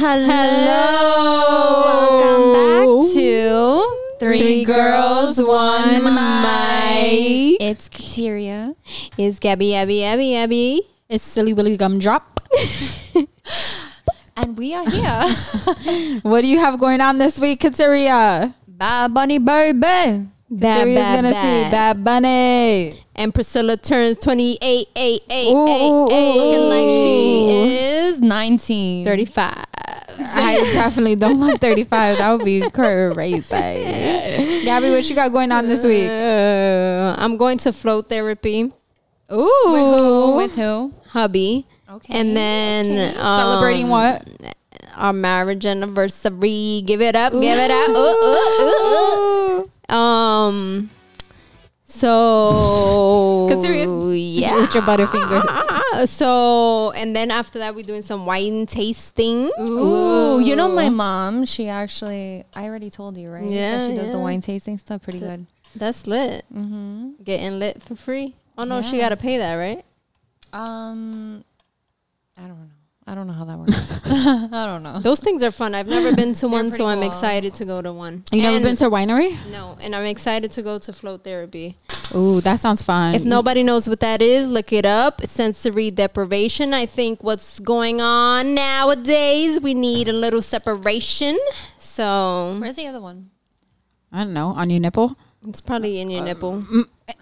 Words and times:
Welcome 0.00 0.28
back 2.54 2.86
to 3.12 4.16
Three 4.18 4.64
Girls, 4.64 5.36
One 5.36 6.02
Mic. 6.02 7.60
It's 7.60 7.90
Kateria. 7.90 8.74
It's 9.18 9.38
Gabby, 9.38 9.74
Abby, 9.74 10.02
Abby, 10.02 10.34
Abby. 10.36 10.82
It's 11.10 11.22
silly 11.22 11.52
willy 11.52 11.76
gumdrop. 11.76 12.40
And 14.38 14.56
we 14.56 14.72
are 14.74 14.88
here. 14.88 15.22
What 16.22 16.40
do 16.40 16.46
you 16.46 16.58
have 16.60 16.80
going 16.80 17.02
on 17.02 17.18
this 17.18 17.38
week, 17.38 17.60
Kateria? 17.60 18.54
Bad 18.66 19.12
Bunny 19.12 19.36
Baby. 19.38 19.78
Bad, 19.82 20.30
Kateria's 20.48 20.94
bad, 20.96 21.14
gonna 21.16 21.30
bad. 21.32 21.64
see 21.66 21.70
Bad 21.70 22.02
Bunny. 22.02 22.94
And 23.14 23.34
Priscilla 23.34 23.76
turns 23.76 24.16
28, 24.16 24.58
8, 24.62 24.88
8, 24.96 25.22
8, 25.30 25.52
Ooh, 25.52 25.56
ooh, 25.56 26.04
Looking 26.06 26.68
like 26.70 26.88
she 26.88 27.76
is 28.06 28.22
19. 28.22 29.04
35. 29.04 29.64
I 30.32 30.54
definitely 30.72 31.16
don't 31.16 31.40
look 31.40 31.60
35. 31.60 32.18
That 32.18 32.32
would 32.32 32.44
be 32.44 32.68
crazy. 32.70 34.64
Gabby, 34.64 34.90
what 34.90 35.08
you 35.08 35.14
got 35.16 35.32
going 35.32 35.52
on 35.52 35.66
this 35.66 35.84
week? 35.84 36.08
Uh, 36.08 37.14
I'm 37.18 37.36
going 37.36 37.58
to 37.58 37.72
float 37.72 38.08
therapy, 38.08 38.72
Ooh. 39.32 40.34
With 40.36 40.54
who? 40.56 40.94
hubby. 41.08 41.66
Okay. 41.88 42.18
And 42.18 42.36
then 42.36 43.16
um, 43.16 43.40
Celebrating 43.40 43.88
what? 43.88 44.26
Our 44.96 45.12
marriage 45.12 45.66
anniversary. 45.66 46.82
Give 46.86 47.00
it 47.00 47.16
up, 47.16 47.32
give 47.32 47.58
it 47.58 47.70
up. 47.70 47.88
Ooh, 47.88 47.94
ooh, 47.96 48.66
ooh, 48.68 49.70
ooh. 49.90 49.94
Um, 49.94 50.90
so 51.84 53.48
yeah, 54.12 54.56
with 54.60 54.74
your 54.74 54.84
butterfingers. 54.84 55.79
So 56.06 56.92
and 56.92 57.14
then 57.14 57.30
after 57.30 57.58
that, 57.60 57.74
we're 57.74 57.84
doing 57.84 58.02
some 58.02 58.26
wine 58.26 58.66
tasting. 58.66 59.50
Ooh, 59.60 60.40
you 60.40 60.56
know 60.56 60.68
my 60.68 60.88
mom, 60.88 61.44
she 61.44 61.68
actually, 61.68 62.44
I 62.54 62.64
already 62.64 62.90
told 62.90 63.16
you, 63.16 63.30
right? 63.30 63.44
That 63.44 63.50
Yeah, 63.50 63.86
She 63.88 63.94
does 63.94 64.10
the 64.10 64.18
wine 64.18 64.40
tasting 64.40 64.78
stuff 64.78 65.02
pretty 65.02 65.20
good. 65.20 65.46
That's 65.74 66.06
lit. 66.06 66.44
Mm-hmm. 66.52 67.22
Getting 67.22 67.58
lit 67.58 67.82
for 67.82 67.94
free. 67.94 68.34
Oh 68.58 68.64
no, 68.64 68.82
she 68.82 68.98
got 68.98 69.10
to 69.10 69.16
pay 69.16 69.38
that, 69.38 69.54
right? 69.54 69.84
Um, 70.52 71.44
I 72.36 72.42
don't 72.42 72.58
know. 72.58 72.79
I 73.06 73.14
don't 73.14 73.26
know 73.26 73.32
how 73.32 73.44
that 73.46 73.58
works. 73.58 74.06
I 74.06 74.66
don't 74.66 74.82
know. 74.82 75.00
Those 75.00 75.20
things 75.20 75.42
are 75.42 75.50
fun. 75.50 75.74
I've 75.74 75.88
never 75.88 76.14
been 76.20 76.32
to 76.34 76.48
one, 76.48 76.70
so 76.70 76.78
pretty 76.84 76.90
I'm 76.92 76.98
cool. 77.00 77.08
excited 77.08 77.54
to 77.54 77.64
go 77.64 77.82
to 77.82 77.92
one. 77.92 78.24
You 78.30 78.42
never 78.42 78.60
been 78.62 78.76
to 78.76 78.86
a 78.86 78.90
winery? 78.90 79.36
No, 79.50 79.76
and 79.80 79.94
I'm 79.96 80.04
excited 80.04 80.52
to 80.52 80.62
go 80.62 80.78
to 80.78 80.92
float 80.92 81.24
therapy. 81.24 81.76
Ooh, 82.14 82.40
that 82.42 82.60
sounds 82.60 82.82
fun. 82.82 83.14
If 83.14 83.24
nobody 83.24 83.62
knows 83.62 83.88
what 83.88 84.00
that 84.00 84.20
is, 84.20 84.46
look 84.48 84.72
it 84.72 84.84
up. 84.84 85.22
Sensory 85.24 85.90
deprivation. 85.90 86.74
I 86.74 86.86
think 86.86 87.22
what's 87.24 87.58
going 87.60 88.00
on 88.00 88.54
nowadays, 88.54 89.60
we 89.60 89.74
need 89.74 90.08
a 90.08 90.12
little 90.12 90.42
separation. 90.42 91.38
So 91.78 92.58
Where's 92.60 92.76
the 92.76 92.86
other 92.86 93.00
one? 93.00 93.30
I 94.12 94.24
don't 94.24 94.34
know, 94.34 94.48
on 94.48 94.70
your 94.70 94.80
nipple? 94.80 95.16
it's 95.46 95.60
probably 95.60 96.00
in 96.00 96.10
your 96.10 96.22
nipple. 96.22 96.64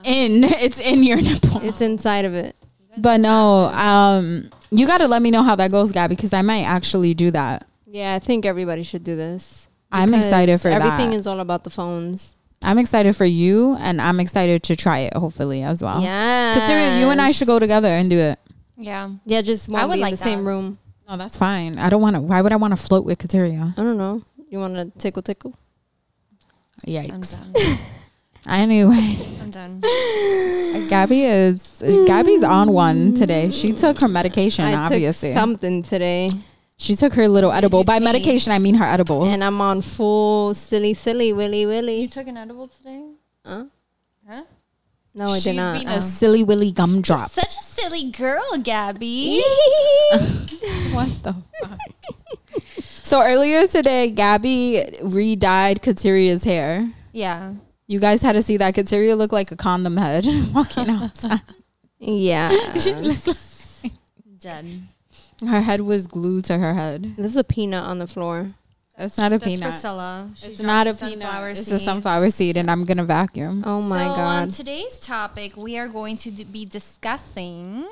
In. 0.05 0.43
It's 0.45 0.81
in 0.81 1.03
your 1.03 1.21
nipple. 1.21 1.61
It's 1.62 1.81
inside 1.81 2.25
of 2.25 2.34
it. 2.34 2.56
But 2.97 3.21
no, 3.21 3.67
um, 3.69 4.51
you 4.70 4.86
got 4.86 4.98
to 4.98 5.08
let 5.08 5.22
me 5.22 5.30
know 5.30 5.42
how 5.42 5.56
that 5.56 5.70
goes, 5.70 5.92
Gabby, 5.92 6.16
because 6.16 6.33
I 6.33 6.42
might 6.42 6.64
actually 6.64 7.14
do 7.14 7.30
that. 7.30 7.66
Yeah, 7.86 8.14
I 8.14 8.19
think 8.19 8.44
everybody 8.44 8.83
should 8.83 9.05
do 9.05 9.16
this. 9.16 9.69
I'm 9.91 10.12
excited 10.12 10.60
for 10.60 10.69
everything 10.69 11.10
that. 11.10 11.16
is 11.16 11.27
all 11.27 11.41
about 11.41 11.64
the 11.64 11.70
phones. 11.70 12.36
I'm 12.62 12.78
excited 12.78 13.16
for 13.16 13.25
you, 13.25 13.77
and 13.78 14.00
I'm 14.00 14.20
excited 14.20 14.62
to 14.64 14.77
try 14.77 15.00
it, 15.00 15.14
hopefully, 15.14 15.62
as 15.62 15.83
well. 15.83 16.02
Yeah. 16.02 16.56
Kateria, 16.56 17.00
you 17.00 17.08
and 17.08 17.20
I 17.20 17.30
should 17.30 17.47
go 17.47 17.58
together 17.58 17.88
and 17.88 18.10
do 18.10 18.19
it. 18.19 18.38
Yeah. 18.77 19.10
Yeah, 19.25 19.42
just 19.42 19.69
won't 19.69 19.83
I 19.83 19.86
would 19.86 19.94
be 19.94 20.00
like 20.00 20.10
in 20.10 20.12
the 20.12 20.16
same 20.22 20.47
room. 20.47 20.78
No, 21.08 21.16
that's 21.16 21.38
fine. 21.38 21.78
I 21.78 21.88
don't 21.88 22.03
want 22.03 22.16
to. 22.16 22.20
Why 22.20 22.42
would 22.42 22.53
I 22.53 22.56
want 22.56 22.77
to 22.77 22.82
float 22.82 23.06
with 23.06 23.19
Kateria? 23.19 23.72
I 23.78 23.82
don't 23.82 23.97
know. 23.97 24.22
You 24.50 24.58
want 24.58 24.75
to 24.75 24.98
tickle 24.98 25.22
tickle? 25.22 25.55
I'm 26.86 26.92
Yikes. 26.92 27.80
done. 28.44 28.55
Anyway, 28.61 29.17
I'm 29.42 29.50
done. 29.50 29.81
Gabby 30.88 31.25
is 31.25 31.82
Gabby's 32.06 32.43
on 32.44 32.72
one 32.72 33.15
today. 33.15 33.50
She 33.50 33.72
took 33.72 34.00
her 34.00 34.09
medication, 34.09 34.65
I 34.65 34.75
obviously. 34.75 35.31
took 35.31 35.38
something 35.38 35.82
today, 35.82 36.31
she 36.76 36.94
took 36.94 37.12
her 37.15 37.26
little 37.28 37.53
edible. 37.53 37.84
By 37.84 37.94
take? 37.99 38.04
medication, 38.04 38.53
I 38.53 38.59
mean 38.59 38.75
her 38.76 38.84
edibles. 38.84 39.28
and 39.28 39.43
I'm 39.43 39.60
on 39.60 39.82
full 39.82 40.54
silly, 40.54 40.94
silly, 40.94 41.32
willy, 41.32 41.66
willy. 41.66 42.00
You 42.03 42.09
took 42.09 42.26
an 42.28 42.37
edible 42.37 42.69
today? 42.69 43.04
Huh? 43.44 43.65
Huh? 44.28 44.43
No, 45.15 45.25
I 45.25 45.34
She's 45.37 45.44
did 45.44 45.56
not. 45.56 45.75
being 45.75 45.88
Oh. 45.88 45.97
a 45.97 46.00
silly 46.00 46.44
willy 46.44 46.70
gumdrop. 46.70 47.31
Such 47.31 47.56
a 47.56 47.62
silly 47.62 48.10
girl, 48.12 48.44
Gabby. 48.62 49.41
what 50.93 51.09
the 51.25 51.34
fuck? 51.60 51.78
so 52.81 53.22
earlier 53.22 53.66
today, 53.66 54.10
Gabby 54.10 54.84
re-dyed 55.03 55.82
Kateria's 55.82 56.44
hair. 56.44 56.88
yeah. 57.12 57.55
You 57.88 57.99
guys 57.99 58.21
had 58.22 58.32
to 58.32 58.43
see 58.43 58.56
that 58.59 58.75
Kateria 58.75 59.16
looked 59.16 59.32
like 59.32 59.50
a 59.50 59.56
condom 59.56 59.97
head 59.97 60.26
walking 60.54 60.91
outside. 60.91 61.41
yeah. 61.99 62.50
Done. 64.41 64.88
her 65.47 65.62
head 65.62 65.81
was 65.81 66.06
glued 66.06 66.44
to 66.44 66.59
her 66.59 66.75
head. 66.75 67.15
This 67.16 67.32
is 67.32 67.37
a 67.37 67.43
peanut 67.44 67.82
on 67.84 67.99
the 67.99 68.06
floor. 68.06 68.49
It's 68.97 69.16
not 69.19 69.32
a 69.32 69.38
That's 69.38 69.44
peanut. 69.44 69.71
Priscilla. 69.71 70.31
She's 70.34 70.50
It's 70.50 70.62
not 70.62 70.87
a 70.87 70.94
peanut. 70.94 71.22
sunflower 71.22 71.49
It's 71.50 71.71
a 71.72 71.78
sunflower 71.78 72.31
seed, 72.31 72.56
and 72.56 72.71
I'm 72.71 72.84
gonna 72.84 73.04
vacuum. 73.04 73.62
Oh 73.66 73.81
my 73.81 74.05
so 74.05 74.10
on 74.10 74.49
today's 74.50 74.99
topic, 75.00 75.56
we 75.56 75.78
are 75.78 75.88
going 75.88 76.16
to 76.19 76.31
d- 76.31 76.44
be 76.44 76.65
discussing 76.66 77.88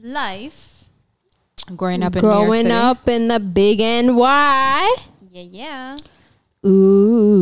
life. 0.00 0.84
Growing 1.76 2.02
up 2.02 2.16
in 2.16 2.22
New 2.22 2.28
York 2.28 2.36
Growing 2.46 2.62
City. 2.62 2.74
up 2.74 3.08
in 3.08 3.28
the 3.28 3.40
big 3.40 3.78
NY. 3.80 4.96
Yeah, 5.30 5.42
yeah. 5.42 5.96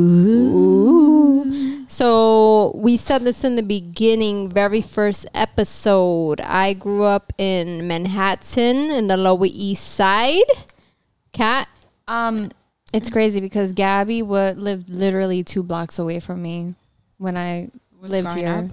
Ooh. 0.07 1.85
So 1.89 2.73
we 2.77 2.97
said 2.97 3.23
this 3.25 3.43
in 3.45 3.57
the 3.57 3.63
beginning, 3.63 4.51
very 4.51 4.81
first 4.83 5.27
episode. 5.35 6.41
I 6.43 6.73
grew 6.75 7.05
up 7.05 7.33
in 7.39 7.87
Manhattan 7.89 8.91
in 8.91 9.07
the 9.07 9.17
Lower 9.17 9.47
East 9.47 9.85
Side. 9.95 10.45
Cat. 11.33 11.69
Um, 12.09 12.51
it's 12.93 13.09
crazy 13.11 13.41
because 13.41 13.73
Gabby 13.73 14.23
would 14.23 14.59
live 14.59 14.89
literally 14.89 15.43
two 15.43 15.63
blocks 15.63 15.99
away 15.99 16.21
from 16.21 16.43
me 16.43 16.75
when 17.19 17.37
I 17.37 17.71
Was 18.01 18.11
lived 18.11 18.33
here. 18.33 18.49
up? 18.49 18.67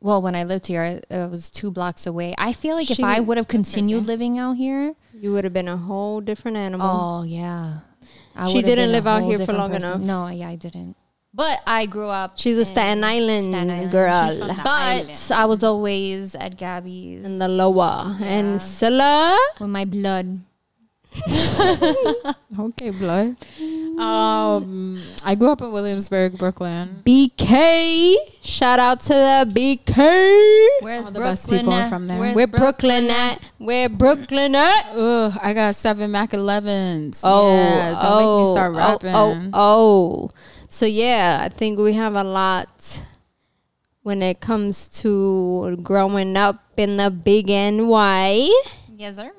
Well, 0.00 0.20
when 0.20 0.34
I 0.34 0.44
lived 0.44 0.66
here, 0.66 0.82
it 1.08 1.30
was 1.30 1.50
two 1.50 1.70
blocks 1.70 2.06
away. 2.06 2.34
I 2.36 2.52
feel 2.52 2.74
like 2.76 2.90
if 2.90 3.02
I 3.02 3.20
would 3.20 3.36
have 3.38 3.48
continued 3.48 4.04
living 4.06 4.38
out 4.38 4.54
here, 4.56 4.94
You 5.14 5.32
would 5.32 5.44
have 5.44 5.52
been 5.54 5.68
a 5.68 5.76
whole 5.78 6.20
different 6.20 6.56
animal. 6.58 6.86
oh 6.90 7.22
yeah, 7.22 7.78
I 8.36 8.50
She 8.50 8.62
didn't 8.62 8.92
live 8.92 9.06
out 9.06 9.22
here 9.22 9.38
for 9.38 9.52
long 9.52 9.70
person. 9.72 9.90
enough. 9.90 10.00
No, 10.00 10.28
yeah, 10.28 10.48
I 10.48 10.56
didn't. 10.56 10.96
But 11.32 11.58
I 11.66 11.86
grew 11.86 12.06
up. 12.08 12.38
She's 12.38 12.56
a 12.58 12.64
Staten 12.64 13.02
Island 13.02 13.46
Staten 13.50 13.70
Island. 13.70 13.90
girl. 13.90 14.28
She's 14.30 14.38
from 14.38 14.48
the 14.48 14.54
But 14.54 14.66
island. 14.66 15.32
I 15.34 15.44
was 15.46 15.62
always 15.64 16.34
at 16.36 16.56
Gabby's 16.56 17.24
in 17.24 17.38
the 17.38 17.48
lower. 17.48 18.16
Yeah. 18.20 18.26
And 18.26 18.62
Scylla. 18.62 19.36
with 19.58 19.68
my 19.70 19.84
blood. 19.84 20.38
Okay, 22.56 22.90
blood. 22.90 23.36
Um, 23.98 25.02
I 25.24 25.34
grew 25.34 25.50
up 25.50 25.60
in 25.60 25.72
Williamsburg, 25.72 26.38
Brooklyn. 26.38 27.02
BK. 27.04 28.14
Shout 28.42 28.78
out 28.78 29.00
to 29.02 29.08
the 29.08 29.50
BK. 29.52 30.84
Where's 30.84 31.04
All 31.04 31.10
the 31.10 31.20
best 31.20 31.50
people 31.50 31.72
are 31.72 31.88
from 31.88 32.06
there. 32.06 32.20
Where's 32.20 32.36
Where 32.36 32.46
Brooklyn 32.46 33.10
at? 33.10 33.40
Where 33.58 33.88
Brooklyn 33.88 34.54
at? 34.54 34.86
Ugh, 34.94 35.32
I 35.42 35.52
got 35.52 35.74
seven 35.74 36.12
Mac 36.12 36.30
11s. 36.30 37.22
Oh, 37.24 37.56
yeah, 37.56 37.90
don't 37.90 38.00
oh, 38.02 38.38
make 38.38 38.46
me 38.46 38.54
start 38.54 38.74
rapping. 38.74 39.14
Oh, 39.14 39.50
oh, 39.52 40.30
oh. 40.30 40.30
So 40.68 40.86
yeah, 40.86 41.40
I 41.42 41.48
think 41.48 41.78
we 41.78 41.94
have 41.94 42.14
a 42.14 42.24
lot 42.24 43.04
when 44.02 44.22
it 44.22 44.40
comes 44.40 44.88
to 45.00 45.76
growing 45.82 46.36
up 46.36 46.62
in 46.76 46.98
the 46.98 47.10
big 47.10 47.48
NY. 47.48 48.48
Yes, 48.96 49.16
sir. 49.16 49.32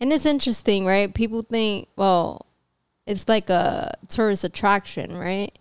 And 0.00 0.12
it's 0.12 0.26
interesting, 0.26 0.84
right? 0.84 1.12
People 1.12 1.42
think, 1.42 1.88
well, 1.96 2.46
it's 3.06 3.28
like 3.28 3.48
a 3.50 3.94
tourist 4.08 4.44
attraction, 4.44 5.16
right? 5.16 5.56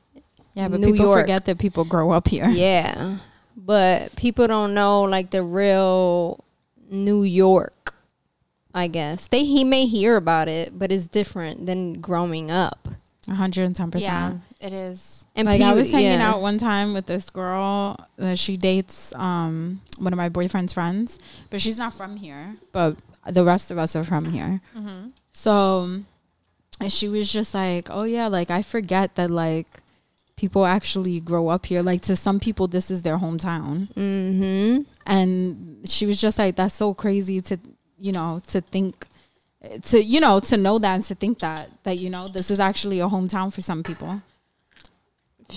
Yeah, 0.53 0.69
but 0.69 0.79
New 0.79 0.93
people 0.93 1.07
York. 1.07 1.21
forget 1.21 1.45
that 1.45 1.59
people 1.59 1.85
grow 1.85 2.11
up 2.11 2.27
here. 2.27 2.49
Yeah. 2.49 3.17
But 3.57 4.15
people 4.15 4.47
don't 4.47 4.73
know 4.75 5.03
like 5.03 5.31
the 5.31 5.41
real 5.41 6.43
New 6.91 7.23
York, 7.23 7.95
I 8.75 8.87
guess. 8.87 9.27
They 9.27 9.43
he 9.43 9.63
may 9.63 9.87
hear 9.87 10.17
about 10.17 10.47
it, 10.47 10.77
but 10.77 10.91
it's 10.91 11.07
different 11.07 11.65
than 11.65 11.99
growing 11.99 12.51
up. 12.51 12.87
110%. 13.27 13.99
Yeah, 13.99 14.37
it 14.59 14.71
is. 14.71 15.25
And 15.35 15.47
like 15.47 15.61
I 15.61 15.73
was 15.73 15.89
hanging 15.89 16.19
yeah. 16.19 16.31
out 16.31 16.41
one 16.41 16.59
time 16.59 16.93
with 16.93 17.07
this 17.07 17.29
girl 17.29 17.97
that 18.17 18.37
she 18.37 18.55
dates 18.55 19.13
um 19.15 19.81
one 19.97 20.13
of 20.13 20.17
my 20.17 20.29
boyfriend's 20.29 20.73
friends, 20.73 21.17
but 21.49 21.59
she's 21.59 21.79
not 21.79 21.93
from 21.93 22.17
here, 22.17 22.55
but 22.71 22.97
the 23.25 23.43
rest 23.43 23.71
of 23.71 23.77
us 23.77 23.95
are 23.95 24.03
from 24.03 24.25
here. 24.25 24.61
Mm-hmm. 24.75 25.09
So 25.33 26.01
and 26.79 26.91
she 26.91 27.07
was 27.07 27.31
just 27.31 27.53
like, 27.53 27.87
"Oh 27.89 28.03
yeah, 28.03 28.27
like 28.27 28.51
I 28.51 28.61
forget 28.61 29.15
that 29.15 29.31
like 29.31 29.67
people 30.35 30.65
actually 30.65 31.19
grow 31.19 31.49
up 31.49 31.65
here. 31.65 31.81
Like 31.81 32.01
to 32.03 32.15
some 32.15 32.39
people 32.39 32.67
this 32.67 32.91
is 32.91 33.03
their 33.03 33.17
hometown." 33.17 33.87
Mm-hmm. 33.93 34.81
And 35.05 35.79
she 35.87 36.05
was 36.05 36.19
just 36.19 36.37
like, 36.37 36.55
"That's 36.55 36.75
so 36.75 36.93
crazy 36.93 37.41
to, 37.41 37.57
you 37.97 38.11
know, 38.11 38.41
to 38.47 38.61
think 38.61 39.07
to 39.83 40.03
you 40.03 40.19
know 40.19 40.39
to 40.39 40.57
know 40.57 40.79
that 40.79 40.95
and 40.95 41.03
to 41.05 41.15
think 41.15 41.39
that 41.39 41.69
that 41.83 41.99
you 41.99 42.09
know 42.09 42.27
this 42.27 42.51
is 42.51 42.59
actually 42.59 42.99
a 42.99 43.07
hometown 43.07 43.53
for 43.53 43.61
some 43.61 43.83
people. 43.83 44.21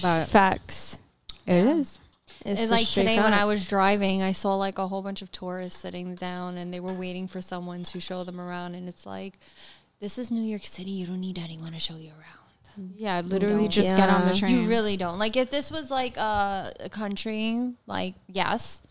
But 0.02 0.26
Facts. 0.26 0.98
it 1.46 1.66
is. 1.66 2.00
It's, 2.48 2.62
It's 2.62 2.70
like 2.70 2.86
straight 2.86 3.04
today 3.04 3.20
when. 3.20 3.32
I 3.32 3.44
was 3.44 3.68
driving, 3.68 4.22
I 4.22 4.32
saw 4.32 4.54
like 4.54 4.78
a 4.78 4.86
whole 4.88 5.02
bunch 5.02 5.22
of 5.22 5.30
tourists 5.30 5.80
sitting 5.80 6.14
down 6.14 6.56
and 6.56 6.72
they 6.72 6.80
were 6.80 6.92
waiting 6.94 7.28
for 7.28 7.42
someone 7.42 7.84
to 7.84 8.00
show 8.00 8.24
them 8.24 8.40
around. 8.40 8.74
And 8.74 8.88
it's 8.88 9.04
like, 9.04 9.34
this 10.00 10.16
is 10.18 10.30
New 10.30 10.42
York 10.42 10.64
City. 10.64 10.90
You 10.90 11.06
don't 11.06 11.20
need 11.20 11.38
anyone 11.38 11.72
to 11.72 11.78
show 11.78 11.96
you 11.96 12.10
around. 12.10 12.94
Yeah, 12.96 13.20
literally 13.24 13.62
don't. 13.62 13.70
just 13.70 13.96
get 13.96 14.08
on 14.08 14.28
the 14.28 14.34
train. 14.34 14.52
You 14.52 14.68
really 14.68 14.96
don't. 14.96 15.18
Like, 15.18 15.36
if 15.36 15.50
this 15.50 15.70
was 15.70 15.90
like 15.90 16.16
a, 16.16 16.72
a 16.80 16.88
country, 16.88 17.74
like, 17.86 18.14
yes, 18.28 18.82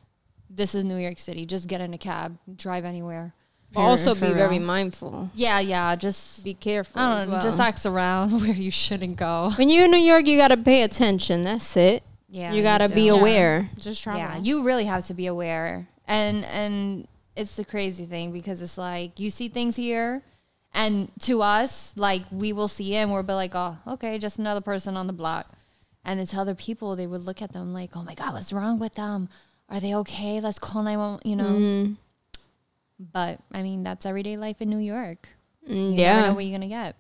this 0.50 0.76
is 0.76 0.84
New 0.84 0.98
York 0.98 1.20
City. 1.20 1.46
Just 1.46 1.68
get 1.68 1.80
in 1.82 1.94
a 1.94 1.98
cab, 1.98 2.38
drive 2.54 2.86
anywhere. 2.86 3.34
But 3.72 3.82
also 3.82 4.16
For 4.16 4.28
be 4.28 4.34
very 4.34 4.60
mindful. 4.60 5.30
Yeah, 5.36 5.60
yeah. 5.60 5.96
Just, 5.96 6.44
Be 6.44 6.54
careful. 6.54 7.02
I 7.02 7.18
don't 7.18 7.28
know, 7.28 7.34
well. 7.34 7.44
just 7.44 7.60
ask 7.60 7.86
around 7.86 8.32
where 8.42 8.54
you 8.54 8.72
shouldn't 8.72 9.18
go. 9.18 9.52
when 9.58 9.70
you're 9.70 9.86
in 9.86 9.92
New 9.92 9.98
York, 9.98 10.26
you 10.26 10.38
gotta 10.38 10.58
pay 10.58 10.84
attention. 10.84 11.42
That's 11.44 11.76
it. 11.76 12.04
Yeah. 12.30 12.54
you 12.54 12.62
gotta 12.62 12.88
too. 12.90 12.96
be 12.96 13.02
Yeah. 13.08 13.14
aware. 13.14 13.70
just 13.78 14.04
travel. 14.04 14.20
Yeah, 14.22 14.38
you 14.38 14.64
really 14.64 14.86
have 14.86 15.06
to 15.08 15.14
be 15.14 15.28
aware. 15.28 15.88
And 16.08 16.44
and 16.46 17.08
it's 17.36 17.56
the 17.56 17.66
crazy 17.66 18.06
thing 18.06 18.32
because 18.32 18.62
it's 18.62 18.78
like 18.78 19.20
you 19.20 19.30
see 19.32 19.48
things 19.50 19.76
here 19.76 20.24
and 20.74 21.12
to 21.22 21.42
us, 21.42 21.94
like 21.98 22.24
we 22.32 22.52
will 22.54 22.68
see 22.68 22.94
it 22.96 22.98
and 23.00 23.12
we'll 23.12 23.24
be 23.24 23.34
like, 23.34 23.52
Oh, 23.56 23.78
okay, 23.88 24.18
just 24.18 24.40
another 24.40 24.62
person 24.62 24.98
on 24.98 25.08
the 25.08 25.14
block. 25.14 25.52
And 26.04 26.20
it's 26.20 26.34
other 26.36 26.56
people, 26.56 26.96
they 26.96 27.08
would 27.08 27.22
look 27.22 27.42
at 27.42 27.52
them 27.54 27.74
like, 27.74 27.92
Oh 27.96 28.04
my 28.04 28.14
God, 28.16 28.34
what's 28.34 28.52
wrong 28.54 28.80
with 28.80 28.96
them? 28.96 29.30
Are 29.70 29.80
they 29.80 29.94
okay? 29.96 30.40
Let's 30.40 30.60
call 30.60 30.84
911, 30.84 31.30
you 31.30 31.36
know. 31.36 31.60
Mm, 31.60 31.98
But 33.00 33.40
I 33.54 33.62
mean, 33.64 33.84
that's 33.84 34.06
everyday 34.06 34.38
life 34.38 34.62
in 34.62 34.70
New 34.70 34.78
York. 34.80 35.30
mm, 35.70 35.76
You 35.76 35.98
never 35.98 36.02
yeah, 36.02 36.28
know 36.30 36.34
what 36.36 36.46
you're 36.46 36.58
gonna 36.58 36.68
get. 36.68 36.96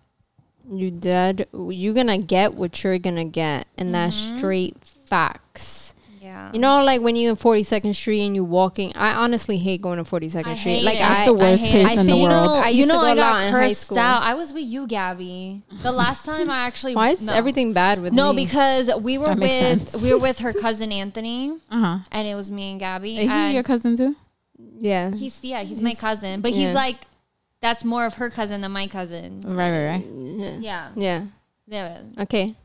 You 0.69 0.91
dead. 0.91 1.47
You're 1.53 1.93
gonna 1.93 2.17
get 2.17 2.53
what 2.53 2.83
you're 2.83 2.99
gonna 2.99 3.25
get, 3.25 3.67
and 3.77 3.93
that's 3.93 4.17
Mm-hmm. 4.27 4.37
straight 4.37 4.77
facts. 4.83 5.93
Yeah. 6.21 6.51
You 6.53 6.59
know, 6.59 6.83
like 6.83 7.01
when 7.01 7.15
you're 7.15 7.31
in 7.31 7.37
42nd 7.37 7.95
Street 7.95 8.25
and 8.25 8.35
you're 8.35 8.43
walking. 8.43 8.91
I 8.95 9.13
honestly 9.13 9.57
hate 9.57 9.81
going 9.81 9.97
to 9.97 10.03
42nd 10.03 10.45
I 10.47 10.53
Street. 10.55 10.83
like 10.83 10.95
it. 10.97 11.01
I, 11.01 11.07
That's 11.09 11.25
the 11.27 11.33
worst 11.33 11.63
I 11.63 11.67
place 11.69 11.97
I 11.97 12.01
in 12.01 12.07
the 12.07 12.13
world. 12.15 12.27
know, 12.57 12.61
I 12.65 12.67
you 12.69 12.77
used 12.79 12.89
know, 12.89 12.95
to 12.95 12.99
go 12.99 13.05
I 13.05 13.11
a 13.11 13.15
lot 13.15 13.15
got 13.15 13.43
in 13.45 13.53
high 13.53 13.59
cursed 13.69 13.81
school. 13.85 13.97
out. 13.99 14.23
I 14.23 14.33
was 14.33 14.51
with 14.51 14.63
you, 14.65 14.87
Gabby. 14.87 15.63
The 15.83 15.91
last 15.93 16.25
time 16.25 16.49
I 16.49 16.57
actually 16.67 16.95
Why 16.95 17.11
is 17.11 17.21
no. 17.21 17.31
everything 17.33 17.71
bad 17.71 18.01
with 18.01 18.11
No, 18.11 18.33
me? 18.33 18.43
because 18.43 18.91
we 19.01 19.17
were 19.17 19.27
That 19.27 19.39
with 19.39 20.01
we 20.03 20.13
were 20.13 20.19
with 20.19 20.39
her 20.39 20.51
cousin 20.51 20.91
Anthony, 20.91 21.53
Uh 21.71 21.79
huh. 21.79 21.99
and 22.11 22.27
it 22.27 22.35
was 22.35 22.51
me 22.51 22.71
and 22.71 22.79
Gabby. 22.79 23.19
Is 23.19 23.31
he 23.31 23.53
your 23.53 23.63
cousin 23.63 23.95
too? 23.95 24.15
yeah, 24.81 25.11
he's 25.11 25.41
yeah, 25.45 25.63
he's 25.63 25.81
my 25.81 25.93
cousin, 25.93 26.41
but 26.41 26.51
yeah. 26.51 26.65
he's 26.67 26.75
like 26.75 26.97
that's 27.61 27.83
more 27.83 28.05
of 28.05 28.15
her 28.15 28.29
cousin 28.29 28.61
than 28.61 28.71
my 28.71 28.87
cousin. 28.87 29.41
Right, 29.41 29.71
right, 29.71 29.87
right. 29.87 30.05
yeah, 30.07 30.57
Yeah, 30.59 30.91
yeah. 30.95 31.25
yeah, 31.67 32.01
Okay, 32.23 32.55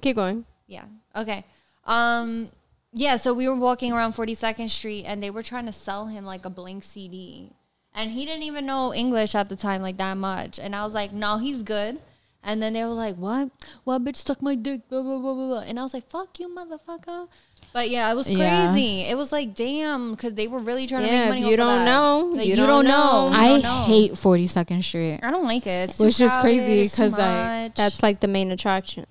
keep 0.00 0.16
going. 0.16 0.44
yeah. 0.66 0.84
Okay. 1.16 1.44
Um. 1.84 2.48
Yeah. 2.92 3.16
So 3.16 3.32
we 3.34 3.48
were 3.48 3.56
walking 3.56 3.92
around 3.92 4.12
Forty 4.12 4.34
Second 4.34 4.68
Street, 4.68 5.04
and 5.04 5.22
they 5.22 5.30
were 5.30 5.42
trying 5.42 5.66
to 5.66 5.72
sell 5.72 6.06
him 6.06 6.24
like 6.24 6.44
a 6.44 6.50
blank 6.50 6.84
CD, 6.84 7.50
and 7.94 8.10
he 8.10 8.24
didn't 8.26 8.44
even 8.44 8.66
know 8.66 8.92
English 8.94 9.34
at 9.34 9.48
the 9.48 9.56
time 9.56 9.82
like 9.82 9.96
that 9.98 10.16
much. 10.16 10.58
And 10.58 10.74
I 10.76 10.84
was 10.84 10.94
like, 10.94 11.12
no, 11.12 11.38
he's 11.38 11.62
good. 11.62 11.98
And 12.44 12.60
then 12.60 12.72
they 12.72 12.82
were 12.82 12.90
like, 12.90 13.16
what? 13.16 13.50
What 13.84 14.04
bitch 14.04 14.16
suck 14.16 14.42
my 14.42 14.54
dick? 14.56 14.88
Blah 14.88 15.02
blah 15.02 15.18
blah 15.18 15.34
blah. 15.34 15.46
blah. 15.46 15.60
And 15.60 15.78
I 15.78 15.82
was 15.82 15.94
like, 15.94 16.08
fuck 16.08 16.38
you, 16.40 16.48
motherfucker. 16.48 17.28
But 17.72 17.88
yeah, 17.90 18.12
it 18.12 18.14
was 18.16 18.28
Yeah. 18.28 18.66
crazy. 18.72 19.00
It 19.00 19.16
was 19.16 19.32
like, 19.32 19.54
damn, 19.54 20.10
because 20.10 20.34
they 20.34 20.46
were 20.46 20.58
really 20.58 20.86
trying 20.86 21.06
to 21.06 21.10
make 21.10 21.28
money. 21.30 21.50
you 21.50 21.56
don't 21.56 21.84
that. 21.84 21.84
know, 21.86 22.30
Like, 22.34 22.44
you 22.44 22.50
you, 22.50 22.56
don't 22.56 22.66
don't 22.68 22.84
know. 22.84 23.30
know. 23.30 23.36
You 23.36 23.42
I 23.42 23.48
don't 23.48 23.62
know. 23.62 23.84
hate 23.84 24.12
42nd 24.12 24.82
Street. 24.84 25.20
I 25.22 25.30
don't 25.30 25.44
like 25.44 25.66
it. 25.66 25.90
It's 25.90 25.98
Which 25.98 26.20
is 26.20 26.32
crazy 26.36 26.58
crowded, 26.66 26.78
it's 26.84 26.96
too 26.96 27.02
'cause, 27.10 27.12
like. 27.18 27.74
That's 27.74 28.02
like 28.02 28.20
the 28.20 28.28
main 28.28 28.50
attraction. 28.50 29.06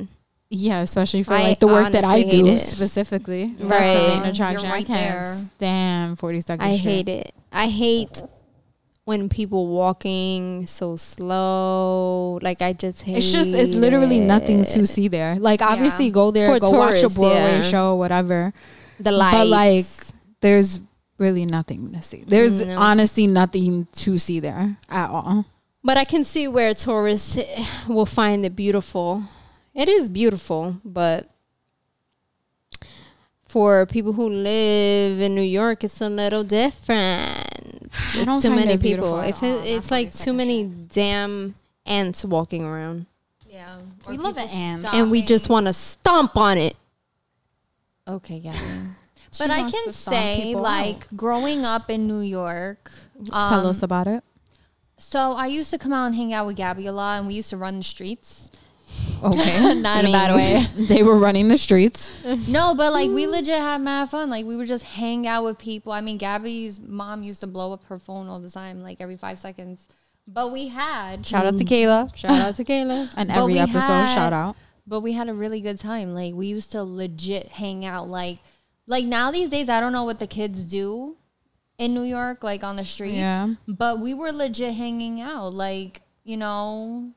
Yeah, 0.53 0.81
especially 0.81 1.23
for 1.23 1.33
I 1.33 1.43
like 1.43 1.59
the 1.59 1.67
work 1.67 1.91
that 1.93 2.03
I 2.03 2.23
do 2.23 2.45
it. 2.45 2.59
specifically. 2.59 3.55
That's 3.57 3.69
Right. 3.71 3.93
the 3.93 4.07
main 4.09 4.17
You're 4.17 4.25
attraction. 4.27 4.67
I 4.69 4.71
right 4.73 4.85
can't 4.85 5.21
there. 5.21 5.37
stand 5.57 6.17
42nd 6.19 6.61
I 6.61 6.75
hate 6.75 7.07
it. 7.07 7.31
I 7.53 7.67
hate 7.67 8.21
when 9.11 9.27
people 9.27 9.67
walking 9.67 10.65
so 10.65 10.95
slow. 10.95 12.39
Like 12.41 12.61
I 12.61 12.71
just 12.71 13.03
hate. 13.03 13.17
It's 13.17 13.31
just 13.31 13.49
it's 13.51 13.75
literally 13.75 14.21
nothing 14.21 14.63
to 14.63 14.87
see 14.87 15.09
there. 15.09 15.35
Like 15.35 15.61
obviously 15.61 16.11
go 16.11 16.31
there, 16.31 16.47
For 16.47 16.59
go 16.59 16.71
watch 16.71 16.99
a 16.99 17.11
tourists, 17.11 17.17
Broadway 17.17 17.59
yeah. 17.59 17.71
show, 17.73 17.95
whatever. 17.95 18.53
the 18.99 19.11
lights. 19.11 19.35
But 19.37 19.47
like 19.47 19.85
there's 20.39 20.81
really 21.17 21.45
nothing 21.45 21.91
to 21.91 22.01
see. 22.01 22.23
There's 22.25 22.65
No. 22.65 22.77
honestly 22.79 23.27
nothing 23.27 23.87
to 24.03 24.17
see 24.17 24.39
there 24.39 24.77
at 24.89 25.09
all. 25.09 25.43
But 25.83 25.97
I 25.97 26.05
can 26.05 26.23
see 26.23 26.47
where 26.47 26.73
tourists 26.73 27.37
eh, 27.37 27.65
will 27.89 28.05
find 28.07 28.45
it 28.45 28.55
beautiful. 28.55 29.23
It 29.75 29.89
is 29.89 30.07
beautiful, 30.09 30.77
but 30.85 31.27
for 33.45 33.85
people 33.85 34.13
who 34.13 34.29
live 34.29 35.19
in 35.19 35.35
New 35.35 35.41
York, 35.59 35.83
it's 35.83 35.99
a 35.99 36.07
little 36.09 36.43
different. 36.45 37.50
It's 37.93 38.25
don't 38.25 38.41
too 38.41 38.51
many 38.51 38.77
people. 38.77 39.19
If 39.19 39.43
it, 39.43 39.47
not 39.47 39.65
it's 39.65 39.91
like 39.91 40.13
too 40.13 40.33
many 40.33 40.63
damn 40.65 41.55
ants 41.85 42.23
walking 42.23 42.65
around, 42.65 43.05
yeah. 43.47 43.79
We 44.07 44.17
love 44.17 44.37
people 44.37 44.49
an 44.49 44.49
ant. 44.49 44.93
and 44.93 45.11
we 45.11 45.21
just 45.21 45.49
want 45.49 45.67
to 45.67 45.73
stomp 45.73 46.37
on 46.37 46.57
it. 46.57 46.75
Okay, 48.07 48.37
yeah. 48.37 48.53
But 49.39 49.49
I 49.49 49.69
can 49.69 49.93
say, 49.93 50.41
people 50.43 50.61
like, 50.61 51.07
growing 51.15 51.65
up 51.65 51.89
in 51.89 52.05
New 52.05 52.19
York, 52.19 52.91
Tell 53.27 53.37
um, 53.37 53.65
us 53.65 53.81
about 53.81 54.05
it. 54.07 54.25
So 54.97 55.33
I 55.33 55.47
used 55.47 55.71
to 55.71 55.77
come 55.77 55.93
out 55.93 56.07
and 56.07 56.15
hang 56.15 56.33
out 56.33 56.47
with 56.47 56.57
Gabby 56.57 56.85
a 56.87 56.91
lot, 56.91 57.19
and 57.19 57.27
we 57.27 57.35
used 57.35 57.49
to 57.51 57.57
run 57.57 57.77
the 57.77 57.83
streets. 57.83 58.51
Okay. 59.23 59.73
Not 59.81 60.03
in 60.03 60.09
a 60.09 60.11
bad 60.11 60.35
way. 60.35 60.63
they 60.85 61.03
were 61.03 61.17
running 61.17 61.47
the 61.47 61.57
streets. 61.57 62.09
No, 62.49 62.73
but 62.75 62.91
like 62.93 63.09
we 63.09 63.27
legit 63.27 63.57
had 63.59 63.81
mad 63.81 64.09
fun. 64.09 64.29
Like 64.29 64.45
we 64.45 64.55
would 64.55 64.67
just 64.67 64.83
hang 64.85 65.27
out 65.27 65.43
with 65.43 65.57
people. 65.57 65.91
I 65.91 66.01
mean, 66.01 66.17
Gabby's 66.17 66.79
mom 66.79 67.23
used 67.23 67.41
to 67.41 67.47
blow 67.47 67.73
up 67.73 67.83
her 67.85 67.99
phone 67.99 68.27
all 68.27 68.39
the 68.39 68.49
time, 68.49 68.81
like 68.81 68.99
every 69.01 69.17
five 69.17 69.37
seconds. 69.37 69.87
But 70.27 70.51
we 70.51 70.67
had 70.69 71.25
shout 71.25 71.45
out 71.45 71.57
to 71.57 71.65
Kayla, 71.65 72.15
Shout 72.15 72.31
out 72.31 72.55
to 72.55 72.63
Kayla. 72.63 73.13
And 73.17 73.29
every 73.31 73.59
episode, 73.59 73.79
had- 73.81 74.15
shout 74.15 74.33
out. 74.33 74.55
but 74.87 75.01
we 75.01 75.13
had 75.13 75.29
a 75.29 75.33
really 75.33 75.61
good 75.61 75.77
time. 75.77 76.13
Like 76.13 76.33
we 76.33 76.47
used 76.47 76.71
to 76.71 76.83
legit 76.83 77.47
hang 77.49 77.85
out. 77.85 78.07
Like 78.07 78.39
like 78.87 79.05
now 79.05 79.31
these 79.31 79.49
days, 79.49 79.67
I 79.69 79.79
don't 79.79 79.93
know 79.93 80.03
what 80.05 80.19
the 80.19 80.27
kids 80.27 80.63
do 80.65 81.17
in 81.77 81.93
New 81.93 82.03
York, 82.03 82.43
like 82.43 82.63
on 82.63 82.75
the 82.75 82.85
streets. 82.85 83.17
Yeah. 83.17 83.55
But 83.67 83.99
we 83.99 84.13
were 84.13 84.31
legit 84.31 84.73
hanging 84.73 85.21
out, 85.21 85.53
like 85.53 86.01
you 86.23 86.37
know, 86.37 87.11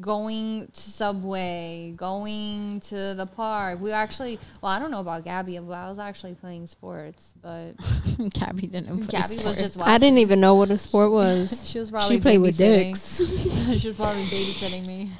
going 0.00 0.68
to 0.72 0.80
Subway, 0.80 1.92
going 1.96 2.80
to 2.80 3.14
the 3.14 3.26
park. 3.26 3.80
We 3.80 3.92
actually, 3.92 4.38
well, 4.62 4.72
I 4.72 4.78
don't 4.78 4.90
know 4.90 5.00
about 5.00 5.24
Gabby, 5.24 5.58
but 5.58 5.72
I 5.72 5.88
was 5.88 5.98
actually 5.98 6.34
playing 6.34 6.66
sports. 6.66 7.34
But 7.40 7.72
Gabby 8.34 8.66
didn't 8.66 8.96
play 8.98 9.06
Gabby 9.20 9.34
was 9.36 9.56
just 9.56 9.76
watching. 9.76 9.92
I 9.92 9.98
didn't 9.98 10.18
even 10.18 10.40
know 10.40 10.54
what 10.54 10.70
a 10.70 10.78
sport 10.78 11.10
was. 11.20 11.68
She 11.68 11.78
was 11.78 11.90
probably 11.90 12.16
She 12.16 12.20
played 12.20 12.38
with 12.38 12.56
babysitting. 12.58 12.92
dicks. 12.92 13.16
she 13.80 13.88
was 13.88 13.96
probably 13.96 14.24
babysitting 14.24 14.86
me. 14.86 15.10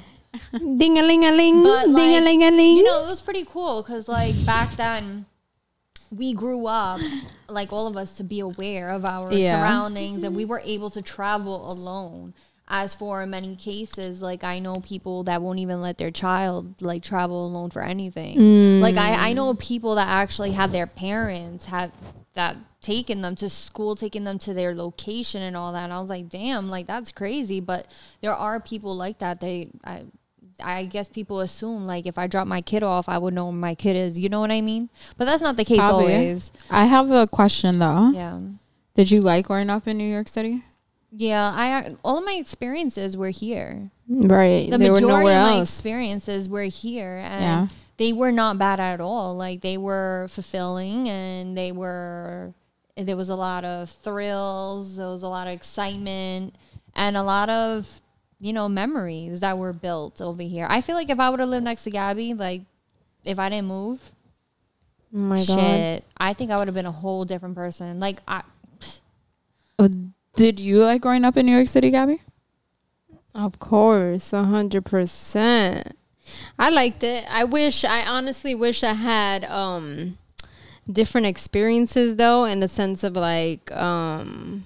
Ding 0.77 0.97
a 0.97 1.03
ling 1.03 1.25
a 1.25 1.31
ling, 1.31 1.61
But, 1.61 1.89
like, 1.89 1.95
ding 1.97 2.15
a 2.17 2.21
ling 2.21 2.43
a 2.43 2.51
ling. 2.51 2.77
You 2.77 2.83
know, 2.83 3.03
it 3.03 3.07
was 3.09 3.19
pretty 3.21 3.43
cool 3.45 3.81
because, 3.83 4.07
like, 4.07 4.33
back 4.45 4.69
then, 4.71 5.25
we 6.09 6.33
grew 6.33 6.67
up, 6.67 6.99
like 7.49 7.71
all 7.71 7.87
of 7.87 7.95
us, 7.97 8.13
to 8.13 8.23
be 8.23 8.39
aware 8.41 8.89
of 8.89 9.05
our 9.05 9.31
Yeah. 9.33 9.59
surroundings 9.59 10.23
and 10.23 10.35
we 10.35 10.45
were 10.45 10.61
able 10.65 10.89
to 10.91 11.01
travel 11.01 11.71
alone. 11.71 12.33
As 12.73 12.95
for 12.95 13.25
many 13.25 13.57
cases, 13.57 14.21
like 14.21 14.45
I 14.45 14.59
know 14.59 14.75
people 14.77 15.25
that 15.25 15.41
won't 15.41 15.59
even 15.59 15.81
let 15.81 15.97
their 15.97 16.09
child 16.09 16.81
like 16.81 17.03
travel 17.03 17.45
alone 17.45 17.69
for 17.69 17.81
anything. 17.81 18.79
Like 18.79 18.95
I, 18.95 19.29
I 19.29 19.33
know 19.33 19.53
mm. 19.53 19.59
people 19.59 19.95
that 19.95 20.07
actually 20.07 20.51
have 20.51 20.71
their 20.71 20.87
parents 20.87 21.65
have 21.65 21.91
that 22.33 22.55
taken 22.81 23.21
them 23.21 23.35
to 23.35 23.49
school, 23.49 23.95
taking 23.95 24.23
them 24.23 24.39
to 24.39 24.53
their 24.53 24.73
location 24.73 25.41
and 25.41 25.55
all 25.55 25.73
that. 25.73 25.83
And 25.83 25.93
I 25.93 25.99
was 25.99 26.09
like, 26.09 26.29
damn, 26.29 26.69
like 26.69 26.87
that's 26.87 27.11
crazy. 27.11 27.59
But 27.59 27.87
there 28.21 28.33
are 28.33 28.59
people 28.59 28.95
like 28.95 29.19
that. 29.19 29.39
They, 29.39 29.69
I, 29.83 30.05
I 30.63 30.85
guess 30.85 31.09
people 31.09 31.41
assume 31.41 31.85
like 31.85 32.05
if 32.05 32.17
I 32.17 32.27
drop 32.27 32.47
my 32.47 32.61
kid 32.61 32.83
off, 32.83 33.07
I 33.07 33.17
would 33.17 33.33
know 33.33 33.45
where 33.45 33.53
my 33.53 33.75
kid 33.75 33.95
is. 33.95 34.19
You 34.19 34.29
know 34.29 34.39
what 34.39 34.51
I 34.51 34.61
mean? 34.61 34.89
But 35.17 35.25
that's 35.25 35.41
not 35.41 35.57
the 35.57 35.65
case 35.65 35.79
Probably. 35.79 36.13
always. 36.13 36.51
I 36.69 36.85
have 36.85 37.11
a 37.11 37.27
question 37.27 37.79
though. 37.79 38.11
Yeah. 38.11 38.39
Did 38.95 39.11
you 39.11 39.21
like 39.21 39.45
growing 39.45 39.69
up 39.69 39.87
in 39.87 39.97
New 39.97 40.11
York 40.11 40.27
City? 40.27 40.63
Yeah, 41.11 41.51
I 41.53 41.95
all 42.03 42.19
of 42.19 42.25
my 42.25 42.33
experiences 42.33 43.17
were 43.17 43.29
here. 43.31 43.89
right. 44.07 44.69
The 44.69 44.77
they 44.77 44.89
majority 44.89 45.29
of 45.29 45.43
my 45.43 45.57
else. 45.57 45.69
experiences 45.69 46.47
were 46.47 46.63
here, 46.63 47.21
and 47.23 47.41
Yeah. 47.43 47.67
they 47.97 48.13
were 48.13 48.31
not 48.31 48.57
bad 48.57 48.79
at 48.79 49.01
all. 49.01 49.35
Like 49.35 49.61
they 49.61 49.77
were 49.77 50.27
fulfilling, 50.29 51.09
and 51.09 51.57
they 51.57 51.71
were. 51.71 52.53
There 52.95 53.17
was 53.17 53.29
a 53.29 53.35
lot 53.35 53.63
of 53.65 53.89
thrills. 53.89 54.97
There 54.97 55.07
was 55.07 55.23
a 55.23 55.27
lot 55.27 55.47
of 55.47 55.53
excitement, 55.53 56.55
and 56.95 57.17
a 57.17 57.23
lot 57.23 57.49
of 57.49 58.01
you 58.39 58.53
know 58.53 58.69
memories 58.69 59.41
that 59.41 59.57
were 59.57 59.73
built 59.73 60.21
over 60.21 60.41
here. 60.43 60.65
I 60.69 60.81
feel 60.81 60.95
like 60.95 61.09
if 61.09 61.19
I 61.19 61.29
would 61.29 61.39
have 61.41 61.49
lived 61.49 61.65
next 61.65 61.83
to 61.85 61.91
Gabby, 61.91 62.33
like 62.33 62.61
if 63.25 63.37
I 63.37 63.49
didn't 63.49 63.67
move, 63.67 63.99
Oh 65.13 65.17
my 65.17 65.43
god. 65.45 66.03
I 66.17 66.33
think 66.33 66.51
I 66.51 66.55
would 66.57 66.67
have 66.67 66.75
been 66.75 66.85
a 66.85 66.91
whole 66.91 67.25
different 67.25 67.55
person. 67.55 67.99
Like 67.99 68.19
I, 68.27 68.43
Uh, 69.77 69.89
Did 70.35 70.59
you 70.59 70.83
like 70.83 71.01
growing 71.01 71.25
up 71.25 71.37
in 71.37 71.45
New 71.45 71.55
York 71.55 71.67
City, 71.67 71.89
Gabby? 71.91 72.21
Of 73.35 73.59
course, 73.59 74.33
a 74.33 74.43
hundred 74.43 74.85
percent. 74.85 75.95
I 76.57 76.69
liked 76.69 77.03
it. 77.03 77.25
I 77.29 77.43
wish. 77.43 77.83
I 77.83 78.05
honestly 78.07 78.55
wish 78.55 78.83
I 78.83 78.93
had 78.93 79.45
um 79.45 80.17
different 80.91 81.27
experiences 81.27 82.15
though, 82.15 82.45
in 82.45 82.59
the 82.59 82.67
sense 82.67 83.03
of 83.03 83.15
like 83.15 83.71
um 83.71 84.65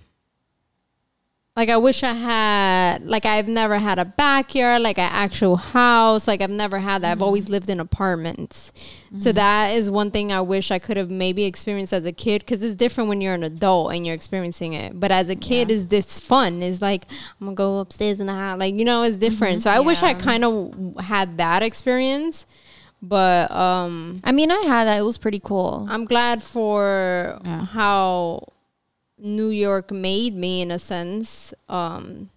like 1.55 1.69
I 1.69 1.77
wish 1.77 2.03
I 2.03 2.11
had 2.11 3.05
like 3.05 3.25
I've 3.25 3.47
never 3.47 3.77
had 3.77 3.97
a 3.97 4.03
backyard, 4.03 4.81
like 4.81 4.97
an 4.97 5.09
actual 5.09 5.55
house. 5.55 6.27
Like 6.27 6.41
I've 6.41 6.49
never 6.49 6.79
had 6.79 7.01
that. 7.01 7.11
I've 7.11 7.17
mm-hmm. 7.17 7.23
always 7.23 7.47
lived 7.47 7.69
in 7.69 7.79
apartments. 7.79 8.73
So 9.19 9.29
mm-hmm. 9.29 9.35
that 9.37 9.71
is 9.71 9.89
one 9.89 10.11
thing 10.11 10.33
I 10.33 10.41
wish 10.41 10.69
I 10.69 10.79
could 10.79 10.97
have 10.97 11.09
maybe 11.09 11.45
experienced 11.45 11.93
as 11.93 12.03
a 12.03 12.11
kid 12.11 12.41
because 12.41 12.61
it's 12.61 12.75
different 12.75 13.07
when 13.07 13.21
you're 13.21 13.33
an 13.33 13.43
adult 13.43 13.93
and 13.93 14.05
you're 14.05 14.15
experiencing 14.15 14.73
it. 14.73 14.99
But 14.99 15.11
as 15.11 15.29
a 15.29 15.35
kid, 15.35 15.71
is 15.71 15.87
this 15.87 16.19
fun? 16.19 16.61
Is 16.61 16.81
like 16.81 17.05
I'm 17.39 17.47
gonna 17.47 17.55
go 17.55 17.79
upstairs 17.79 18.19
in 18.19 18.27
the 18.27 18.33
house, 18.33 18.59
like 18.59 18.75
you 18.75 18.83
know, 18.83 19.03
it's 19.03 19.17
different. 19.17 19.59
Mm-hmm. 19.59 19.61
So 19.61 19.69
I 19.69 19.79
wish 19.79 20.03
I 20.03 20.13
kind 20.13 20.43
of 20.43 20.99
had 20.99 21.37
that 21.37 21.63
experience. 21.63 22.47
But 23.01 23.49
um, 23.51 24.19
I 24.25 24.33
mean, 24.33 24.51
I 24.51 24.61
had 24.61 24.85
that. 24.85 24.99
It 24.99 25.05
was 25.05 25.17
pretty 25.17 25.39
cool. 25.39 25.87
I'm 25.89 26.03
glad 26.03 26.43
for 26.43 27.39
Yeah. 27.45 27.65
how 27.65 28.47
New 29.17 29.47
York 29.49 29.91
made 29.91 30.35
me 30.35 30.61
in 30.61 30.71
a 30.71 30.79
sense 30.79 31.53
um, 31.69 32.29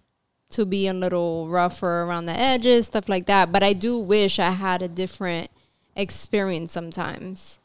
to 0.49 0.65
be 0.65 0.87
a 0.87 0.93
little 0.93 1.47
rougher 1.47 2.03
around 2.03 2.25
the 2.25 2.33
edges, 2.33 2.87
stuff 2.87 3.09
like 3.09 3.25
that. 3.25 3.51
But 3.51 3.63
I 3.63 3.73
do 3.73 3.97
wish 3.97 4.39
I 4.39 4.51
had 4.51 4.81
a 4.81 4.87
different 4.87 5.51
experience 5.95 6.71
sometimes. 6.71 7.59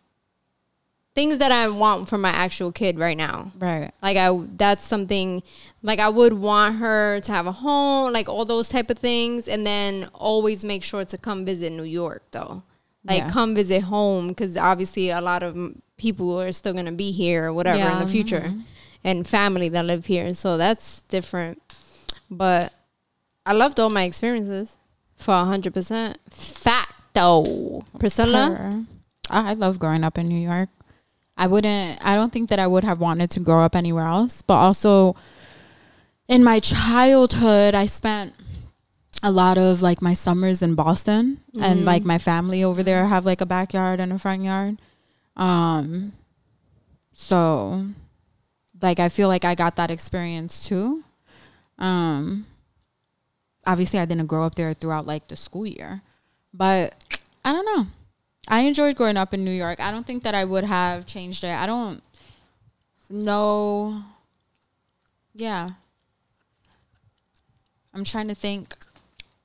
Things 1.14 1.38
that 1.38 1.52
I 1.52 1.68
want 1.68 2.08
for 2.08 2.18
my 2.18 2.30
actual 2.30 2.72
kid 2.72 2.98
right 2.98 3.16
now. 3.16 3.52
Right. 3.56 3.92
Like 4.02 4.16
I 4.16 4.36
that's 4.56 4.84
something 4.84 5.44
like 5.80 6.00
I 6.00 6.08
would 6.08 6.32
want 6.32 6.76
her 6.76 7.20
to 7.20 7.32
have 7.32 7.46
a 7.46 7.52
home, 7.52 8.12
like 8.12 8.28
all 8.28 8.44
those 8.44 8.68
type 8.68 8.90
of 8.90 8.98
things 8.98 9.46
and 9.46 9.64
then 9.64 10.08
always 10.12 10.64
make 10.64 10.82
sure 10.82 11.04
to 11.04 11.16
come 11.16 11.44
visit 11.44 11.72
New 11.72 11.84
York 11.84 12.24
though. 12.32 12.64
Like 13.04 13.18
Yeah. 13.18 13.30
come 13.30 13.54
visit 13.54 13.82
home 13.82 14.34
cuz 14.34 14.56
obviously 14.56 15.10
a 15.10 15.20
lot 15.20 15.44
of 15.44 15.56
people 15.96 16.40
are 16.40 16.50
still 16.50 16.72
going 16.72 16.86
to 16.86 16.92
be 16.92 17.12
here 17.12 17.44
or 17.44 17.52
whatever 17.52 17.78
in 17.92 17.98
the 18.00 18.08
future 18.08 18.52
and 19.04 19.28
family 19.28 19.68
that 19.68 19.84
live 19.84 20.06
here. 20.06 20.34
So 20.34 20.56
that's 20.56 21.02
different. 21.02 21.60
But 22.30 22.72
I 23.46 23.52
loved 23.52 23.78
all 23.78 23.90
my 23.90 24.04
experiences 24.04 24.78
for 25.16 25.32
100%. 25.32 26.16
Facto. 26.30 27.82
Priscilla? 27.98 28.46
Her. 28.46 28.84
I 29.30 29.50
I 29.50 29.52
love 29.52 29.78
growing 29.78 30.04
up 30.04 30.18
in 30.18 30.28
New 30.28 30.40
York. 30.40 30.68
I 31.36 31.46
wouldn't. 31.46 31.98
I 32.04 32.14
don't 32.14 32.32
think 32.32 32.48
that 32.50 32.58
I 32.58 32.66
would 32.66 32.84
have 32.84 33.00
wanted 33.00 33.30
to 33.30 33.40
grow 33.40 33.62
up 33.64 33.74
anywhere 33.74 34.06
else. 34.06 34.42
But 34.42 34.54
also, 34.54 35.16
in 36.28 36.44
my 36.44 36.60
childhood, 36.60 37.74
I 37.74 37.86
spent 37.86 38.34
a 39.22 39.30
lot 39.30 39.58
of 39.58 39.82
like 39.82 40.02
my 40.02 40.14
summers 40.14 40.62
in 40.62 40.74
Boston, 40.74 41.40
and 41.60 41.84
like 41.84 42.04
my 42.04 42.18
family 42.18 42.62
over 42.62 42.82
there 42.82 43.06
have 43.06 43.26
like 43.26 43.40
a 43.40 43.46
backyard 43.46 43.98
and 43.98 44.12
a 44.12 44.18
front 44.18 44.42
yard. 44.42 44.78
Um, 45.36 46.12
so 47.12 47.86
like 48.84 49.00
I 49.00 49.08
feel 49.08 49.28
like 49.28 49.44
I 49.44 49.54
got 49.54 49.76
that 49.76 49.90
experience 49.90 50.68
too. 50.68 51.02
Um, 51.78 52.46
obviously, 53.66 53.98
I 53.98 54.04
didn't 54.04 54.26
grow 54.26 54.44
up 54.44 54.54
there 54.54 54.74
throughout 54.74 55.06
like 55.06 55.26
the 55.26 55.36
school 55.36 55.66
year, 55.66 56.02
but 56.52 56.94
I 57.44 57.52
don't 57.52 57.64
know. 57.64 57.86
I 58.46 58.60
enjoyed 58.60 58.94
growing 58.94 59.16
up 59.16 59.32
in 59.32 59.42
New 59.42 59.50
York. 59.50 59.80
I 59.80 59.90
don't 59.90 60.06
think 60.06 60.22
that 60.22 60.34
I 60.34 60.44
would 60.44 60.64
have 60.64 61.06
changed 61.06 61.42
it. 61.44 61.56
I 61.56 61.64
don't 61.64 62.02
know. 63.08 64.02
Yeah. 65.34 65.70
I'm 67.94 68.04
trying 68.04 68.28
to 68.28 68.34
think. 68.34 68.76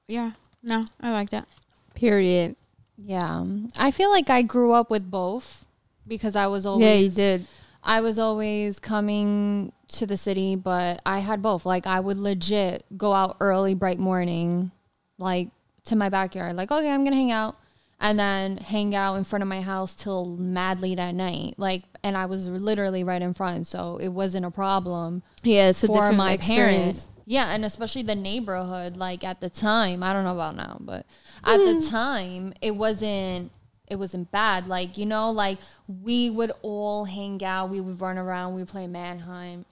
Yeah. 0.07 0.31
No, 0.61 0.83
I 0.99 1.11
like 1.11 1.29
that. 1.29 1.47
Period. 1.95 2.57
Yeah. 2.97 3.45
I 3.77 3.91
feel 3.91 4.09
like 4.09 4.29
I 4.29 4.41
grew 4.41 4.73
up 4.73 4.91
with 4.91 5.09
both 5.09 5.65
because 6.05 6.35
I 6.35 6.47
was 6.47 6.65
always 6.65 6.83
Yeah, 6.83 6.95
you 6.95 7.09
did. 7.09 7.45
I 7.83 8.01
was 8.01 8.19
always 8.19 8.79
coming 8.79 9.71
to 9.89 10.05
the 10.05 10.17
city, 10.17 10.55
but 10.55 11.01
I 11.05 11.19
had 11.19 11.41
both. 11.41 11.65
Like 11.65 11.87
I 11.87 11.99
would 11.99 12.17
legit 12.17 12.83
go 12.97 13.13
out 13.13 13.37
early, 13.39 13.73
bright 13.73 13.99
morning, 13.99 14.71
like 15.17 15.49
to 15.85 15.95
my 15.95 16.09
backyard. 16.09 16.55
Like, 16.55 16.71
okay, 16.71 16.89
I'm 16.89 17.03
gonna 17.03 17.15
hang 17.15 17.31
out. 17.31 17.55
And 18.01 18.17
then 18.17 18.55
hang 18.57 18.95
out 18.95 19.15
in 19.15 19.25
front 19.25 19.43
of 19.43 19.49
my 19.49 19.59
house 19.59 19.93
till 19.93 20.37
mad 20.37 20.79
late 20.79 20.99
at 20.99 21.13
night. 21.13 21.55
Like 21.57 21.83
and 22.03 22.15
I 22.15 22.25
was 22.27 22.47
literally 22.47 23.03
right 23.03 23.21
in 23.21 23.33
front, 23.33 23.67
so 23.67 23.97
it 23.97 24.09
wasn't 24.09 24.45
a 24.45 24.51
problem 24.51 25.21
Yeah, 25.43 25.69
it's 25.69 25.85
for 25.85 26.11
my 26.13 26.33
experience. 26.33 27.07
parents. 27.07 27.09
Yeah, 27.25 27.53
and 27.53 27.63
especially 27.65 28.03
the 28.03 28.15
neighborhood. 28.15 28.97
Like 28.97 29.23
at 29.23 29.41
the 29.41 29.49
time, 29.49 30.01
I 30.01 30.13
don't 30.13 30.23
know 30.23 30.33
about 30.33 30.55
now, 30.55 30.77
but 30.79 31.05
at 31.43 31.57
the 31.57 31.75
mm. 31.75 31.89
time, 31.89 32.53
it 32.61 32.75
wasn't. 32.75 33.51
It 33.89 33.97
wasn't 33.97 34.31
bad. 34.31 34.67
Like 34.67 34.97
you 34.97 35.05
know, 35.05 35.31
like 35.31 35.57
we 35.87 36.29
would 36.29 36.51
all 36.61 37.05
hang 37.05 37.43
out. 37.43 37.69
We 37.69 37.81
would 37.81 37.99
run 37.99 38.17
around. 38.17 38.53
We 38.53 38.61
would 38.61 38.69
play 38.69 38.87
manhunt 38.87 39.65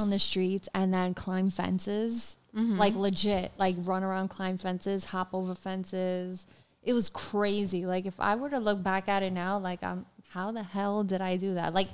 on 0.00 0.10
the 0.10 0.18
streets, 0.18 0.68
and 0.74 0.92
then 0.92 1.14
climb 1.14 1.50
fences. 1.50 2.36
Like 2.78 2.94
legit, 2.94 3.52
like 3.58 3.76
run 3.80 4.02
around, 4.02 4.28
climb 4.28 4.56
fences, 4.56 5.04
hop 5.04 5.34
over 5.34 5.54
fences. 5.54 6.46
It 6.82 6.94
was 6.94 7.10
crazy. 7.10 7.84
Like 7.84 8.06
if 8.06 8.18
I 8.18 8.34
were 8.36 8.48
to 8.48 8.58
look 8.58 8.82
back 8.82 9.08
at 9.08 9.22
it 9.22 9.32
now, 9.32 9.58
like 9.58 9.82
I'm, 9.82 10.06
how 10.30 10.52
the 10.52 10.62
hell 10.62 11.04
did 11.04 11.20
I 11.20 11.36
do 11.36 11.52
that? 11.54 11.74
Like 11.74 11.88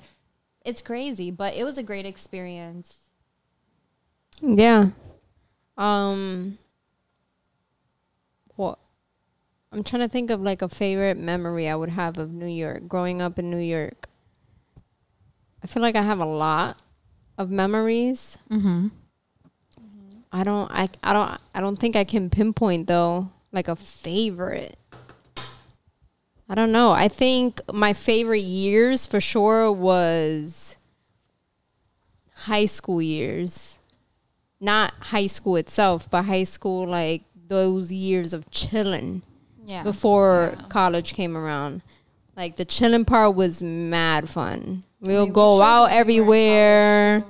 it's 0.65 0.81
crazy, 0.81 1.33
but 1.33 1.55
it 1.55 1.65
was 1.65 1.79
a 1.79 1.83
great 1.83 2.07
experience. 2.07 3.11
Yeah. 4.41 4.91
Um 5.77 6.59
what 8.55 8.79
I'm 9.73 9.83
trying 9.83 10.03
to 10.03 10.09
think 10.09 10.31
of 10.31 10.41
like 10.43 10.61
a 10.61 10.69
favorite 10.69 11.17
memory 11.17 11.67
I 11.67 11.75
would 11.75 11.91
have 11.91 12.19
of 12.19 12.31
New 12.31 12.47
York, 12.47 12.89
growing 12.89 13.23
up 13.23 13.39
in 13.39 13.51
New 13.51 13.57
York. 13.57 14.09
I 15.63 15.67
feel 15.67 15.83
like 15.83 15.97
I 15.97 16.03
have 16.03 16.21
a 16.21 16.27
lot 16.27 16.77
of 17.39 17.51
memories. 17.51 18.37
Mm-hmm. 18.51 18.89
I 20.31 20.43
don't 20.45 20.71
I 20.71 20.89
I 21.03 21.13
don't 21.13 21.41
I 21.55 21.61
don't 21.61 21.77
think 21.77 21.97
I 21.97 22.05
can 22.05 22.29
pinpoint 22.29 22.87
though 22.87 23.31
like 23.51 23.69
a 23.69 23.77
favorite. 23.77 24.77
I 26.49 26.55
don't 26.55 26.73
know. 26.73 26.91
I 26.91 27.09
think 27.09 27.61
my 27.73 27.95
favorite 27.95 28.43
years 28.43 29.07
for 29.07 29.21
sure 29.21 29.73
was 29.73 30.77
high 32.35 32.67
school 32.67 33.01
years. 33.01 33.79
Not 34.61 34.93
high 35.01 35.27
school 35.27 35.57
itself, 35.57 36.11
but 36.11 36.25
high 36.25 36.45
school 36.45 36.87
like 36.87 37.23
those 37.49 37.91
years 37.91 38.35
of 38.35 38.51
chilling 38.51 39.23
Yeah. 39.65 39.83
before 39.83 40.55
college 40.69 41.15
came 41.15 41.37
around. 41.37 41.83
Like 42.37 42.57
the 42.57 42.65
chilling 42.65 43.05
part 43.05 43.35
was 43.35 43.63
mad 43.63 44.29
fun. 44.29 44.85
We'll 45.01 45.25
mean, 45.25 45.33
go 45.33 45.61
out 45.61 45.91
chilled 45.91 46.07
when 46.07 46.07
we 46.07 46.21
were 46.21 46.27
in 46.27 46.33
everywhere. 46.33 47.25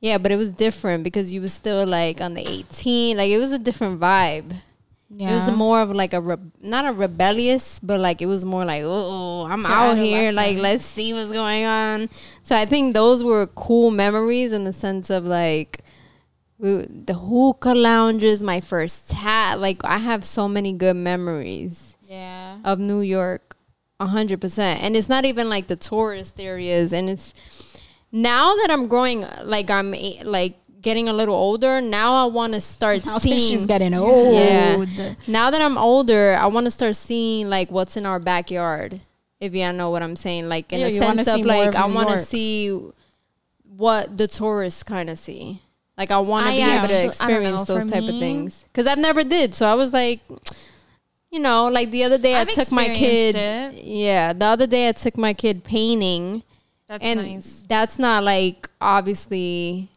Yeah, 0.00 0.18
but 0.18 0.32
it 0.32 0.36
was 0.36 0.52
different 0.52 1.04
because 1.04 1.32
you 1.32 1.40
was 1.40 1.52
still 1.52 1.86
like 1.86 2.20
on 2.20 2.34
the 2.34 2.46
18. 2.46 3.16
Like 3.16 3.30
it 3.30 3.38
was 3.38 3.52
a 3.52 3.58
different 3.58 4.00
vibe. 4.00 4.54
Yeah. 5.14 5.30
It 5.30 5.34
was 5.34 5.52
more 5.52 5.82
of 5.82 5.90
like 5.90 6.14
a 6.14 6.20
re- 6.20 6.36
not 6.60 6.86
a 6.86 6.92
rebellious, 6.92 7.78
but 7.80 8.00
like 8.00 8.22
it 8.22 8.26
was 8.26 8.44
more 8.44 8.64
like 8.64 8.82
oh, 8.84 9.44
I'm 9.44 9.60
So 9.60 9.70
out 9.70 9.96
here. 9.98 10.32
Like 10.32 10.56
let's 10.56 10.84
see 10.84 11.12
what's 11.12 11.32
going 11.32 11.64
on. 11.64 12.08
So 12.42 12.56
I 12.56 12.64
think 12.64 12.94
those 12.94 13.22
were 13.22 13.46
cool 13.48 13.90
memories 13.90 14.52
in 14.52 14.64
the 14.64 14.72
sense 14.72 15.10
of 15.10 15.24
like 15.24 15.80
we, 16.62 16.86
the 16.86 17.14
hookah 17.14 17.74
lounges, 17.74 18.42
my 18.42 18.60
first 18.60 19.10
tat. 19.10 19.58
Like 19.58 19.84
I 19.84 19.98
have 19.98 20.24
so 20.24 20.48
many 20.48 20.72
good 20.72 20.94
memories 20.94 21.96
yeah. 22.02 22.58
of 22.64 22.78
New 22.78 23.00
York, 23.00 23.56
a 23.98 24.06
hundred 24.06 24.40
percent. 24.40 24.80
And 24.80 24.96
it's 24.96 25.08
not 25.08 25.24
even 25.24 25.48
like 25.48 25.66
the 25.66 25.76
tourist 25.76 26.40
areas. 26.40 26.92
And 26.92 27.10
it's 27.10 27.34
now 28.12 28.54
that 28.54 28.68
I'm 28.70 28.86
growing, 28.86 29.26
like 29.42 29.70
I'm 29.70 29.92
like 30.24 30.56
getting 30.80 31.08
a 31.08 31.12
little 31.12 31.34
older. 31.34 31.80
Now 31.80 32.24
I 32.24 32.26
want 32.26 32.54
to 32.54 32.60
start 32.60 33.04
Now 33.06 33.18
seeing. 33.18 33.38
she's 33.38 33.66
getting 33.66 33.92
old. 33.92 34.36
Yeah. 34.36 35.14
Now 35.26 35.50
that 35.50 35.60
I'm 35.60 35.76
older, 35.76 36.36
I 36.38 36.46
want 36.46 36.66
to 36.66 36.70
start 36.70 36.94
seeing 36.94 37.50
like 37.50 37.72
what's 37.72 37.96
in 37.96 38.06
our 38.06 38.20
backyard. 38.20 39.00
If 39.40 39.56
you 39.56 39.72
know 39.72 39.90
what 39.90 40.04
I'm 40.04 40.14
saying, 40.14 40.48
like 40.48 40.72
in 40.72 40.78
Yeah, 40.78 40.86
a 40.86 40.90
sense 40.92 41.26
of 41.26 41.40
like 41.40 41.70
of 41.70 41.74
I 41.74 41.86
want 41.86 42.10
to 42.10 42.20
see 42.20 42.80
what 43.76 44.16
the 44.16 44.28
tourists 44.28 44.84
kind 44.84 45.10
of 45.10 45.18
see. 45.18 45.60
Like 45.98 46.10
I 46.10 46.18
want 46.18 46.46
to 46.46 46.52
I 46.52 46.56
be 46.56 46.62
able 46.62 46.88
to 46.88 47.06
experience 47.06 47.68
know, 47.68 47.74
those 47.74 47.90
type 47.90 48.02
of 48.04 48.18
things 48.18 48.64
because 48.64 48.86
I've 48.86 48.98
never 48.98 49.22
did. 49.22 49.54
So 49.54 49.66
I 49.66 49.74
was 49.74 49.92
like, 49.92 50.20
you 51.30 51.38
know, 51.40 51.68
like 51.68 51.90
the 51.90 52.04
other 52.04 52.18
day 52.18 52.34
I 52.34 52.40
I've 52.40 52.48
took 52.48 52.72
my 52.72 52.88
kid. 52.88 53.34
it. 53.36 53.84
Yeah, 53.84 54.32
the 54.32 54.46
other 54.46 54.66
day 54.66 54.88
I 54.88 54.92
took 54.92 55.16
my 55.18 55.34
kid 55.34 55.64
painting, 55.64 56.42
That's 56.88 57.04
and 57.04 57.20
nice. 57.20 57.66
that's 57.68 57.98
not 57.98 58.24
like 58.24 58.68
obviously 58.80 59.90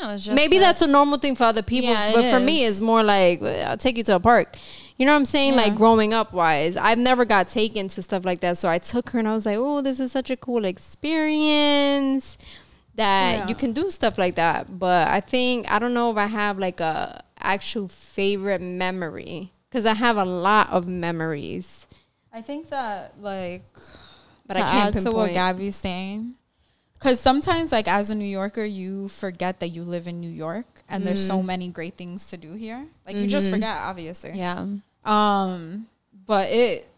No, 0.00 0.10
it's 0.14 0.24
just 0.26 0.34
maybe 0.36 0.56
like- 0.56 0.66
that's 0.66 0.82
a 0.82 0.86
normal 0.86 1.18
thing 1.18 1.34
for 1.34 1.44
other 1.44 1.62
people, 1.62 1.90
Yeah, 1.90 2.12
but 2.14 2.30
for 2.30 2.38
me, 2.40 2.64
it's 2.64 2.80
more 2.80 3.02
like 3.02 3.42
I'll 3.42 3.76
take 3.76 3.96
you 3.96 4.04
to 4.04 4.14
a 4.16 4.20
park. 4.20 4.56
You 4.98 5.06
know 5.06 5.12
what 5.12 5.18
I'm 5.18 5.24
saying? 5.26 5.54
Yeah. 5.54 5.62
Like 5.62 5.74
growing 5.76 6.12
up 6.14 6.32
wise, 6.32 6.76
I've 6.76 6.98
never 6.98 7.24
got 7.24 7.46
taken 7.48 7.86
to 7.88 8.02
stuff 8.02 8.24
like 8.24 8.40
that. 8.40 8.56
So 8.58 8.68
I 8.68 8.78
took 8.78 9.10
her 9.10 9.18
and 9.20 9.28
I 9.28 9.32
was 9.32 9.46
like, 9.46 9.56
"Oh, 9.58 9.80
this 9.80 10.00
is 10.00 10.10
such 10.10 10.28
a 10.30 10.36
cool 10.36 10.64
experience 10.64 12.36
that 12.98 13.38
Yeah. 13.38 13.48
you 13.48 13.54
can 13.54 13.72
do 13.72 13.90
stuff 13.90 14.18
like 14.18 14.34
that." 14.36 14.78
But 14.78 15.08
I 15.08 15.20
think 15.20 15.70
I 15.70 15.78
don't 15.78 15.94
know 15.94 16.10
if 16.10 16.16
I 16.18 16.26
have 16.26 16.58
like 16.58 16.80
a 16.80 17.22
actual 17.40 17.88
favorite 17.88 18.60
memory 18.60 19.50
because 19.70 19.86
I 19.86 19.94
have 19.94 20.16
a 20.18 20.24
lot 20.26 20.68
of 20.70 20.86
memories. 20.86 21.86
I 22.32 22.42
think 22.42 22.68
that 22.68 23.14
like 23.20 23.64
But 24.46 24.54
to 24.54 24.60
I 24.60 24.62
can't 24.70 24.96
add 24.96 25.02
to 25.02 25.10
what 25.12 25.32
pinpoint. 25.32 25.34
Gabby's 25.34 25.76
saying. 25.76 26.34
Cause 26.98 27.20
sometimes 27.20 27.70
like 27.70 27.86
as 27.86 28.10
a 28.10 28.14
New 28.14 28.26
Yorker, 28.26 28.64
you 28.64 29.06
forget 29.08 29.60
that 29.60 29.68
you 29.68 29.84
live 29.84 30.08
in 30.08 30.20
New 30.20 30.30
York 30.30 30.66
and 30.88 31.06
there's 31.06 31.22
Mm. 31.24 31.28
so 31.28 31.42
many 31.42 31.68
great 31.68 31.96
things 31.96 32.26
to 32.30 32.36
do 32.36 32.54
here. 32.54 32.86
Like 33.06 33.14
you 33.16 33.28
just 33.28 33.46
Mm-hmm. 33.46 33.54
forget, 33.54 33.76
obviously. 33.86 34.32
Yeah. 34.34 34.66
Um, 35.04 35.86
but 36.26 36.50
it 36.50 36.88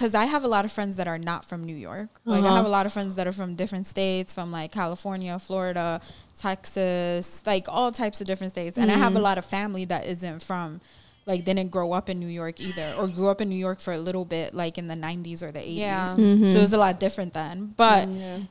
because 0.00 0.14
I 0.14 0.24
have 0.24 0.44
a 0.44 0.48
lot 0.48 0.64
of 0.64 0.72
friends 0.72 0.96
that 0.96 1.06
are 1.06 1.18
not 1.18 1.44
from 1.44 1.64
New 1.64 1.76
York. 1.76 2.08
Like 2.24 2.44
I 2.44 2.48
Uh-huh. 2.48 2.56
have 2.56 2.64
a 2.64 2.70
lot 2.70 2.86
of 2.86 2.92
friends 2.92 3.16
that 3.16 3.26
are 3.26 3.32
from 3.32 3.54
different 3.54 3.86
states, 3.86 4.34
from 4.34 4.50
like 4.50 4.72
California, 4.72 5.38
Florida, 5.38 6.00
Texas, 6.38 7.42
like 7.46 7.66
all 7.68 7.92
types 7.92 8.18
of 8.22 8.26
different 8.26 8.52
states. 8.56 8.78
And 8.78 8.90
I 8.90 8.94
have 8.96 9.12
Mm-hmm. 9.12 9.20
a 9.20 9.20
lot 9.28 9.36
of 9.36 9.44
family 9.44 9.84
that 9.92 10.06
isn't 10.06 10.40
from 10.42 10.80
like 11.26 11.44
didn't 11.44 11.68
grow 11.70 11.92
up 11.92 12.08
in 12.08 12.18
New 12.18 12.32
York 12.42 12.60
either, 12.60 12.94
or 12.94 13.08
grew 13.08 13.28
up 13.28 13.42
in 13.42 13.48
New 13.50 13.62
York 13.68 13.78
for 13.80 13.92
a 13.92 13.98
little 13.98 14.24
bit, 14.24 14.54
like 14.54 14.78
in 14.78 14.88
the 14.88 14.96
'90s 14.96 15.42
or 15.42 15.52
the 15.52 15.60
'80s. 15.60 15.76
Yeah. 15.76 16.16
Mm-hmm. 16.16 16.46
So 16.46 16.58
it 16.60 16.62
was 16.62 16.72
a 16.72 16.78
lot 16.78 16.98
different 16.98 17.34
then. 17.34 17.74
But 17.76 18.08
Mm, 18.08 18.48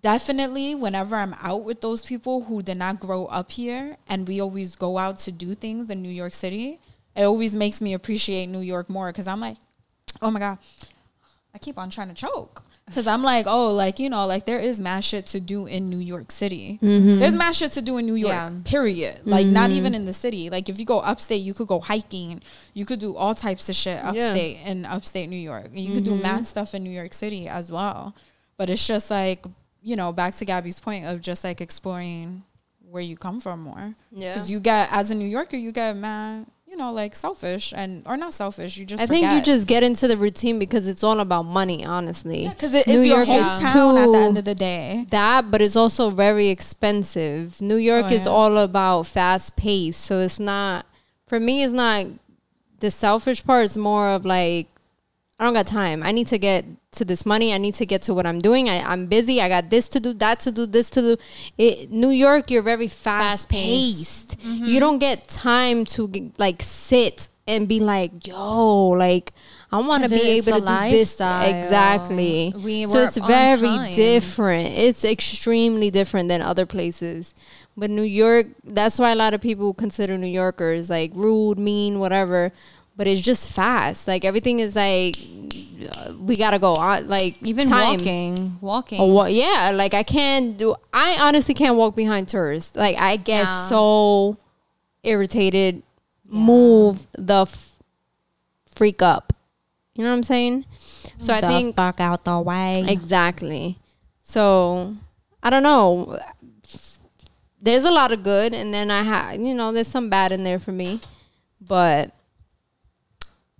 definitely 0.00 0.74
whenever 0.74 1.16
I'm 1.16 1.34
out 1.42 1.64
with 1.64 1.80
those 1.80 2.04
people 2.04 2.44
who 2.44 2.62
did 2.62 2.76
not 2.76 3.00
grow 3.00 3.26
up 3.26 3.50
here 3.52 3.96
and 4.08 4.26
we 4.28 4.40
always 4.40 4.74
go 4.76 4.98
out 4.98 5.18
to 5.26 5.32
do 5.32 5.54
things 5.54 5.90
in 5.90 6.02
New 6.02 6.10
York 6.22 6.32
City, 6.32 6.78
it 7.16 7.24
always 7.24 7.54
makes 7.54 7.80
me 7.80 7.94
appreciate 7.94 8.46
New 8.46 8.60
York 8.60 8.90
more 8.90 9.10
because 9.10 9.26
I'm 9.26 9.40
like, 9.40 9.56
oh 10.20 10.30
my 10.30 10.40
God, 10.40 10.58
I 11.54 11.58
keep 11.58 11.78
on 11.78 11.90
trying 11.90 12.08
to 12.08 12.14
choke. 12.14 12.62
Cause 12.94 13.08
I'm 13.08 13.24
like, 13.24 13.46
oh, 13.48 13.72
like 13.72 13.98
you 13.98 14.08
know, 14.08 14.26
like 14.26 14.46
there 14.46 14.60
is 14.60 14.78
mad 14.78 15.02
shit 15.02 15.26
to 15.26 15.40
do 15.40 15.66
in 15.66 15.90
New 15.90 15.98
York 15.98 16.30
City. 16.30 16.78
Mm-hmm. 16.80 17.18
There's 17.18 17.34
mad 17.34 17.52
shit 17.56 17.72
to 17.72 17.82
do 17.82 17.98
in 17.98 18.06
New 18.06 18.14
York. 18.14 18.32
Yeah. 18.32 18.50
Period. 18.64 19.22
Like 19.24 19.44
not 19.44 19.70
mm-hmm. 19.70 19.78
even 19.78 19.94
in 19.96 20.04
the 20.04 20.12
city. 20.12 20.50
Like 20.50 20.68
if 20.68 20.78
you 20.78 20.84
go 20.84 21.00
upstate, 21.00 21.42
you 21.42 21.52
could 21.52 21.66
go 21.66 21.80
hiking. 21.80 22.42
You 22.74 22.86
could 22.86 23.00
do 23.00 23.16
all 23.16 23.34
types 23.34 23.68
of 23.68 23.74
shit 23.74 24.04
upstate 24.04 24.58
in 24.64 24.84
upstate 24.84 25.28
New 25.28 25.36
York. 25.36 25.66
And 25.66 25.80
you 25.80 25.94
could 25.94 26.04
do 26.04 26.12
mm-hmm. 26.12 26.22
mad 26.22 26.46
stuff 26.46 26.74
in 26.74 26.84
New 26.84 26.90
York 26.90 27.12
City 27.12 27.48
as 27.48 27.72
well. 27.72 28.14
But 28.56 28.70
it's 28.70 28.86
just 28.86 29.10
like 29.10 29.44
you 29.86 29.94
know, 29.94 30.12
back 30.12 30.34
to 30.34 30.44
Gabby's 30.44 30.80
point 30.80 31.06
of 31.06 31.20
just 31.20 31.44
like 31.44 31.60
exploring 31.60 32.42
where 32.90 33.02
you 33.02 33.16
come 33.16 33.40
from 33.40 33.60
more. 33.60 33.94
Yeah. 34.10 34.32
Because 34.32 34.50
you 34.50 34.58
get 34.58 34.88
as 34.92 35.12
a 35.12 35.14
New 35.14 35.28
Yorker, 35.28 35.56
you 35.56 35.70
get 35.70 35.96
mad, 35.96 36.46
you 36.76 36.82
know, 36.82 36.92
like 36.92 37.14
selfish 37.14 37.72
and 37.74 38.02
or 38.06 38.18
not 38.18 38.34
selfish. 38.34 38.76
You 38.76 38.84
just 38.84 39.02
I 39.02 39.06
think 39.06 39.24
you 39.32 39.40
just 39.40 39.66
get 39.66 39.82
into 39.82 40.06
the 40.06 40.16
routine 40.18 40.58
because 40.58 40.86
it's 40.88 41.02
all 41.02 41.20
about 41.20 41.44
money, 41.44 41.86
honestly. 41.86 42.48
because 42.48 42.74
it 42.74 42.86
New 42.86 43.00
your 43.00 43.22
York 43.24 43.28
is 43.30 43.46
hometown 43.46 43.96
at 44.04 44.12
the 44.12 44.18
end 44.18 44.36
of 44.38 44.44
the 44.44 44.54
day. 44.54 45.06
that, 45.10 45.50
but 45.50 45.62
it's 45.62 45.74
also 45.76 46.10
very 46.10 46.48
expensive. 46.48 47.60
New 47.62 47.76
York 47.76 48.06
Oh, 48.10 48.14
is 48.14 48.26
all 48.26 48.58
about 48.58 49.04
fast 49.04 49.56
pace, 49.56 49.96
so 49.96 50.20
it's 50.20 50.38
not 50.38 50.84
for 51.26 51.40
me. 51.40 51.62
It's 51.62 51.72
not 51.72 52.04
the 52.80 52.90
selfish 52.90 53.42
part. 53.42 53.64
It's 53.64 53.78
more 53.78 54.10
of 54.10 54.26
like 54.26 54.68
I 55.38 55.44
don't 55.44 55.52
got 55.52 55.66
time. 55.66 56.02
I 56.02 56.12
need 56.12 56.28
to 56.28 56.38
get 56.38 56.64
to 56.92 57.04
this 57.04 57.26
money. 57.26 57.52
I 57.52 57.58
need 57.58 57.74
to 57.74 57.84
get 57.84 58.00
to 58.02 58.14
what 58.14 58.24
I'm 58.24 58.40
doing. 58.40 58.70
I, 58.70 58.80
I'm 58.80 59.06
busy. 59.06 59.42
I 59.42 59.50
got 59.50 59.68
this 59.68 59.86
to 59.90 60.00
do, 60.00 60.14
that 60.14 60.40
to 60.40 60.52
do, 60.52 60.64
this 60.64 60.88
to 60.90 61.00
do. 61.02 61.16
It, 61.58 61.90
New 61.90 62.08
York, 62.08 62.50
you're 62.50 62.62
very 62.62 62.88
fast 62.88 63.50
paced. 63.50 64.36
Fast-paced. 64.36 64.40
Mm-hmm. 64.40 64.64
You 64.64 64.80
don't 64.80 64.98
get 64.98 65.28
time 65.28 65.84
to 65.86 66.32
like 66.38 66.62
sit 66.62 67.28
and 67.46 67.68
be 67.68 67.80
like, 67.80 68.26
yo, 68.26 68.88
like 68.88 69.32
I 69.70 69.78
want 69.78 70.04
to 70.04 70.08
be 70.08 70.20
able 70.38 70.52
to 70.52 70.52
do 70.52 70.60
this. 70.60 70.64
lifestyle. 70.64 71.54
Exactly. 71.54 72.54
We 72.56 72.86
so 72.86 72.98
it's 73.00 73.18
very 73.18 73.60
time. 73.60 73.92
different. 73.92 74.78
It's 74.78 75.04
extremely 75.04 75.90
different 75.90 76.28
than 76.28 76.40
other 76.40 76.64
places. 76.64 77.34
But 77.76 77.90
New 77.90 78.02
York, 78.02 78.46
that's 78.64 78.98
why 78.98 79.12
a 79.12 79.14
lot 79.14 79.34
of 79.34 79.42
people 79.42 79.74
consider 79.74 80.16
New 80.16 80.26
Yorkers 80.28 80.88
like 80.88 81.10
rude, 81.14 81.58
mean, 81.58 81.98
whatever. 81.98 82.52
But 82.96 83.06
it's 83.06 83.20
just 83.20 83.52
fast. 83.52 84.08
Like 84.08 84.24
everything 84.24 84.60
is 84.60 84.74
like 84.74 85.16
we 86.18 86.36
gotta 86.36 86.58
go 86.58 86.74
on. 86.74 87.06
Like 87.08 87.36
Even 87.42 87.68
time. 87.68 87.98
walking, 87.98 88.58
walking. 88.60 89.00
Oh, 89.00 89.10
or 89.10 89.14
what? 89.14 89.32
Yeah, 89.32 89.72
like 89.74 89.92
I 89.94 90.02
can't 90.02 90.56
do. 90.56 90.74
I 90.92 91.16
honestly 91.20 91.54
can't 91.54 91.76
walk 91.76 91.94
behind 91.94 92.28
tourists. 92.28 92.74
Like 92.74 92.96
I 92.96 93.16
get 93.16 93.46
Yeah. 93.46 93.66
so 93.68 94.38
irritated. 95.02 95.82
Move 96.28 97.06
the 97.16 97.42
f- 97.42 97.76
freak 98.74 99.00
up. 99.02 99.32
You 99.94 100.02
know 100.04 100.10
what 100.10 100.16
I'm 100.16 100.22
saying? 100.24 100.64
So 101.18 101.32
I 101.32 101.40
think 101.40 101.76
fuck 101.76 102.00
out 102.00 102.24
the 102.24 102.40
way. 102.40 102.84
Exactly. 102.88 103.78
So 104.22 104.96
I 105.42 105.50
don't 105.50 105.62
know. 105.62 106.18
There's 107.60 107.84
a 107.84 107.90
lot 107.90 108.12
of 108.12 108.22
good, 108.22 108.54
and 108.54 108.72
then 108.72 108.90
I 108.90 109.02
have 109.02 109.40
you 109.40 109.54
know 109.54 109.70
there's 109.72 109.88
some 109.88 110.08
bad 110.10 110.32
in 110.32 110.44
there 110.44 110.58
for 110.58 110.72
me, 110.72 111.00
but 111.60 112.10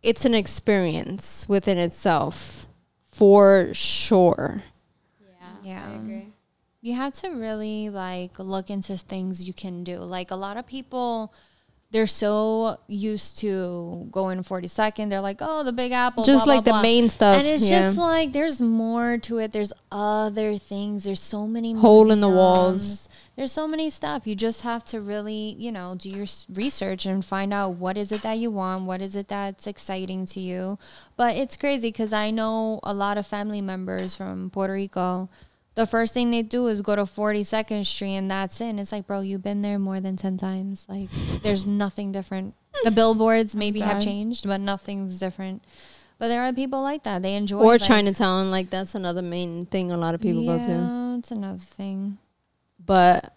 it's 0.06 0.24
an 0.24 0.34
experience 0.34 1.48
within 1.48 1.78
itself 1.78 2.68
for 3.08 3.70
sure. 3.72 4.62
yeah. 5.20 5.48
Yeah. 5.64 5.90
I 5.90 5.94
agree. 5.96 6.32
You 6.80 6.94
have 6.94 7.12
to 7.14 7.30
really 7.30 7.90
like 7.90 8.38
look 8.38 8.70
into 8.70 8.96
things 8.96 9.48
you 9.48 9.52
can 9.52 9.82
do. 9.82 9.98
Like 9.98 10.30
a 10.30 10.36
lot 10.36 10.56
of 10.56 10.64
people 10.64 11.34
they're 11.96 12.06
so 12.06 12.76
used 12.88 13.38
to 13.38 14.06
going 14.10 14.42
42nd. 14.42 15.08
They're 15.08 15.22
like, 15.22 15.38
"Oh, 15.40 15.64
the 15.64 15.72
Big 15.72 15.92
Apple." 15.92 16.24
Just 16.24 16.44
blah, 16.44 16.56
like 16.56 16.64
blah, 16.64 16.72
the 16.72 16.76
blah. 16.76 16.82
main 16.82 17.08
stuff, 17.08 17.38
And 17.38 17.46
it's 17.46 17.62
yeah. 17.62 17.80
just 17.80 17.96
like 17.96 18.34
there's 18.34 18.60
more 18.60 19.16
to 19.16 19.38
it. 19.38 19.52
There's 19.52 19.72
other 19.90 20.58
things. 20.58 21.04
There's 21.04 21.20
so 21.20 21.46
many 21.46 21.72
Hole 21.72 22.10
in 22.10 22.20
the 22.20 22.28
walls. 22.28 23.08
There's 23.34 23.50
so 23.50 23.66
many 23.66 23.88
stuff. 23.88 24.26
You 24.26 24.34
just 24.34 24.60
have 24.60 24.84
to 24.86 25.00
really, 25.00 25.56
you 25.58 25.72
know, 25.72 25.94
do 25.96 26.10
your 26.10 26.26
research 26.52 27.06
and 27.06 27.24
find 27.24 27.52
out 27.54 27.76
what 27.76 27.96
is 27.96 28.12
it 28.12 28.20
that 28.20 28.36
you 28.36 28.50
want, 28.50 28.84
what 28.84 29.00
is 29.00 29.16
it 29.16 29.28
that's 29.28 29.66
exciting 29.66 30.26
to 30.26 30.40
you. 30.40 30.78
But 31.16 31.36
it's 31.36 31.56
crazy 31.56 31.88
because 31.88 32.12
I 32.12 32.30
know 32.30 32.80
a 32.82 32.92
lot 32.92 33.16
of 33.16 33.26
family 33.26 33.62
members 33.62 34.14
from 34.14 34.50
Puerto 34.50 34.74
Rico. 34.74 35.30
The 35.76 35.86
first 35.86 36.14
thing 36.14 36.30
they 36.30 36.42
do 36.42 36.66
is 36.66 36.80
go 36.80 36.96
to 36.96 37.02
42nd 37.02 37.84
Street 37.86 38.16
and 38.16 38.30
that's 38.30 38.60
it. 38.60 38.70
And 38.70 38.80
it's 38.80 38.92
like, 38.92 39.06
bro, 39.06 39.20
you've 39.20 39.42
been 39.42 39.62
there 39.62 39.78
more 39.78 40.00
than 40.00 40.16
10 40.16 40.36
times. 40.38 40.86
Like, 40.88 41.10
there's 41.42 41.66
nothing 41.84 42.12
different. 42.12 42.54
The 42.84 42.90
billboards 42.90 43.54
maybe 43.64 43.80
have 43.80 44.02
changed, 44.02 44.46
but 44.48 44.60
nothing's 44.60 45.20
different. 45.20 45.62
But 46.18 46.28
there 46.28 46.42
are 46.42 46.52
people 46.52 46.82
like 46.82 47.02
that. 47.04 47.20
They 47.20 47.34
enjoy 47.34 47.58
Or 47.60 47.72
like, 47.72 47.82
Chinatown, 47.82 48.50
like 48.50 48.70
that's 48.70 48.94
another 48.94 49.20
main 49.22 49.66
thing 49.66 49.90
a 49.92 49.98
lot 49.98 50.14
of 50.14 50.20
people 50.22 50.46
go 50.46 50.58
to. 50.58 50.64
Yeah, 50.64 51.16
it's 51.18 51.30
another 51.30 51.58
thing. 51.58 52.16
But 52.84 53.34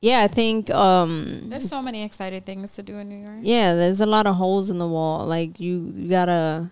yeah, 0.00 0.20
I 0.22 0.28
think 0.28 0.70
um 0.70 1.50
There's 1.50 1.68
so 1.68 1.82
many 1.82 2.02
exciting 2.02 2.40
things 2.42 2.72
to 2.76 2.82
do 2.82 2.96
in 2.96 3.10
New 3.10 3.18
York. 3.22 3.40
yeah, 3.42 3.74
there's 3.74 4.00
a 4.00 4.06
lot 4.06 4.26
of 4.26 4.36
holes 4.36 4.70
in 4.70 4.78
the 4.78 4.88
wall. 4.88 5.26
Like 5.26 5.60
you, 5.60 5.92
you 5.94 6.08
gotta. 6.08 6.70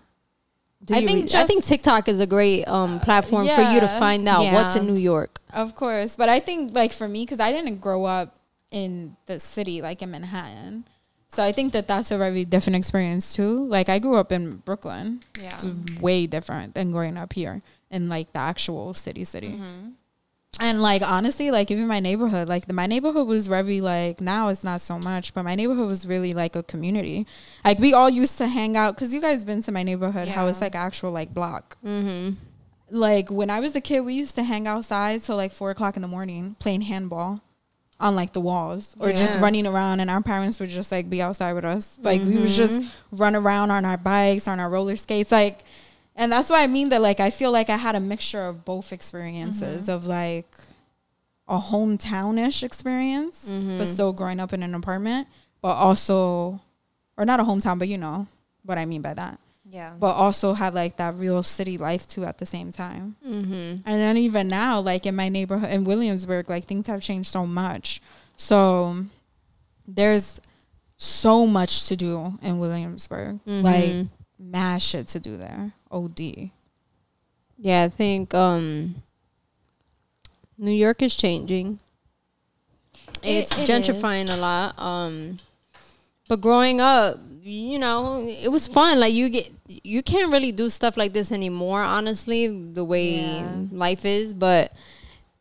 Do 0.83 0.93
I 0.95 0.99
your 0.99 1.09
think 1.09 1.33
re- 1.33 1.39
I 1.39 1.45
think 1.45 1.63
TikTok 1.65 2.07
is 2.07 2.19
a 2.19 2.27
great 2.27 2.65
um 2.67 2.99
platform 2.99 3.47
for 3.47 3.61
you 3.61 3.79
to 3.79 3.87
find 3.87 4.27
out 4.27 4.51
what's 4.53 4.75
in 4.75 4.85
New 4.87 4.99
York. 4.99 5.41
Of 5.53 5.75
course, 5.75 6.15
but 6.15 6.29
I 6.29 6.39
think 6.39 6.73
like 6.73 6.93
for 6.93 7.07
me, 7.07 7.23
because 7.23 7.39
I 7.39 7.51
didn't 7.51 7.77
grow 7.81 8.05
up 8.05 8.35
in 8.71 9.15
the 9.25 9.39
city, 9.39 9.81
like 9.81 10.01
in 10.01 10.11
Manhattan, 10.11 10.85
so 11.29 11.43
I 11.43 11.51
think 11.51 11.73
that 11.73 11.87
that's 11.87 12.11
a 12.11 12.17
very 12.17 12.45
different 12.45 12.75
experience 12.75 13.33
too. 13.35 13.65
Like 13.65 13.89
I 13.89 13.99
grew 13.99 14.17
up 14.17 14.31
in 14.31 14.57
Brooklyn, 14.57 15.23
Yeah. 15.41 15.55
it's 15.55 15.65
way 16.01 16.27
different 16.27 16.73
than 16.75 16.91
growing 16.91 17.17
up 17.17 17.33
here 17.33 17.61
in 17.89 18.07
like 18.09 18.33
the 18.33 18.39
actual 18.39 18.93
city, 18.93 19.23
city. 19.23 19.59
And 20.59 20.81
like 20.81 21.01
honestly, 21.03 21.51
like 21.51 21.69
even 21.69 21.87
my 21.87 21.99
neighborhood, 21.99 22.47
like 22.47 22.65
the, 22.65 22.73
my 22.73 22.87
neighborhood 22.87 23.27
was 23.27 23.47
very 23.47 23.79
like 23.79 24.19
now 24.21 24.47
it's 24.47 24.63
not 24.63 24.81
so 24.81 24.97
much, 24.97 25.33
but 25.33 25.43
my 25.43 25.53
neighborhood 25.55 25.87
was 25.87 26.07
really 26.07 26.33
like 26.33 26.55
a 26.55 26.63
community. 26.63 27.27
Like 27.63 27.77
we 27.79 27.93
all 27.93 28.09
used 28.09 28.37
to 28.39 28.47
hang 28.47 28.75
out 28.75 28.95
because 28.95 29.13
you 29.13 29.21
guys 29.21 29.43
been 29.43 29.61
to 29.63 29.71
my 29.71 29.83
neighborhood, 29.83 30.27
how 30.29 30.47
it's 30.47 30.61
like 30.61 30.73
actual 30.75 31.11
like 31.11 31.33
block 31.33 31.77
Mm-hmm. 31.85 32.35
like 32.89 33.29
when 33.29 33.49
I 33.49 33.59
was 33.59 33.75
a 33.75 33.81
kid, 33.81 34.01
we 34.01 34.13
used 34.13 34.35
to 34.35 34.43
hang 34.43 34.67
outside 34.67 35.21
till 35.23 35.35
like 35.35 35.51
four 35.51 35.69
o'clock 35.71 35.95
in 35.95 36.01
the 36.01 36.07
morning 36.07 36.55
playing 36.59 36.81
handball 36.81 37.41
on 37.99 38.15
like 38.15 38.33
the 38.33 38.41
walls 38.41 38.95
or 38.99 39.11
just 39.11 39.39
running 39.39 39.65
around 39.67 39.99
and 39.99 40.09
our 40.09 40.21
parents 40.21 40.59
would 40.59 40.69
just 40.69 40.91
like 40.91 41.09
be 41.09 41.21
outside 41.21 41.53
with 41.53 41.65
us. 41.65 41.97
Like 42.01 42.21
we 42.21 42.35
would 42.37 42.47
just 42.49 42.81
run 43.11 43.35
around 43.35 43.71
on 43.71 43.85
our 43.85 43.97
bikes, 43.97 44.47
on 44.47 44.59
our 44.59 44.69
roller 44.69 44.95
skates, 44.95 45.31
like 45.31 45.59
and 46.17 46.31
that's 46.31 46.49
why 46.49 46.63
I 46.63 46.67
mean 46.67 46.89
that 46.89 47.01
like 47.01 47.19
I 47.19 47.29
feel 47.29 47.51
like 47.51 47.69
I 47.69 47.77
had 47.77 47.95
a 47.95 47.99
mixture 47.99 48.41
of 48.41 48.65
both 48.65 48.91
experiences 48.91 49.83
mm-hmm. 49.83 49.91
of 49.91 50.07
like 50.07 50.47
a 51.47 51.59
hometownish 51.59 52.63
experience, 52.63 53.45
but 53.49 53.55
mm-hmm. 53.55 53.83
still 53.83 54.11
growing 54.11 54.39
up 54.39 54.51
in 54.51 54.63
an 54.63 54.75
apartment, 54.75 55.27
but 55.61 55.75
also 55.75 56.59
or 57.17 57.25
not 57.25 57.39
a 57.39 57.43
hometown, 57.43 57.79
but 57.79 57.87
you 57.87 57.97
know 57.97 58.27
what 58.63 58.77
I 58.77 58.85
mean 58.85 59.01
by 59.01 59.13
that 59.13 59.39
Yeah. 59.69 59.93
but 59.97 60.13
also 60.13 60.53
had 60.53 60.73
like 60.73 60.97
that 60.97 61.15
real 61.15 61.41
city 61.43 61.77
life 61.77 62.07
too 62.07 62.25
at 62.25 62.37
the 62.37 62.45
same 62.45 62.71
time. 62.71 63.15
Mm-hmm. 63.25 63.51
And 63.53 63.83
then 63.85 64.17
even 64.17 64.47
now, 64.47 64.79
like 64.81 65.05
in 65.05 65.15
my 65.15 65.29
neighborhood 65.29 65.71
in 65.71 65.85
Williamsburg, 65.85 66.49
like 66.49 66.65
things 66.65 66.87
have 66.87 67.01
changed 67.01 67.31
so 67.31 67.45
much. 67.47 68.01
So 68.35 69.05
there's 69.87 70.41
so 70.97 71.45
much 71.47 71.87
to 71.87 71.95
do 71.95 72.37
in 72.41 72.59
Williamsburg, 72.59 73.39
mm-hmm. 73.45 73.61
like 73.61 74.07
mad 74.39 74.81
shit 74.81 75.07
to 75.09 75.19
do 75.19 75.37
there. 75.37 75.71
Od. 75.91 76.19
Yeah, 77.59 77.83
I 77.83 77.89
think 77.89 78.33
um 78.33 78.95
New 80.57 80.71
York 80.71 81.01
is 81.01 81.15
changing. 81.15 81.79
it's 83.23 83.57
it 83.57 83.67
gentrifying 83.69 84.29
a 84.31 84.37
lot. 84.37 84.77
Um, 84.79 85.37
but 86.27 86.41
growing 86.41 86.81
up, 86.81 87.17
you 87.43 87.79
know, 87.79 88.19
it 88.21 88.49
was 88.51 88.67
fun. 88.67 88.99
Like 88.99 89.13
you 89.13 89.29
get, 89.29 89.49
you 89.67 90.01
can't 90.03 90.31
really 90.31 90.51
do 90.51 90.69
stuff 90.69 90.97
like 90.97 91.13
this 91.13 91.31
anymore. 91.31 91.81
Honestly, 91.83 92.47
the 92.47 92.83
way 92.83 93.39
Yeah. 93.39 93.61
life 93.71 94.05
is, 94.05 94.33
but 94.33 94.71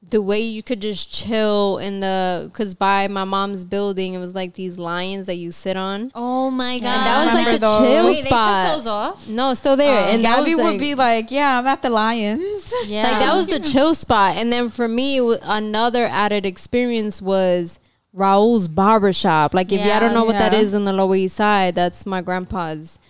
the 0.09 0.23
way 0.23 0.39
you 0.41 0.63
could 0.63 0.81
just 0.81 1.13
chill 1.13 1.79
in 1.79 1.99
the 1.99 2.49
because 2.53 2.77
by 2.77 3.09
my 3.09 3.25
mom's 3.25 3.65
building, 3.65 4.15
it 4.15 4.19
was 4.19 4.35
like 4.37 4.55
these 4.55 4.79
lions 4.79 5.27
that 5.27 5.35
you 5.35 5.51
sit 5.51 5.77
on. 5.77 6.13
Oh 6.15 6.49
my 6.51 6.79
god, 6.79 6.85
that 6.85 7.25
was 7.25 7.35
like 7.35 7.47
remember 7.47 7.53
the 7.59 7.67
those. 7.67 7.89
chill 7.89 8.07
Wait, 8.07 8.25
spot. 8.25 8.65
They 8.65 8.69
took 8.71 8.77
those 8.79 8.87
off. 8.87 9.29
No, 9.29 9.51
it's 9.51 9.61
still 9.61 9.77
there, 9.77 10.05
uh, 10.05 10.13
and 10.13 10.25
that 10.25 10.37
Gabby 10.39 10.55
was 10.55 10.65
would 10.65 10.71
like, 10.73 10.81
be 10.81 10.95
like, 10.95 11.31
"Yeah, 11.33 11.59
I'm 11.59 11.67
at 11.67 11.83
the 11.83 11.91
Lions." 11.91 12.73
Yeah, 12.87 13.03
like 13.03 13.19
that 13.21 13.35
was 13.35 13.49
the 13.49 13.59
chill 13.73 13.95
spot. 13.97 14.37
And 14.37 14.53
then 14.53 14.69
for 14.69 14.87
me, 14.87 15.19
another 15.43 16.05
added 16.05 16.47
experience 16.47 17.21
was 17.21 17.81
Raul's 18.13 18.69
barbershop. 18.69 19.55
Like 19.55 19.73
if 19.73 19.85
y'all 19.85 19.99
don't 19.99 20.15
know 20.15 20.25
what 20.25 20.39
that 20.39 20.53
Yeah. 20.53 20.59
is 20.61 20.73
in 20.75 20.85
the 20.85 20.93
Lower 20.93 21.17
East 21.17 21.35
Side, 21.37 21.75
that's 21.75 22.07
my 22.07 22.21
grandpa's. 22.21 23.01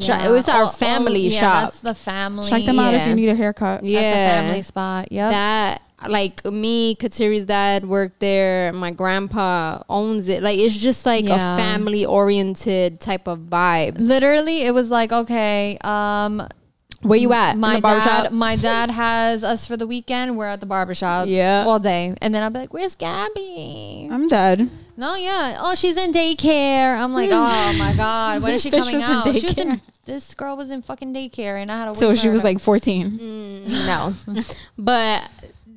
shop. 0.00 0.22
It 0.24 0.30
was 0.30 0.48
our 0.48 0.64
Oh, 0.64 0.66
oh, 0.66 0.72
family 0.72 1.28
yeah, 1.28 1.40
shop. 1.40 1.64
That's 1.64 1.80
the 1.80 1.94
family. 1.94 2.48
Check 2.50 2.64
them 2.64 2.78
out 2.78 2.92
if 2.92 3.06
you 3.06 3.14
need 3.14 3.28
a 3.30 3.34
haircut. 3.34 3.80
That's 3.80 3.86
yeah, 3.86 4.42
the 4.42 4.46
family 4.48 4.62
spot. 4.62 5.10
Yep. 5.10 5.30
that 5.30 5.82
like 6.08 6.44
me, 6.44 6.94
Kateri's 6.96 7.46
dad 7.46 7.84
worked 7.84 8.20
there. 8.20 8.72
My 8.72 8.90
grandpa 8.90 9.82
owns 9.88 10.28
it. 10.28 10.42
Like 10.42 10.58
it's 10.58 10.76
just 10.76 11.06
like 11.06 11.24
Yeah. 11.26 11.54
a 11.54 11.56
family 11.58 12.04
oriented 12.04 13.00
type 13.00 13.26
of 13.26 13.38
vibe. 13.40 13.96
Literally, 13.98 14.62
it 14.62 14.72
was 14.74 14.90
like 14.90 15.10
okay. 15.12 15.78
Um, 15.82 16.46
Where 17.02 17.18
you 17.18 17.32
at? 17.32 17.56
my 17.56 17.80
barbershop? 17.80 18.24
dad, 18.24 18.32
my 18.32 18.56
dad 18.56 18.90
has 18.90 19.42
us 19.44 19.64
for 19.66 19.76
the 19.76 19.86
weekend. 19.86 20.36
We're 20.36 20.46
at 20.48 20.60
the 20.60 20.66
barbershop. 20.66 21.28
Yeah. 21.28 21.64
all 21.66 21.78
day, 21.78 22.14
and 22.20 22.34
then 22.34 22.42
I'll 22.42 22.50
be 22.50 22.58
like, 22.60 22.72
"Where's 22.74 22.94
Gabby?" 22.94 24.08
I'm 24.10 24.28
dead. 24.28 24.68
No, 24.98 25.14
yeah. 25.14 25.58
Oh, 25.60 25.74
she's 25.74 25.96
in 25.96 26.12
daycare. 26.12 26.98
I'm 26.98 27.12
like, 27.12 27.30
oh 27.32 27.74
my 27.78 27.92
god, 27.96 28.42
when 28.42 28.52
is 28.54 28.62
she 28.62 28.70
coming 28.80 28.94
was 28.96 29.02
in 29.04 29.10
out? 29.10 29.24
She 29.34 29.46
was 29.46 29.58
in. 29.58 29.80
This 30.04 30.34
girl 30.34 30.56
was 30.56 30.70
in 30.70 30.82
fucking 30.82 31.12
daycare, 31.14 31.60
and 31.60 31.70
I 31.72 31.78
had 31.78 31.84
to. 31.86 31.90
Wait 31.92 31.98
So 32.00 32.14
she 32.14 32.26
her 32.28 32.32
was 32.32 32.44
like 32.44 32.60
14. 32.60 33.64
no 33.66 34.14
but 34.78 35.28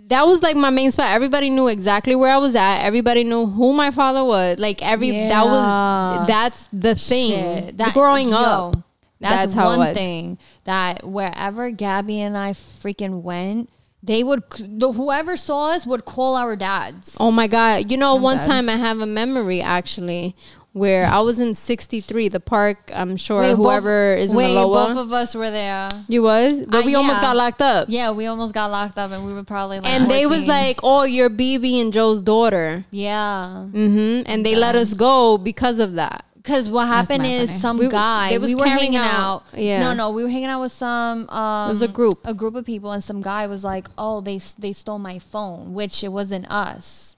that 0.10 0.24
was 0.28 0.42
like 0.44 0.56
my 0.56 0.70
main 0.70 0.92
spot 0.92 1.12
everybody 1.12 1.50
knew 1.50 1.68
exactly 1.68 2.16
where 2.16 2.34
i 2.34 2.38
was 2.38 2.56
at 2.56 2.84
everybody 2.84 3.24
knew 3.24 3.46
who 3.46 3.74
my 3.74 3.92
father 3.92 4.24
was 4.24 4.58
like 4.60 4.82
every 4.86 5.12
that 5.12 5.46
was 5.46 6.28
that's 6.28 6.68
the 6.74 6.96
thing 6.96 7.32
Shit. 7.32 7.78
That 7.78 7.94
growing 7.94 8.30
yo, 8.30 8.36
up 8.36 8.76
That's, 9.20 9.36
That's 9.42 9.54
how 9.54 9.66
it 9.74 9.78
one 9.78 9.80
was. 9.80 9.98
thing 9.98 10.38
that 10.64 11.04
wherever 11.04 11.72
Gabby 11.72 12.22
and 12.22 12.38
I 12.38 12.52
freaking 12.54 13.22
went, 13.22 13.70
they 14.02 14.24
would 14.24 14.44
the, 14.60 14.94
whoever 14.94 15.36
saw 15.36 15.72
us 15.72 15.86
would 15.86 16.06
call 16.06 16.36
our 16.38 16.56
dads. 16.56 17.18
oh 17.20 17.32
my 17.32 17.48
god 17.48 17.92
you 17.92 17.98
know 17.98 18.16
one 18.16 18.38
dead. 18.38 18.48
time 18.48 18.70
i 18.70 18.78
have 18.78 19.00
a 19.02 19.06
memory 19.06 19.62
actually 19.62 20.36
where 20.74 21.06
i 21.08 21.20
was 21.20 21.40
in 21.40 21.56
63 21.56 22.30
the 22.30 22.40
park 22.40 22.92
i'm 22.94 23.18
sure 23.18 23.42
Wait, 23.42 23.50
both- 23.56 23.58
whoever 23.66 24.14
is 24.16 24.30
in 24.32 24.38
wait, 24.38 24.54
both 24.54 24.98
of 24.98 25.12
us 25.12 25.34
were 25.34 25.50
there. 25.50 25.90
you 26.08 26.22
was 26.22 26.64
but 26.68 26.84
Uh, 26.84 26.86
we 26.86 26.94
almost 26.96 27.22
got 27.22 27.36
locked 27.36 27.62
up 27.62 27.88
Yeah, 27.90 28.12
we 28.12 28.28
almost 28.28 28.54
got 28.54 28.70
locked 28.70 28.98
up, 28.98 29.12
and 29.12 29.26
we 29.26 29.34
were 29.34 29.44
probably 29.44 29.80
like. 29.80 29.90
and 29.90 30.10
they 30.10 30.26
was 30.28 30.48
like 30.48 30.80
oh 30.84 31.04
you're 31.04 31.30
bb 31.30 31.82
and 31.82 31.92
joe's 31.92 32.22
daughter 32.22 32.86
yeah. 32.92 33.66
Mm-hmm. 33.72 34.24
and 34.32 34.46
they 34.46 34.56
let 34.56 34.76
us 34.76 34.94
go 34.94 35.38
because 35.40 35.80
of 35.80 35.94
that 35.96 36.24
Because 36.36 36.70
what 36.70 36.88
happened 36.88 37.26
is 37.26 37.50
funny. 37.50 37.60
some 37.60 37.78
We- 37.78 37.90
guy 37.90 38.38
was 38.38 38.50
we 38.54 38.56
were 38.56 38.68
hanging 38.68 38.96
out- 38.96 39.44
out. 39.52 39.60
yeah. 39.60 39.82
No, 39.82 39.94
no, 39.94 40.12
we 40.12 40.24
were 40.24 40.30
hanging 40.30 40.50
out 40.54 40.62
with 40.62 40.72
some. 40.72 41.28
Um, 41.30 41.70
was 41.70 41.82
a 41.82 41.88
group. 41.88 42.18
a 42.26 42.34
group 42.34 42.56
of 42.56 42.64
people, 42.66 42.92
and 42.96 43.04
some 43.04 43.22
guy 43.22 43.46
was 43.46 43.62
like, 43.64 43.86
"Oh, 43.98 44.22
they 44.22 44.40
they 44.58 44.74
stole 44.74 44.98
my 45.00 45.20
phone," 45.20 45.74
which 45.74 46.02
it 46.04 46.12
wasn't 46.20 46.46
us. 46.50 47.18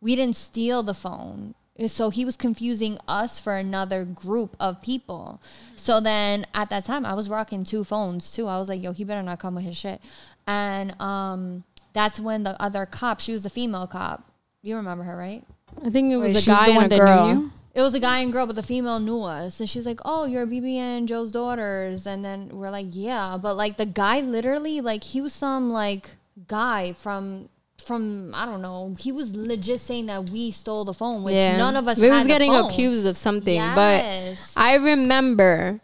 We 0.00 0.14
didn't 0.16 0.36
steal 0.36 0.82
the 0.82 0.94
phone. 0.94 1.54
So 1.86 2.10
he 2.10 2.24
was 2.24 2.36
confusing 2.36 2.98
us 3.08 3.38
for 3.38 3.56
another 3.56 4.04
group 4.04 4.56
of 4.60 4.82
people. 4.82 5.40
So 5.74 6.00
then 6.00 6.46
at 6.54 6.68
that 6.70 6.84
time, 6.84 7.06
I 7.06 7.14
was 7.14 7.30
rocking 7.30 7.64
two 7.64 7.82
phones 7.82 8.30
too. 8.30 8.46
I 8.46 8.58
was 8.58 8.68
like, 8.68 8.82
"Yo, 8.82 8.92
he 8.92 9.04
better 9.04 9.22
not 9.22 9.40
come 9.40 9.54
with 9.54 9.64
his 9.64 9.76
shit." 9.76 10.00
And 10.46 11.00
um, 11.00 11.64
that's 11.92 12.20
when 12.20 12.42
the 12.42 12.60
other 12.62 12.84
cop, 12.84 13.20
she 13.20 13.32
was 13.32 13.46
a 13.46 13.50
female 13.50 13.86
cop. 13.86 14.30
You 14.62 14.76
remember 14.76 15.04
her, 15.04 15.16
right? 15.16 15.44
i 15.82 15.88
think 15.88 16.12
it 16.12 16.16
was 16.16 16.34
Wait, 16.34 16.42
a 16.42 16.46
guy 16.46 16.66
the 16.66 16.72
one 16.72 16.84
and 16.84 16.92
a 16.92 16.96
that 16.96 17.02
girl 17.02 17.26
knew 17.26 17.40
you? 17.40 17.52
It 17.74 17.80
was 17.80 17.94
a 17.94 18.00
guy 18.00 18.18
and 18.18 18.30
girl, 18.30 18.46
but 18.46 18.56
the 18.56 18.62
female 18.62 19.00
knew 19.00 19.22
us, 19.22 19.58
and 19.58 19.68
she's 19.68 19.86
like, 19.86 20.00
"Oh, 20.04 20.26
you're 20.26 20.46
BB 20.46 20.76
and 20.76 21.08
Joe's 21.08 21.32
daughters," 21.32 22.06
and 22.06 22.22
then 22.22 22.50
we're 22.52 22.68
like, 22.68 22.88
"Yeah," 22.90 23.38
but 23.40 23.54
like 23.56 23.78
the 23.78 23.86
guy 23.86 24.20
literally, 24.20 24.82
like 24.82 25.02
he 25.02 25.22
was 25.22 25.32
some 25.32 25.70
like 25.70 26.10
guy 26.46 26.92
from 26.92 27.48
from 27.82 28.32
I 28.34 28.44
don't 28.46 28.62
know. 28.62 28.96
He 28.98 29.12
was 29.12 29.34
legit 29.34 29.80
saying 29.80 30.06
that 30.06 30.30
we 30.30 30.50
stole 30.50 30.84
the 30.84 30.94
phone, 30.94 31.22
which 31.24 31.34
none 31.34 31.76
of 31.76 31.86
us. 31.88 32.00
We 32.00 32.10
was 32.10 32.26
getting 32.26 32.54
accused 32.54 33.06
of 33.06 33.16
something, 33.16 33.54
Yes. 33.54 34.54
but 34.54 34.60
I 34.62 34.76
remember 34.76 35.80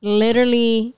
literally 0.00 0.94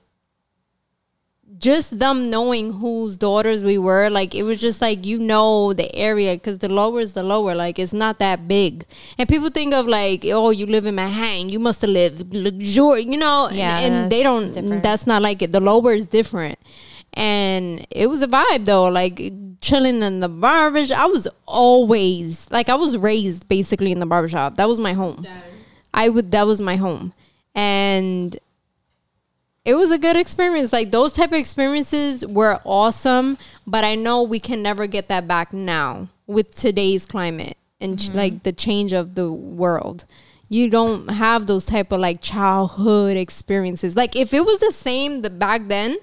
just 1.57 1.99
them 1.99 2.29
knowing 2.29 2.71
whose 2.73 3.17
daughters 3.17 3.63
we 3.63 3.77
were. 3.77 4.09
Like 4.09 4.33
it 4.33 4.43
was 4.43 4.59
just 4.61 4.81
like 4.81 5.05
you 5.05 5.17
know 5.19 5.73
the 5.73 5.93
area 5.95 6.33
because 6.35 6.59
the 6.59 6.69
lower 6.69 6.99
is 7.01 7.13
the 7.13 7.23
lower. 7.23 7.55
Like 7.55 7.79
it's 7.79 7.93
not 7.93 8.19
that 8.19 8.47
big, 8.47 8.85
and 9.17 9.27
people 9.27 9.49
think 9.49 9.73
of 9.73 9.87
like 9.87 10.23
oh 10.27 10.51
you 10.51 10.65
live 10.65 10.85
in 10.85 10.95
Manhattan, 10.95 11.49
you 11.49 11.59
must 11.59 11.81
have 11.81 11.89
lived 11.91 12.33
luxurious, 12.33 13.05
you 13.05 13.17
know. 13.17 13.49
Yeah, 13.51 13.79
and, 13.79 13.93
and 13.93 14.11
they 14.11 14.23
don't. 14.23 14.51
different. 14.53 14.83
That's 14.83 15.05
not 15.07 15.21
like 15.21 15.41
it. 15.41 15.51
The 15.51 15.59
lower 15.59 15.93
is 15.93 16.05
different. 16.07 16.57
And 17.13 17.85
it 17.89 18.07
was 18.07 18.21
a 18.21 18.27
vibe 18.27 18.65
though, 18.65 18.87
like 18.87 19.19
chilling 19.61 20.01
in 20.01 20.19
the 20.19 20.29
barbershop. 20.29 20.97
I 20.97 21.07
was 21.07 21.27
always 21.45 22.49
like 22.51 22.69
I 22.69 22.75
was 22.75 22.97
raised 22.97 23.47
basically 23.47 23.91
in 23.91 23.99
the 23.99 24.05
barbershop. 24.05 24.57
That 24.57 24.67
was 24.67 24.79
my 24.79 24.93
home. 24.93 25.25
I 25.93 26.09
would 26.09 26.31
that 26.31 26.45
was 26.45 26.61
my 26.61 26.75
home. 26.75 27.13
And 27.55 28.37
it 29.65 29.75
was 29.75 29.91
a 29.91 29.97
good 29.97 30.15
experience. 30.15 30.71
Like 30.73 30.91
those 30.91 31.13
type 31.13 31.31
of 31.31 31.37
experiences 31.37 32.25
were 32.25 32.59
awesome, 32.65 33.37
but 33.67 33.83
I 33.83 33.95
know 33.95 34.23
we 34.23 34.39
can 34.39 34.61
never 34.61 34.87
get 34.87 35.07
that 35.09 35.27
back 35.27 35.53
now 35.53 36.07
with 36.27 36.55
today's 36.55 37.05
climate 37.05 37.57
and 37.81 37.99
ch- 37.99 38.03
mm-hmm. 38.03 38.17
like 38.17 38.43
the 38.43 38.51
change 38.51 38.93
of 38.93 39.15
the 39.15 39.31
world. 39.31 40.05
You 40.47 40.69
don't 40.69 41.09
have 41.09 41.45
those 41.45 41.65
type 41.65 41.91
of 41.91 41.99
like 41.99 42.21
childhood 42.21 43.17
experiences. 43.17 43.95
Like 43.95 44.15
if 44.15 44.33
it 44.33 44.41
was 44.41 44.59
the 44.59 44.71
same 44.71 45.21
the 45.21 45.29
back 45.29 45.67
then, 45.67 45.97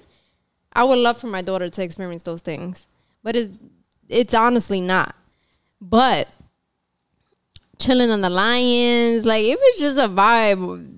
I 0.77 0.83
would 0.83 0.99
love 0.99 1.17
for 1.17 1.25
my 1.25 1.41
daughter 1.41 1.69
to 1.69 1.83
experience 1.83 2.21
those 2.21 2.41
things. 2.41 2.85
But 3.23 3.35
it, 3.35 3.49
it's 4.07 4.35
honestly 4.35 4.79
not. 4.79 5.15
But 5.81 6.27
chilling 7.79 8.11
on 8.11 8.21
the 8.21 8.29
lions, 8.29 9.25
like 9.25 9.43
it 9.43 9.57
was 9.59 9.79
just 9.79 9.97
a 9.97 10.07
vibe. 10.07 10.93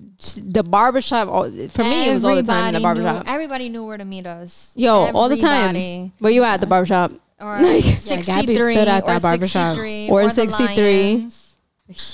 The 0.52 0.62
barbershop, 0.62 1.28
for 1.28 1.82
me, 1.82 2.10
it 2.10 2.12
was 2.12 2.26
all 2.26 2.36
the 2.36 2.42
time 2.42 2.74
in 2.74 2.82
the 2.82 2.86
Everybody 2.86 3.00
barbershop. 3.00 3.24
Knew, 3.24 3.32
everybody 3.32 3.68
knew 3.70 3.86
where 3.86 3.96
to 3.96 4.04
meet 4.04 4.26
us. 4.26 4.74
Yo, 4.76 5.10
all 5.14 5.30
the 5.30 5.38
time. 5.38 6.12
Where 6.18 6.30
you 6.30 6.44
at 6.44 6.60
the 6.60 6.66
barbershop? 6.66 7.12
Or 7.40 7.56
Gabby 7.58 7.80
63 7.80 8.74
stood 8.74 8.86
at 8.88 9.02
or 9.04 9.18
barbershop. 9.18 9.76
63 9.76 10.10
Or 10.10 10.24
the 10.24 10.30
63. 10.30 10.76
Lions. 10.76 11.58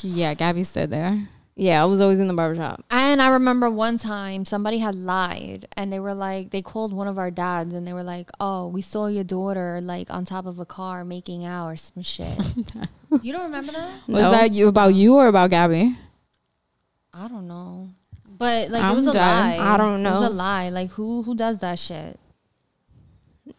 Yeah, 0.02 0.34
Gabby 0.34 0.62
stood 0.62 0.90
there. 0.90 1.28
Yeah, 1.58 1.82
I 1.82 1.86
was 1.86 2.02
always 2.02 2.20
in 2.20 2.28
the 2.28 2.34
barbershop. 2.34 2.84
And 2.90 3.22
I 3.22 3.28
remember 3.28 3.70
one 3.70 3.96
time 3.96 4.44
somebody 4.44 4.76
had 4.76 4.94
lied 4.94 5.66
and 5.74 5.90
they 5.90 5.98
were 5.98 6.12
like, 6.12 6.50
they 6.50 6.60
called 6.60 6.92
one 6.92 7.08
of 7.08 7.16
our 7.16 7.30
dads 7.30 7.72
and 7.72 7.86
they 7.86 7.94
were 7.94 8.02
like, 8.02 8.30
oh, 8.40 8.68
we 8.68 8.82
saw 8.82 9.06
your 9.06 9.24
daughter 9.24 9.80
like 9.82 10.10
on 10.10 10.26
top 10.26 10.44
of 10.44 10.58
a 10.58 10.66
car 10.66 11.02
making 11.02 11.46
out 11.46 11.68
or 11.68 11.76
some 11.76 12.02
shit. 12.02 12.36
you 13.22 13.32
don't 13.32 13.44
remember 13.44 13.72
that? 13.72 13.88
Was 14.06 14.22
No. 14.24 14.30
that 14.32 14.52
you 14.52 14.68
about 14.68 14.92
you 14.94 15.14
or 15.14 15.28
about 15.28 15.48
Gabby? 15.48 15.96
I 17.14 17.26
don't 17.28 17.48
know. 17.48 17.88
But 18.28 18.68
like 18.68 18.82
it 18.82 18.86
I'm 18.86 18.96
was 18.96 19.06
a 19.06 19.12
done. 19.12 19.56
lie. 19.56 19.56
I 19.74 19.78
don't 19.78 20.02
know. 20.02 20.10
It 20.10 20.20
was 20.20 20.30
a 20.30 20.34
lie. 20.34 20.68
Like 20.68 20.90
who 20.90 21.22
who 21.22 21.34
does 21.34 21.60
that 21.60 21.78
shit? 21.78 22.20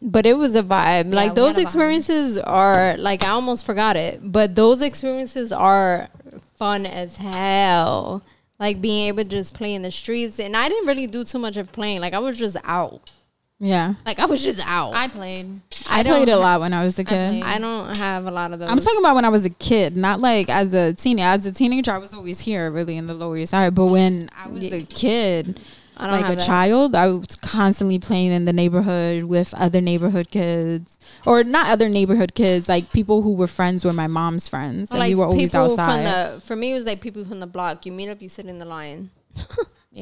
But 0.04 0.28
it 0.28 0.38
was 0.38 0.56
a 0.56 0.62
vibe. 0.62 1.10
Yeah, 1.10 1.16
like 1.16 1.34
those 1.34 1.56
had 1.56 1.62
vibe. 1.62 1.64
experiences 1.64 2.38
are 2.38 2.96
like 2.98 3.24
I 3.24 3.30
almost 3.30 3.66
forgot 3.66 3.96
it, 3.96 4.20
but 4.22 4.56
those 4.56 4.84
experiences 4.84 5.52
are 5.52 6.10
fun 6.58 6.86
as 6.86 7.16
hell. 7.18 8.24
Like 8.60 8.82
being 8.82 9.08
able 9.10 9.24
to 9.24 9.30
just 9.30 9.54
play 9.54 9.76
in 9.76 9.84
the 9.84 9.92
streets, 9.92 10.40
and 10.40 10.58
I 10.58 10.68
didn't 10.68 10.88
really 10.88 11.06
do 11.08 11.24
too 11.24 11.38
much 11.38 11.58
of 11.58 11.72
playing. 11.72 12.02
Like 12.02 12.14
I 12.14 12.20
was 12.20 12.38
just 12.38 12.58
out. 12.64 13.12
Yeah. 13.60 13.94
Like 14.06 14.20
I 14.20 14.26
was 14.26 14.44
just 14.44 14.62
out. 14.68 14.94
I, 14.94 15.04
I 15.04 15.08
played. 15.08 15.62
I, 15.90 16.04
don't- 16.04 16.14
played 16.14 16.30
a 16.30 16.38
lot 16.38 16.60
when 16.62 16.74
I 16.74 16.84
was 16.84 16.98
a 17.00 17.04
kid. 17.04 17.44
I 17.44 17.60
don't 17.60 17.96
have 17.96 18.26
a 18.26 18.32
lot 18.32 18.52
of 18.54 18.60
those. 18.60 18.70
I'm 18.70 18.80
talking 18.80 19.00
about 19.00 19.16
when 19.16 19.26
I 19.26 19.30
was 19.30 19.46
a 19.46 19.50
kid, 19.50 19.96
not 19.96 20.20
like 20.20 20.50
as 20.50 20.74
a 20.74 20.94
teenager. 20.94 21.26
As 21.28 21.46
a 21.46 21.52
teenager, 21.52 21.92
I 21.92 21.98
was 22.00 22.14
always 22.14 22.40
here, 22.40 22.70
really 22.72 22.98
in 22.98 23.08
the 23.08 23.14
Lower 23.14 23.38
East 23.38 23.52
Side. 23.52 23.74
But 23.76 23.86
when 23.88 24.30
I 24.38 24.48
was 24.48 24.72
a 24.72 24.82
kid, 24.84 25.48
I 25.48 25.52
don't 25.54 25.60
like 26.00 26.30
a 26.30 26.36
that. 26.36 26.46
child, 26.46 26.96
I 26.96 27.08
was 27.08 27.36
constantly 27.38 28.00
playing 28.00 28.32
in 28.32 28.46
the 28.46 28.54
neighborhood 28.54 29.24
with 29.24 29.54
other 29.56 29.82
neighborhood 29.82 30.30
kids, 30.32 30.98
or 31.26 31.44
not 31.44 31.68
other 31.68 31.90
neighborhood 31.90 32.36
kids, 32.36 32.70
like 32.70 32.92
people 32.92 33.22
who 33.22 33.34
were 33.34 33.48
friends 33.48 33.84
were 33.84 33.94
my 33.94 34.08
mom's 34.08 34.48
friends, 34.48 34.92
and 34.92 35.00
like 35.00 35.10
we 35.10 35.16
were 35.16 35.26
always 35.26 35.56
outside. 35.56 35.94
from 35.94 36.04
the. 36.04 36.42
For 36.42 36.56
me, 36.56 36.72
it 36.72 36.74
was 36.74 36.86
like 36.86 37.02
people 37.02 37.26
from 37.26 37.40
the 37.40 37.48
block. 37.48 37.86
You 37.86 37.92
meet 37.92 38.10
up, 38.10 38.22
you 38.22 38.30
sit 38.30 38.46
in 38.46 38.60
the 38.60 38.66
line. 38.66 39.10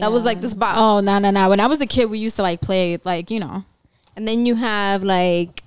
That 0.01 0.11
was 0.11 0.25
like 0.25 0.41
the 0.41 0.49
spot. 0.49 0.75
oh 0.77 0.99
no 0.99 1.19
no 1.19 1.31
no! 1.31 1.49
When 1.49 1.61
I 1.61 1.67
was 1.67 1.79
a 1.79 1.85
kid, 1.85 2.09
we 2.09 2.19
used 2.19 2.35
to 2.35 2.41
like 2.41 2.59
play 2.59 2.97
like 3.05 3.31
you 3.31 3.39
know. 3.39 3.63
And 4.17 4.27
then 4.27 4.45
you 4.45 4.55
have 4.55 5.03
like 5.03 5.63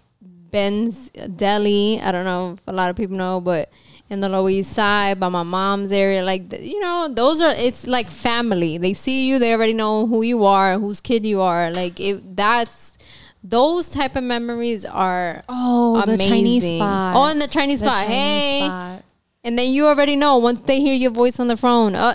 Ben's 0.50 1.10
Deli. 1.10 2.00
I 2.02 2.12
don't 2.12 2.24
know 2.24 2.52
if 2.54 2.60
a 2.66 2.72
lot 2.72 2.90
of 2.90 2.96
people 2.96 3.16
know, 3.16 3.40
but 3.40 3.70
in 4.10 4.20
the 4.20 4.28
Lower 4.28 4.48
East 4.50 4.72
Side, 4.72 5.20
by 5.20 5.28
my 5.28 5.42
mom's 5.42 5.92
area. 5.92 6.22
Like 6.24 6.52
you 6.60 6.80
know, 6.80 7.08
those 7.12 7.40
are 7.40 7.52
it's 7.56 7.86
like 7.86 8.08
family. 8.10 8.78
They 8.78 8.92
see 8.94 9.28
you, 9.28 9.38
they 9.38 9.52
already 9.52 9.74
know 9.74 10.06
who 10.06 10.22
you 10.22 10.44
are, 10.44 10.78
whose 10.78 11.00
kid 11.00 11.26
you 11.26 11.40
are. 11.40 11.70
Like 11.70 12.00
it, 12.00 12.36
that's 12.36 12.96
those 13.42 13.88
type 13.88 14.16
of 14.16 14.24
memories 14.24 14.84
are 14.84 15.42
Oh, 15.48 16.02
the 16.04 16.18
Chinese 16.18 16.64
spot. 16.64 17.16
Oh, 17.16 17.24
and 17.30 17.40
the 17.40 17.48
Chinese 17.48 17.80
The 17.80 17.86
spot. 17.86 17.98
Chinese 18.06 18.14
hey, 18.16 18.60
spot. 18.64 19.04
and 19.44 19.58
then 19.58 19.72
you 19.72 19.86
already 19.86 20.16
know 20.16 20.38
once 20.38 20.60
they 20.62 20.80
hear 20.80 20.94
your 20.94 21.10
voice 21.12 21.38
on 21.38 21.46
the 21.48 21.56
phone. 21.56 21.94
Uh, 21.94 22.14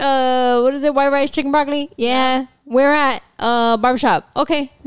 uh 0.00 0.60
what 0.62 0.74
is 0.74 0.84
it? 0.84 0.94
White 0.94 1.08
rice, 1.12 1.30
chicken 1.30 1.50
broccoli. 1.50 1.90
Yeah, 1.96 2.46
we're 2.64 2.92
at 2.92 3.22
uh 3.38 3.76
barbershop. 3.76 4.28
Okay, 4.36 4.72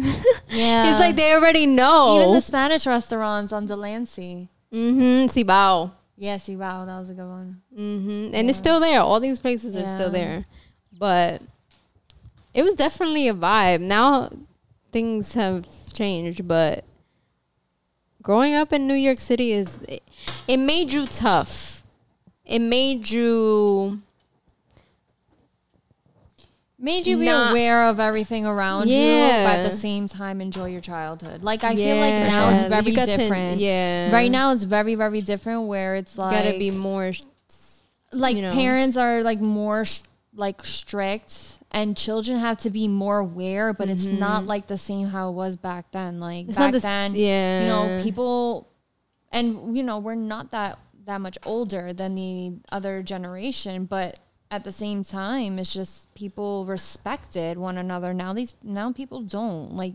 Yeah. 0.49 0.91
it's 0.91 0.99
like 0.99 1.15
they 1.15 1.33
already 1.33 1.65
know. 1.65 2.19
Even 2.21 2.33
the 2.33 2.41
Spanish 2.41 2.85
restaurants 2.85 3.51
on 3.53 3.65
Delancey. 3.67 4.49
Mm-hmm. 4.73 5.25
Cibao. 5.27 5.93
Yeah, 6.15 6.37
wow, 6.49 6.85
that 6.85 6.99
was 6.99 7.09
a 7.09 7.13
good 7.13 7.27
one. 7.27 7.61
Mm-hmm. 7.75 8.35
And 8.35 8.49
it's 8.49 8.57
still 8.57 8.79
there. 8.79 9.01
All 9.01 9.19
these 9.19 9.39
places 9.39 9.75
are 9.75 9.85
still 9.85 10.11
there, 10.11 10.45
but 10.97 11.41
it 12.53 12.63
was 12.63 12.75
definitely 12.75 13.27
a 13.27 13.33
vibe. 13.33 13.81
Now 13.81 14.29
things 14.91 15.33
have 15.33 15.65
changed, 15.93 16.47
but 16.47 16.85
growing 18.21 18.53
up 18.53 18.71
in 18.71 18.87
New 18.87 18.93
York 18.93 19.17
City 19.17 19.51
is 19.51 19.79
it, 19.81 20.03
it 20.47 20.57
made 20.57 20.93
you 20.93 21.07
tough. 21.07 21.83
It 22.45 22.59
made 22.59 23.09
you 23.09 24.01
Made 26.83 27.05
you 27.05 27.17
be 27.19 27.25
Not- 27.25 27.51
aware 27.51 27.83
of 27.89 27.99
everything 27.99 28.43
around 28.45 28.89
you, 28.89 28.95
but 28.97 29.59
at 29.59 29.63
the 29.63 29.71
same 29.71 30.07
time 30.07 30.41
enjoy 30.41 30.65
your 30.65 30.81
childhood. 30.81 31.43
Like 31.43 31.63
I 31.63 31.75
feel 31.75 31.95
like 31.97 32.09
now 32.09 32.49
Yeah. 32.49 32.55
it's 32.55 32.63
very 32.69 32.89
You 32.89 32.95
got 32.95 33.07
to- 33.07 33.17
different. 33.17 33.59
yeah, 33.59 34.11
Right 34.11 34.31
now 34.31 34.51
it's 34.51 34.63
very 34.63 34.95
very 34.95 35.21
different 35.21 35.67
where 35.67 35.95
it's 35.95 36.17
you 36.17 36.23
like 36.23 36.43
gotta 36.43 36.57
be 36.57 36.71
more. 36.71 37.11
like 38.13 38.35
you 38.35 38.41
know. 38.41 38.51
parents 38.51 38.97
are 38.97 39.21
like 39.23 39.39
more 39.39 39.85
sh- 39.85 40.01
like 40.35 40.65
strict 40.65 41.59
and 41.71 41.95
children 41.95 42.39
have 42.39 42.57
to 42.57 42.69
be 42.69 42.87
more 42.89 43.19
aware 43.19 43.71
but 43.73 43.87
it's 43.87 44.05
not 44.05 44.45
like 44.45 44.67
the 44.67 44.77
same 44.77 45.07
how 45.07 45.29
it 45.29 45.33
was 45.33 45.55
back 45.55 45.89
then 45.91 46.19
like 46.19 46.43
Mm-hmm. 46.45 46.49
It's 46.49 46.59
not 46.59 46.65
back 46.73 46.81
the 46.81 46.87
s- 46.87 46.91
then 46.93 47.11
yeah. 47.15 47.61
you 47.61 47.67
know 47.67 48.03
people 48.03 48.67
and 49.31 49.75
you 49.77 49.83
know 49.83 49.99
we're 49.99 50.15
not 50.15 50.51
that 50.51 50.77
that 51.05 51.21
much 51.21 51.37
older 51.45 51.93
than 51.93 52.15
the 52.15 52.53
other 52.71 53.01
generation 53.01 53.85
but 53.85 54.19
at 54.51 54.63
the 54.63 54.71
same 54.71 55.03
time 55.03 55.57
it's 55.57 55.73
just 55.73 56.13
people 56.13 56.65
respected 56.65 57.57
one 57.57 57.77
another 57.77 58.13
now 58.13 58.33
these 58.33 58.53
now 58.63 58.91
people 58.91 59.21
don't 59.21 59.73
like 59.73 59.93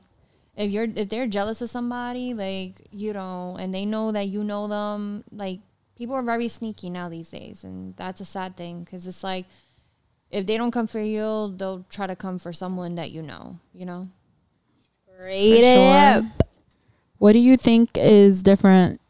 if 0.56 0.70
you're 0.70 0.88
if 0.96 1.08
they're 1.08 1.26
jealous 1.26 1.60
of 1.60 1.70
somebody 1.70 2.34
like 2.34 2.72
you 2.90 3.12
know 3.12 3.56
and 3.60 3.72
they 3.72 3.84
know 3.84 4.10
that 4.10 4.24
you 4.24 4.42
know 4.42 4.66
them 4.66 5.22
like 5.30 5.60
people 5.96 6.14
are 6.16 6.22
very 6.22 6.48
sneaky 6.48 6.90
now 6.90 7.08
these 7.08 7.30
days 7.30 7.62
and 7.62 7.94
that's 7.96 8.20
a 8.20 8.24
sad 8.24 8.56
thing 8.56 8.82
because 8.82 9.06
it's 9.06 9.22
like 9.22 9.44
if 10.30 10.46
they 10.46 10.56
don't 10.56 10.72
come 10.72 10.86
for 10.86 11.00
you 11.00 11.54
they'll 11.56 11.84
try 11.90 12.06
to 12.06 12.16
come 12.16 12.38
for 12.38 12.52
someone 12.52 12.94
that 12.96 13.10
you 13.12 13.22
know 13.22 13.56
you 13.72 13.84
know 13.84 14.08
Straight 15.16 15.62
sure. 15.62 15.94
up. 15.94 16.24
What 17.18 17.32
do 17.32 17.38
you 17.38 17.56
think 17.56 17.90
is 17.96 18.42
different? 18.42 19.00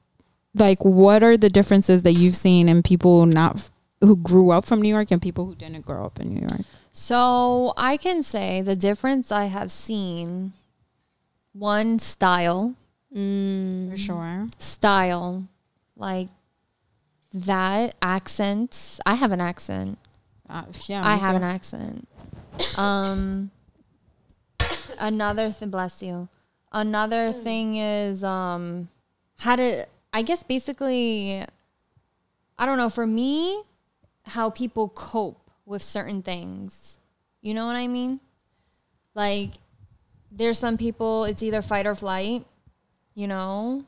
Like, 0.54 0.84
what 0.84 1.22
are 1.22 1.36
the 1.36 1.50
differences 1.50 2.02
that 2.02 2.12
you've 2.12 2.36
seen 2.36 2.68
in 2.68 2.82
people 2.82 3.26
not 3.26 3.56
f- 3.56 3.70
who 4.00 4.16
grew 4.16 4.50
up 4.50 4.64
from 4.64 4.80
New 4.82 4.88
York 4.88 5.10
and 5.10 5.20
people 5.22 5.46
who 5.46 5.54
didn't 5.54 5.84
grow 5.86 6.04
up 6.04 6.20
in 6.20 6.34
New 6.34 6.40
York? 6.40 6.62
So 6.92 7.72
I 7.76 7.96
can 7.96 8.22
say 8.22 8.62
the 8.62 8.76
difference 8.76 9.30
I 9.32 9.46
have 9.46 9.70
seen 9.70 10.52
one 11.52 11.98
style, 11.98 12.74
Mm. 13.14 13.90
For 13.90 13.96
sure. 13.96 14.48
style, 14.58 15.48
like 15.96 16.28
that 17.32 17.94
accents. 18.02 19.00
I 19.06 19.14
have 19.14 19.30
an 19.32 19.40
accent. 19.40 19.98
Uh, 20.48 20.64
yeah, 20.86 21.06
I 21.06 21.16
have 21.16 21.30
too. 21.30 21.36
an 21.36 21.42
accent. 21.42 22.08
Um, 22.76 23.50
another 24.98 25.50
thing, 25.50 25.70
bless 25.70 26.02
you. 26.02 26.28
Another 26.72 27.32
thing 27.32 27.76
is 27.76 28.22
um, 28.24 28.88
how 29.38 29.56
to. 29.56 29.86
I 30.12 30.22
guess 30.22 30.42
basically, 30.42 31.42
I 32.58 32.66
don't 32.66 32.78
know. 32.78 32.90
For 32.90 33.06
me, 33.06 33.62
how 34.26 34.50
people 34.50 34.88
cope 34.88 35.50
with 35.64 35.82
certain 35.82 36.22
things. 36.22 36.98
You 37.40 37.54
know 37.54 37.66
what 37.66 37.76
I 37.76 37.86
mean? 37.86 38.20
Like, 39.14 39.52
there's 40.30 40.58
some 40.58 40.76
people. 40.76 41.24
It's 41.24 41.42
either 41.42 41.62
fight 41.62 41.86
or 41.86 41.94
flight. 41.94 42.44
You 43.14 43.28
know. 43.28 43.84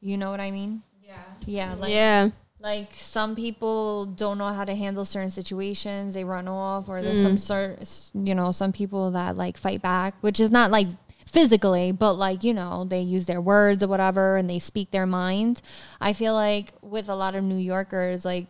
You 0.00 0.16
know 0.16 0.30
what 0.30 0.40
I 0.40 0.50
mean? 0.50 0.82
Yeah. 1.02 1.14
Yeah. 1.46 1.74
Like, 1.74 1.92
yeah. 1.92 2.30
like 2.60 2.88
some 2.92 3.34
people 3.34 4.06
don't 4.06 4.38
know 4.38 4.48
how 4.48 4.64
to 4.64 4.74
handle 4.74 5.04
certain 5.04 5.30
situations 5.30 6.14
they 6.14 6.24
run 6.24 6.48
off 6.48 6.88
or 6.88 7.02
there's 7.02 7.20
some 7.20 7.36
mm. 7.36 7.40
sort 7.40 8.00
you 8.14 8.34
know 8.34 8.50
some 8.50 8.72
people 8.72 9.10
that 9.10 9.36
like 9.36 9.56
fight 9.56 9.82
back 9.82 10.14
which 10.20 10.40
is 10.40 10.50
not 10.50 10.70
like 10.70 10.86
physically 11.26 11.92
but 11.92 12.14
like 12.14 12.42
you 12.42 12.54
know 12.54 12.84
they 12.84 13.00
use 13.00 13.26
their 13.26 13.40
words 13.40 13.82
or 13.82 13.88
whatever 13.88 14.36
and 14.36 14.48
they 14.48 14.58
speak 14.58 14.90
their 14.90 15.06
mind 15.06 15.60
i 16.00 16.12
feel 16.12 16.32
like 16.32 16.72
with 16.82 17.08
a 17.08 17.14
lot 17.14 17.34
of 17.34 17.44
new 17.44 17.56
yorkers 17.56 18.24
like 18.24 18.46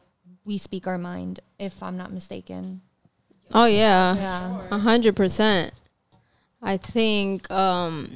we 0.46 0.56
speak 0.56 0.86
our 0.86 0.96
mind 0.98 1.40
if 1.58 1.82
i'm 1.82 1.96
not 1.98 2.10
mistaken 2.12 2.80
Oh 3.54 3.66
yeah. 3.66 4.16
yeah 4.16 4.60
A 4.72 4.78
hundred 4.78 5.14
percent. 5.14 5.72
I 6.60 6.76
think 6.78 7.48
um 7.48 8.08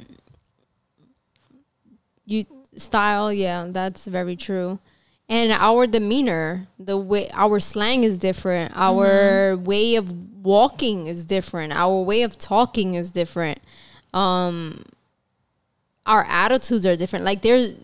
you 2.26 2.44
style, 2.74 3.32
yeah, 3.32 3.66
that's 3.68 4.06
very 4.06 4.34
true. 4.36 4.80
And 5.28 5.52
our 5.52 5.86
demeanor, 5.86 6.66
the 6.78 6.96
way 6.98 7.28
our 7.32 7.60
slang 7.60 8.02
is 8.02 8.18
different. 8.18 8.72
Our 8.74 9.56
way 9.56 9.94
of 9.94 10.12
walking 10.44 11.06
is 11.06 11.24
different. 11.24 11.72
Our 11.72 12.02
way 12.02 12.22
of 12.22 12.36
talking 12.36 12.94
is 12.94 13.12
different. 13.12 13.60
Um 14.12 14.82
our 16.06 16.24
attitudes 16.28 16.86
are 16.86 16.96
different. 16.96 17.24
Like 17.24 17.42
there's 17.42 17.74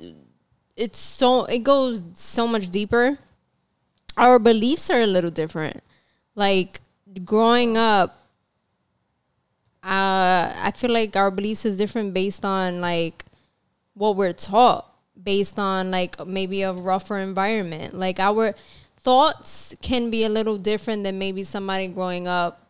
it's 0.77 0.99
so 0.99 1.45
it 1.45 1.61
goes 1.63 2.03
so 2.15 2.47
much 2.49 2.71
deeper. 2.71 3.19
Our 4.17 4.39
beliefs 4.39 4.91
are 4.91 5.01
a 5.01 5.07
little 5.07 5.31
different. 5.31 5.83
Like 6.35 6.81
growing 7.25 7.77
up 7.77 8.27
uh, 9.87 10.53
I 10.63 10.73
feel 10.75 10.91
like 10.91 11.15
our 11.15 11.31
beliefs 11.31 11.65
is 11.65 11.79
different 11.79 12.13
based 12.13 12.45
on 12.45 12.81
like 12.81 13.25
what 13.95 14.17
we're 14.17 14.33
taught, 14.33 14.93
based 15.23 15.61
on 15.61 15.93
like 15.93 16.27
maybe 16.27 16.63
a 16.63 16.73
rougher 16.73 17.19
environment. 17.19 17.95
Like 17.95 18.19
our 18.19 18.57
thoughts 18.97 19.77
can 19.83 20.11
be 20.11 20.25
a 20.25 20.29
little 20.29 20.59
different 20.59 21.05
than 21.05 21.21
maybe 21.21 21.45
somebody 21.45 21.87
growing 21.87 22.27
up 22.27 22.66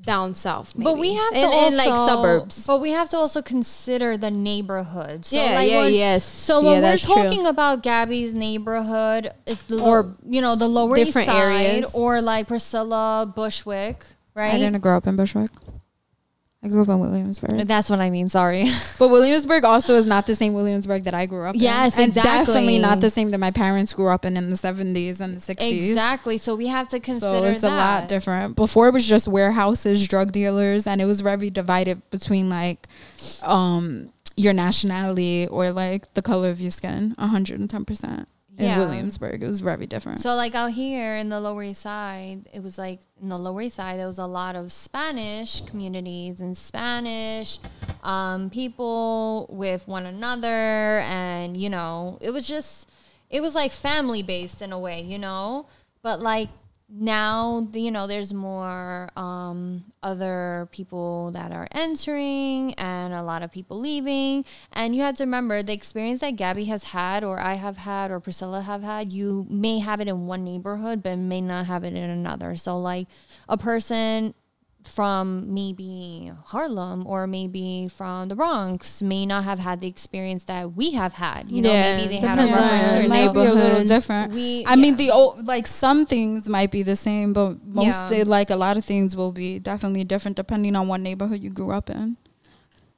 down 0.00 0.34
south. 0.34 0.74
Maybe. 0.76 0.84
But 0.84 0.98
we 0.98 1.14
have 1.14 1.32
to 1.32 1.38
in, 1.38 1.44
also, 1.44 1.66
in 1.68 1.76
like 1.76 1.86
suburbs. 2.08 2.66
But 2.66 2.80
we 2.80 2.90
have 2.90 3.08
to 3.10 3.16
also 3.16 3.40
consider 3.42 4.16
the 4.18 4.30
neighborhood. 4.30 5.24
So 5.24 5.36
yeah, 5.36 5.54
like 5.54 5.70
yeah, 5.70 5.82
when- 5.82 5.94
yes. 5.94 6.24
So 6.24 6.60
yeah, 6.60 6.66
when 6.66 6.74
we're 6.76 6.80
that's 6.82 7.04
true. 7.04 7.14
talking 7.14 7.46
about 7.46 7.82
Gabby's 7.82 8.34
neighborhood, 8.34 9.30
it's 9.46 9.62
the 9.64 9.80
Or 9.82 10.00
or 10.00 10.16
you 10.28 10.40
know 10.40 10.56
the 10.56 10.68
Lower 10.68 10.96
East 10.98 11.06
different 11.06 11.26
Side, 11.28 11.52
areas. 11.76 11.94
or 11.94 12.20
like 12.20 12.48
Priscilla, 12.48 13.32
Bushwick, 13.34 14.04
right? 14.34 14.54
I 14.54 14.58
didn't 14.58 14.80
grow 14.80 14.96
up 14.96 15.06
in 15.06 15.16
Bushwick. 15.16 15.50
I 16.64 16.68
grew 16.68 16.80
up 16.82 16.88
in 16.88 16.98
Williamsburg. 16.98 17.66
That's 17.66 17.90
what 17.90 18.00
I 18.00 18.08
mean. 18.08 18.28
Sorry. 18.28 18.64
But 18.98 19.08
Williamsburg 19.08 19.64
also 19.64 19.96
is 19.96 20.06
not 20.06 20.26
the 20.26 20.34
same 20.34 20.54
Williamsburg 20.54 21.04
that 21.04 21.12
I 21.14 21.26
grew 21.26 21.44
up 21.46 21.56
Yes, 21.58 21.96
in. 21.98 22.04
And 22.04 22.08
exactly. 22.16 22.38
definitely 22.54 22.78
not 22.78 23.00
the 23.02 23.10
same 23.10 23.30
that 23.32 23.38
my 23.38 23.50
parents 23.50 23.92
grew 23.92 24.08
up 24.08 24.24
in 24.24 24.36
in 24.38 24.48
the 24.48 24.56
70s 24.56 25.20
and 25.20 25.36
the 25.36 25.40
60s. 25.40 25.60
exactly. 25.90 26.38
So 26.38 26.54
we 26.54 26.68
have 26.68 26.88
to 26.88 27.00
consider. 27.00 27.32
That. 27.32 27.38
So 27.48 27.52
it's 27.52 27.60
that. 27.62 27.72
a 27.72 27.76
lot 28.00 28.08
different. 28.08 28.56
Before 28.56 28.88
it 28.88 28.94
was 28.94 29.06
just 29.06 29.28
warehouses, 29.28 30.08
drug 30.08 30.32
dealers, 30.32 30.86
and 30.86 31.00
it 31.02 31.04
was 31.04 31.20
very 31.20 31.50
divided 31.50 32.00
between 32.10 32.48
like 32.48 32.88
um 33.42 34.10
your 34.36 34.52
nationality 34.52 35.46
or 35.48 35.70
like 35.70 36.12
the 36.14 36.22
color 36.22 36.48
of 36.50 36.60
your 36.60 36.70
skin. 36.70 37.14
110%. 37.18 38.04
In 38.04 38.24
Yeah. 38.56 38.78
Williamsburg, 38.78 39.42
it 39.42 39.46
was 39.46 39.60
very 39.60 39.86
different. 39.86 40.20
So 40.20 40.34
like 40.34 40.54
out 40.54 40.72
here 40.72 41.16
in 41.16 41.28
the 41.28 41.40
Lower 41.40 41.62
East 41.64 41.82
Side, 41.82 42.48
it 42.52 42.62
was 42.62 42.78
like 42.78 43.00
in 43.20 43.28
the 43.28 43.38
Lower 43.38 43.62
East 43.62 43.76
Side 43.76 43.98
there 43.98 44.06
was 44.06 44.18
a 44.18 44.26
lot 44.26 44.54
of 44.54 44.72
Spanish 44.72 45.60
communities 45.62 46.40
and 46.40 46.56
Spanish 46.56 47.58
um, 48.02 48.50
people 48.50 49.48
with 49.50 49.88
one 49.88 50.06
another, 50.06 51.00
and 51.04 51.56
you 51.56 51.70
know 51.70 52.18
it 52.20 52.30
was 52.30 52.46
just 52.46 52.90
it 53.30 53.40
was 53.40 53.54
like 53.54 53.72
family 53.72 54.22
based 54.22 54.62
in 54.62 54.72
a 54.72 54.78
way, 54.78 55.00
you 55.00 55.18
know. 55.18 55.66
But 56.02 56.20
like 56.20 56.48
now, 56.88 57.66
you 57.72 57.90
know, 57.90 58.06
there's 58.06 58.34
more 58.34 59.08
um, 59.16 59.84
other 60.02 60.68
people 60.70 61.30
that 61.32 61.50
are 61.50 61.66
entering 61.72 62.74
and 62.74 63.14
a 63.14 63.22
lot 63.22 63.42
of 63.42 63.50
people 63.50 63.80
leaving. 63.80 64.44
And 64.72 64.94
you 64.94 65.02
have 65.02 65.16
to 65.16 65.24
remember 65.24 65.62
the 65.62 65.72
experience 65.72 66.20
that 66.20 66.36
Gabby 66.36 66.66
has 66.66 66.84
had, 66.84 67.24
or 67.24 67.40
I 67.40 67.54
have 67.54 67.78
had, 67.78 68.10
or 68.10 68.20
Priscilla 68.20 68.62
have 68.62 68.82
had. 68.82 69.12
You 69.12 69.46
may 69.48 69.78
have 69.78 70.00
it 70.00 70.08
in 70.08 70.26
one 70.26 70.44
neighborhood, 70.44 71.02
but 71.02 71.16
may 71.18 71.40
not 71.40 71.66
have 71.66 71.84
it 71.84 71.94
in 71.94 72.10
another. 72.10 72.54
So, 72.54 72.78
like 72.78 73.08
a 73.48 73.56
person 73.56 74.34
from 74.88 75.52
maybe 75.54 76.30
Harlem 76.46 77.06
or 77.06 77.26
maybe 77.26 77.88
from 77.88 78.28
the 78.28 78.36
Bronx 78.36 79.02
may 79.02 79.26
not 79.26 79.44
have 79.44 79.58
had 79.58 79.80
the 79.80 79.86
experience 79.88 80.44
that 80.44 80.74
we 80.74 80.92
have 80.92 81.14
had. 81.14 81.50
You 81.50 81.62
know, 81.62 81.72
Yeah, 81.72 81.96
maybe 81.96 82.20
they 82.20 82.26
had 82.26 82.38
a 82.38 82.42
depends 82.42 82.50
Yeah, 82.50 82.76
it 82.76 82.80
experience. 82.80 83.10
might 83.10 83.26
So 83.26 83.32
be 83.32 83.40
a 83.40 83.52
little 83.54 83.84
different. 83.84 84.32
we, 84.32 84.64
I 84.66 84.76
mean, 84.76 84.96
the 84.96 85.10
old, 85.10 85.46
like 85.46 85.66
some 85.66 86.06
things 86.06 86.48
might 86.48 86.70
be 86.70 86.82
the 86.82 86.96
same, 86.96 87.32
but 87.32 87.64
mostly 87.66 88.18
Yeah. 88.18 88.24
like 88.26 88.50
a 88.50 88.56
lot 88.56 88.76
of 88.76 88.84
things 88.84 89.16
will 89.16 89.32
be 89.32 89.58
definitely 89.58 90.04
different 90.04 90.36
depending 90.36 90.76
on 90.76 90.88
what 90.88 91.00
neighborhood 91.00 91.40
you 91.42 91.50
grew 91.50 91.70
up 91.72 91.90
in. 91.90 92.16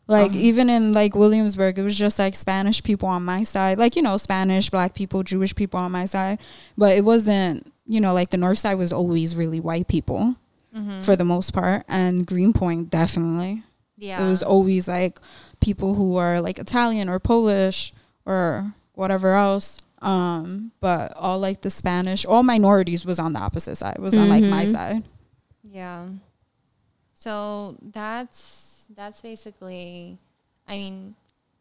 Like 0.09 0.31
Um, 0.31 0.37
even 0.39 0.71
in 0.71 0.93
like 0.93 1.17
Williamsburg, 1.17 1.79
it 1.79 1.83
was 1.83 1.99
just 1.99 2.19
like 2.19 2.37
Spanish 2.37 2.81
people 2.83 3.09
on 3.09 3.25
my 3.25 3.43
side, 3.43 3.77
like 3.79 3.97
you 3.97 4.03
know 4.03 4.17
Spanish, 4.17 4.71
Black 4.71 4.95
people, 4.95 5.25
Jewish 5.25 5.53
people 5.55 5.81
on 5.81 5.91
my 5.91 6.05
side, 6.05 6.39
but 6.79 6.97
it 6.97 7.05
wasn't 7.05 7.73
you 7.87 8.01
know 8.01 8.15
like 8.15 8.31
the 8.31 8.37
North 8.37 8.59
Side 8.59 8.75
was 8.79 8.93
always 8.93 9.35
really 9.35 9.59
white 9.59 9.89
people 9.89 10.37
Mhm. 10.77 11.03
for 11.03 11.17
the 11.17 11.25
most 11.25 11.53
part, 11.53 11.85
and 11.89 12.27
Greenpoint 12.27 12.91
definitely 12.91 13.63
yeah. 13.97 14.25
it 14.25 14.29
was 14.29 14.43
always 14.43 14.87
like 14.87 15.19
people 15.61 15.95
who 15.95 16.17
are 16.17 16.41
like 16.41 16.59
Italian 16.59 17.09
or 17.09 17.19
Polish 17.19 17.95
or 18.27 18.75
whatever 18.95 19.33
else. 19.35 19.79
Um, 20.03 20.73
but 20.81 21.17
all 21.17 21.39
like 21.39 21.63
the 21.63 21.71
Spanish, 21.71 22.27
all 22.27 22.43
minorities 22.43 23.07
was 23.07 23.19
on 23.19 23.33
the 23.33 23.41
opposite 23.41 23.77
side. 23.77 23.99
Was 23.99 24.15
on 24.15 24.29
like 24.29 24.45
my 24.45 24.67
Mhm. 24.67 24.73
side. 24.73 25.03
Yeah. 25.65 26.07
So 27.15 27.77
that's 27.83 28.87
that's 28.95 29.21
basically. 29.23 30.19
I 30.69 30.77
mean, 30.77 31.15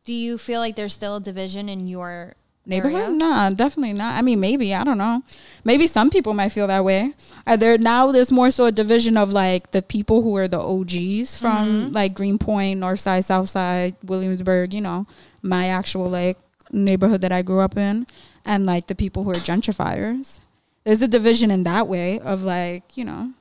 do 0.03 0.13
you 0.13 0.37
feel 0.37 0.59
like 0.59 0.75
there's 0.75 0.93
still 0.93 1.15
a 1.17 1.21
division 1.21 1.69
in 1.69 1.87
your 1.87 2.33
Neighborhood? 2.67 3.01
area? 3.01 3.15
Nah, 3.15 3.49
definitely 3.51 3.93
not. 3.93 4.17
I 4.17 4.21
mean, 4.21 4.39
maybe 4.39 4.73
I 4.73 4.83
don't 4.83 4.97
know. 4.97 5.21
Maybe 5.63 5.85
some 5.87 6.09
people 6.09 6.33
might 6.33 6.49
feel 6.49 6.67
that 6.67 6.83
way. 6.83 7.13
Uh, 7.45 7.55
there 7.55 7.77
now, 7.77 8.11
there's 8.11 8.31
more 8.31 8.49
so 8.51 8.65
a 8.65 8.71
division 8.71 9.17
of 9.17 9.31
like 9.31 9.71
the 9.71 9.81
people 9.81 10.21
who 10.23 10.35
are 10.37 10.47
the 10.47 10.59
OGs 10.59 11.39
from 11.39 11.91
Mhm. 11.91 11.93
like 11.93 12.13
Greenpoint, 12.15 12.79
North 12.79 12.99
Side, 12.99 13.23
South 13.25 13.49
Side, 13.49 13.95
Williamsburg. 14.03 14.73
You 14.73 14.81
know, 14.81 15.05
my 15.41 15.67
actual 15.67 16.09
like 16.09 16.37
neighborhood 16.71 17.21
that 17.21 17.31
I 17.31 17.41
grew 17.43 17.59
up 17.61 17.77
in, 17.77 18.07
and 18.45 18.65
like 18.65 18.87
the 18.87 18.95
people 18.95 19.23
who 19.23 19.31
are 19.31 19.35
gentrifiers. 19.35 20.39
There's 20.83 21.01
a 21.01 21.07
division 21.07 21.51
in 21.51 21.63
that 21.63 21.87
way 21.87 22.19
of 22.19 22.41
like 22.43 22.97
you 22.97 23.05
know, 23.05 23.31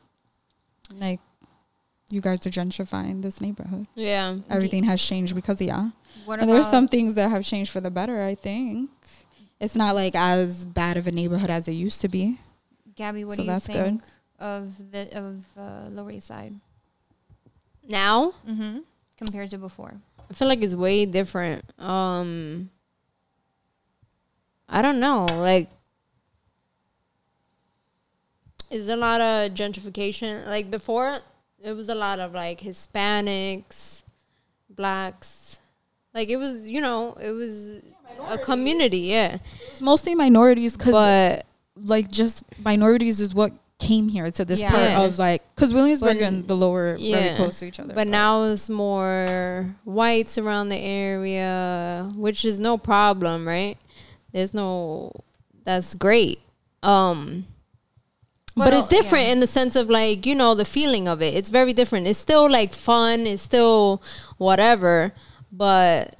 like 1.00 1.20
you 2.10 2.20
guys 2.20 2.46
are 2.46 2.50
gentrifying 2.50 3.22
this 3.22 3.40
neighborhood. 3.40 3.87
Yeah. 3.94 4.37
Everything 4.50 4.84
has 4.84 5.02
changed 5.02 5.34
because 5.34 5.60
of 5.60 5.66
y'all. 5.66 5.92
What 6.26 6.40
And 6.40 6.48
there's 6.48 6.68
some 6.68 6.87
things 6.88 7.14
that 7.14 7.30
have 7.30 7.44
changed 7.44 7.70
for 7.70 7.80
the 7.80 7.90
better, 7.90 8.22
I 8.22 8.34
think. 8.34 8.90
It's 9.61 9.75
not 9.75 9.95
like 9.95 10.14
as 10.14 10.64
bad 10.64 10.97
of 10.97 11.07
a 11.07 11.12
neighborhood 11.12 11.51
as 11.51 11.69
it 11.69 11.73
used 11.73 12.01
to 12.03 12.09
be. 12.09 12.38
Gabby? 12.95 13.25
What 13.25 13.37
so 13.37 13.43
do 13.43 13.47
you 13.47 13.53
that's 13.53 13.67
think 13.67 14.03
of 14.38 14.93
the 14.93 15.17
of 15.17 15.45
uh, 15.57 15.88
Lower 15.90 16.11
East 16.11 16.27
Side 16.27 16.55
Now 17.88 18.35
mm-hmm. 18.49 18.79
compared 19.17 19.51
to 19.51 19.59
before? 19.59 19.95
I 20.31 20.35
feel 20.35 20.49
like 20.49 20.62
it's 20.62 20.75
way 20.75 21.07
different. 21.07 21.64
Um 21.79 22.71
I 24.69 24.83
don't 24.83 25.01
know, 25.01 25.27
like 25.27 25.69
is 28.71 28.88
a 28.88 28.97
lot 28.97 29.21
of 29.21 29.53
gentrification. 29.53 30.47
Like 30.47 30.71
before 30.71 31.14
it 31.62 31.73
was 31.73 31.88
a 31.88 31.95
lot 31.95 32.19
of 32.19 32.35
like 32.35 32.61
Hispanics, 32.61 34.05
blacks. 34.69 35.61
Like 36.12 36.29
it 36.29 36.37
was, 36.37 36.69
you 36.69 36.81
know, 36.81 37.14
it 37.21 37.31
was 37.31 37.83
a 38.29 38.38
community, 38.38 38.98
yeah. 38.98 39.38
It's 39.70 39.81
mostly 39.81 40.14
minorities 40.14 40.77
because, 40.77 40.92
But 40.92 41.46
like, 41.77 42.11
just 42.11 42.44
minorities 42.62 43.20
is 43.20 43.35
what 43.35 43.53
came 43.79 44.09
here 44.09 44.31
to 44.31 44.44
this 44.44 44.61
Yeah. 44.61 44.70
part 44.70 45.09
of 45.09 45.18
like, 45.18 45.42
because 45.55 45.72
Williamsburg 45.72 46.18
But- 46.18 46.27
and 46.27 46.48
the 46.48 46.57
lower 46.57 46.96
very 46.96 47.37
close 47.37 47.59
to 47.59 47.66
each 47.66 47.81
other. 47.81 47.92
But 47.92 48.07
now 48.07 48.44
it's 48.44 48.70
more 48.70 49.74
whites 49.85 50.38
around 50.38 50.68
the 50.68 50.79
area, 50.79 52.11
which 52.16 52.44
is 52.44 52.59
no 52.59 52.79
problem, 52.79 53.46
right? 53.46 53.77
There's 54.33 54.55
no 54.55 55.12
that's 55.64 55.94
great. 55.94 56.38
Um 56.83 57.46
but, 58.57 58.66
But, 58.66 58.74
it's 58.74 58.87
different 58.88 59.27
yeah. 59.27 59.33
in 59.33 59.40
the 59.40 59.48
sense 59.48 59.74
of 59.74 59.90
like, 59.90 60.24
you 60.27 60.37
know, 60.37 60.55
the 60.55 60.64
feeling 60.64 61.09
of 61.09 61.20
it. 61.20 61.35
It's 61.35 61.48
very 61.50 61.72
different. 61.72 62.07
It's 62.07 62.20
still 62.20 62.48
like 62.48 62.72
fun, 62.72 63.27
it's 63.27 63.42
still 63.42 64.00
whatever, 64.38 65.12
but 65.50 66.14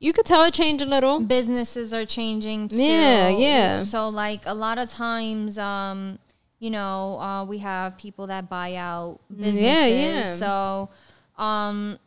you 0.00 0.12
could 0.12 0.26
tell 0.26 0.44
it 0.44 0.54
changed 0.54 0.82
a 0.82 0.86
little. 0.86 1.20
businesses 1.20 1.92
are 1.92 2.06
changing 2.06 2.68
too. 2.68 2.76
Yeah, 2.76 3.28
yeah. 3.28 3.82
So 3.84 4.08
like 4.08 4.42
a 4.46 4.54
lot 4.54 4.78
of 4.78 4.88
times, 4.88 5.58
um, 5.58 6.18
you 6.60 6.70
know, 6.70 7.18
uh, 7.18 7.44
we 7.44 7.58
have 7.58 7.96
people 7.98 8.28
that 8.28 8.48
buy 8.48 8.74
out 8.74 9.20
businesses. 9.28 9.60
Yeah, 9.60 9.86
yeah. 9.86 10.36
So, 10.36 10.90
um, 11.36 11.98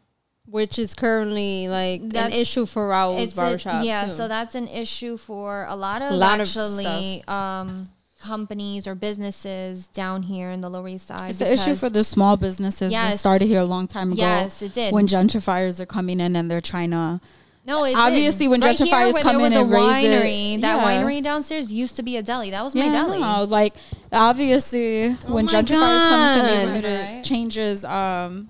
Which 0.45 0.79
is 0.79 0.93
currently 0.93 1.67
like 1.67 2.01
an 2.01 2.33
issue 2.33 2.65
for 2.65 2.87
Raul's 2.89 3.23
it's 3.23 3.33
a, 3.33 3.35
barbershop. 3.35 3.85
yeah. 3.85 4.05
too. 4.05 4.11
So 4.11 4.27
that's 4.27 4.55
an 4.55 4.67
issue 4.67 5.17
for 5.17 5.65
a 5.67 5.75
lot 5.75 6.01
of 6.01 6.11
A 6.11 6.15
lot 6.15 6.39
of 6.39 6.47
actually 6.47 7.23
um, 7.27 7.89
companies 8.21 8.87
or 8.87 8.95
businesses 8.95 9.87
down 9.89 10.23
here 10.23 10.49
in 10.51 10.61
the 10.61 10.69
Lower 10.69 10.87
East 10.87 11.07
Side. 11.07 11.31
it's 11.31 11.41
an 11.41 11.47
issue 11.47 11.75
for 11.75 11.89
the 11.89 12.03
small 12.03 12.37
businesses 12.37 12.93
that 12.93 13.19
started 13.19 13.47
here 13.47 13.61
a 13.61 13.65
long 13.65 13.87
time 13.87 14.13
ago. 14.13 14.21
Yes, 14.21 14.61
it 14.61 14.73
did. 14.73 14.93
When 14.93 15.07
gentrifiers 15.07 15.79
are 15.79 15.85
coming 15.85 16.19
in 16.19 16.35
and 16.35 16.49
they're 16.49 16.61
trying 16.61 16.91
to 16.91 17.19
No, 17.63 17.83
it 17.85 17.95
Obviously, 17.95 18.45
did. 18.45 18.49
when 18.51 18.61
right 18.61 18.75
here 18.77 18.87
gentrifiers 18.87 19.13
where 19.13 19.21
come 19.23 19.37
there 19.37 19.45
in 19.45 19.51
was 19.53 19.61
and 19.61 19.71
a 19.71 19.75
raise 19.75 20.03
it- 20.05 20.23
winery, 20.23 20.61
that 20.61 20.77
yeah. 20.77 21.03
winery 21.03 21.21
downstairs 21.23 21.71
used 21.71 21.95
to 21.97 22.03
be 22.03 22.17
a 22.17 22.23
deli. 22.23 22.49
That 22.49 22.63
was 22.63 22.73
my 22.73 22.85
Yeah, 22.85 22.91
deli. 22.91 23.19
no, 23.19 23.43
like 23.43 23.75
obviously 24.11 25.09
when 25.27 25.45
my 25.45 25.51
gentrifiers 25.51 25.69
come 26.09 26.21
into 26.27 26.41
God. 26.41 26.49
the 26.49 26.55
neighborhood, 26.55 26.83
Right. 26.85 27.13
it 27.19 27.23
changes 27.23 27.85
um 27.85 28.49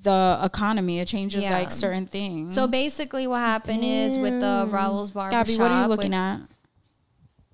the 0.00 0.38
economy. 0.42 1.00
It 1.00 1.06
changes 1.08 1.44
Yeah. 1.44 1.58
like 1.58 1.70
certain 1.70 2.06
things. 2.06 2.54
So 2.54 2.66
basically, 2.66 3.26
what 3.26 3.38
happened 3.40 3.84
is 3.84 4.16
with 4.16 4.40
the 4.40 4.66
Raul's 4.70 5.10
barbershop. 5.12 5.46
Gabby, 5.46 5.58
what 5.58 5.70
are 5.70 5.82
you 5.82 5.88
with- 5.88 5.98
looking 5.98 6.14
at? 6.14 6.40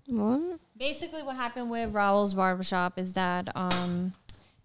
What? 0.09 0.41
Basically, 0.77 1.23
what 1.23 1.37
happened 1.37 1.71
with 1.71 1.95
Raul's 1.95 2.35
barbershop 2.35 2.99
is 2.99 3.15
that 3.15 3.49
um, 3.57 4.13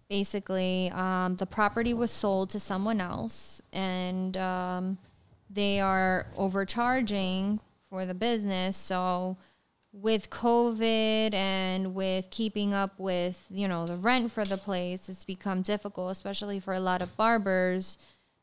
basically 0.08 0.90
um, 0.94 1.36
the 1.36 1.46
property 1.46 1.94
was 1.94 2.10
sold 2.10 2.50
to 2.50 2.58
someone 2.60 3.00
else, 3.00 3.62
and 3.72 4.36
um, 4.36 4.98
they 5.50 5.80
are 5.80 6.26
overcharging 6.36 7.60
for 7.88 8.06
the 8.06 8.14
business. 8.14 8.76
So, 8.76 9.36
with 9.92 10.30
COVID 10.30 11.34
and 11.34 11.94
with 11.94 12.30
keeping 12.30 12.72
up 12.72 12.98
with 12.98 13.44
you 13.50 13.66
know 13.66 13.86
the 13.86 13.96
rent 13.96 14.30
for 14.30 14.44
the 14.44 14.56
place, 14.56 15.08
it's 15.08 15.24
become 15.24 15.62
difficult, 15.62 16.12
especially 16.12 16.60
for 16.60 16.72
a 16.72 16.80
lot 16.80 17.02
of 17.02 17.16
barbers 17.16 17.98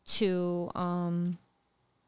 to 0.07 0.69
um, 0.75 1.37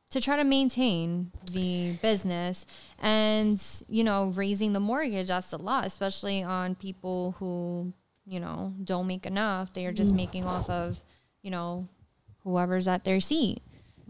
to 0.09 0.19
try 0.19 0.35
to 0.35 0.43
maintain 0.43 1.31
the 1.49 1.93
business. 2.01 2.65
And 2.99 3.63
you 3.87 4.03
know 4.03 4.33
raising 4.35 4.73
the 4.73 4.81
mortgage 4.81 5.27
that's 5.27 5.53
a 5.53 5.57
lot 5.57 5.85
especially 5.85 6.43
on 6.43 6.75
people 6.75 7.35
who 7.39 7.93
you 8.25 8.41
know 8.41 8.73
don't 8.83 9.07
make 9.07 9.25
enough. 9.25 9.71
They 9.71 9.85
are 9.85 9.93
just 9.93 10.13
making 10.13 10.43
off 10.43 10.69
of 10.69 11.01
you 11.41 11.51
know 11.51 11.87
whoever's 12.43 12.89
at 12.89 13.05
their 13.05 13.21
seat 13.21 13.61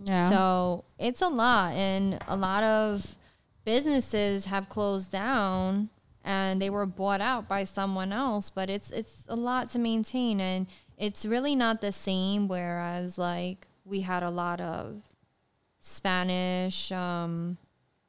Yeah. 0.04 0.30
so 0.30 0.86
it's 0.98 1.22
a 1.22 1.28
lot 1.28 1.74
and 1.74 2.20
a 2.28 2.36
lot 2.38 2.64
of 2.64 3.18
businesses 3.66 4.46
have 4.46 4.70
closed 4.70 5.12
down 5.12 5.90
and 6.24 6.62
they 6.62 6.70
were 6.70 6.86
bought 6.86 7.22
out 7.22 7.48
by 7.48 7.64
someone 7.64 8.12
else 8.12 8.50
but 8.50 8.70
it's 8.70 8.92
it's 8.92 9.26
a 9.30 9.36
lot 9.36 9.70
to 9.70 9.80
maintain 9.80 10.40
and 10.40 10.68
it's 10.98 11.26
really 11.26 11.56
not 11.56 11.82
the 11.82 11.92
same 11.92 12.48
whereas 12.48 13.18
like 13.18 13.68
we 13.86 14.02
had 14.02 14.24
a 14.24 14.30
lot 14.30 14.60
of 14.62 15.02
Spanish 15.80 16.92
um 16.92 17.58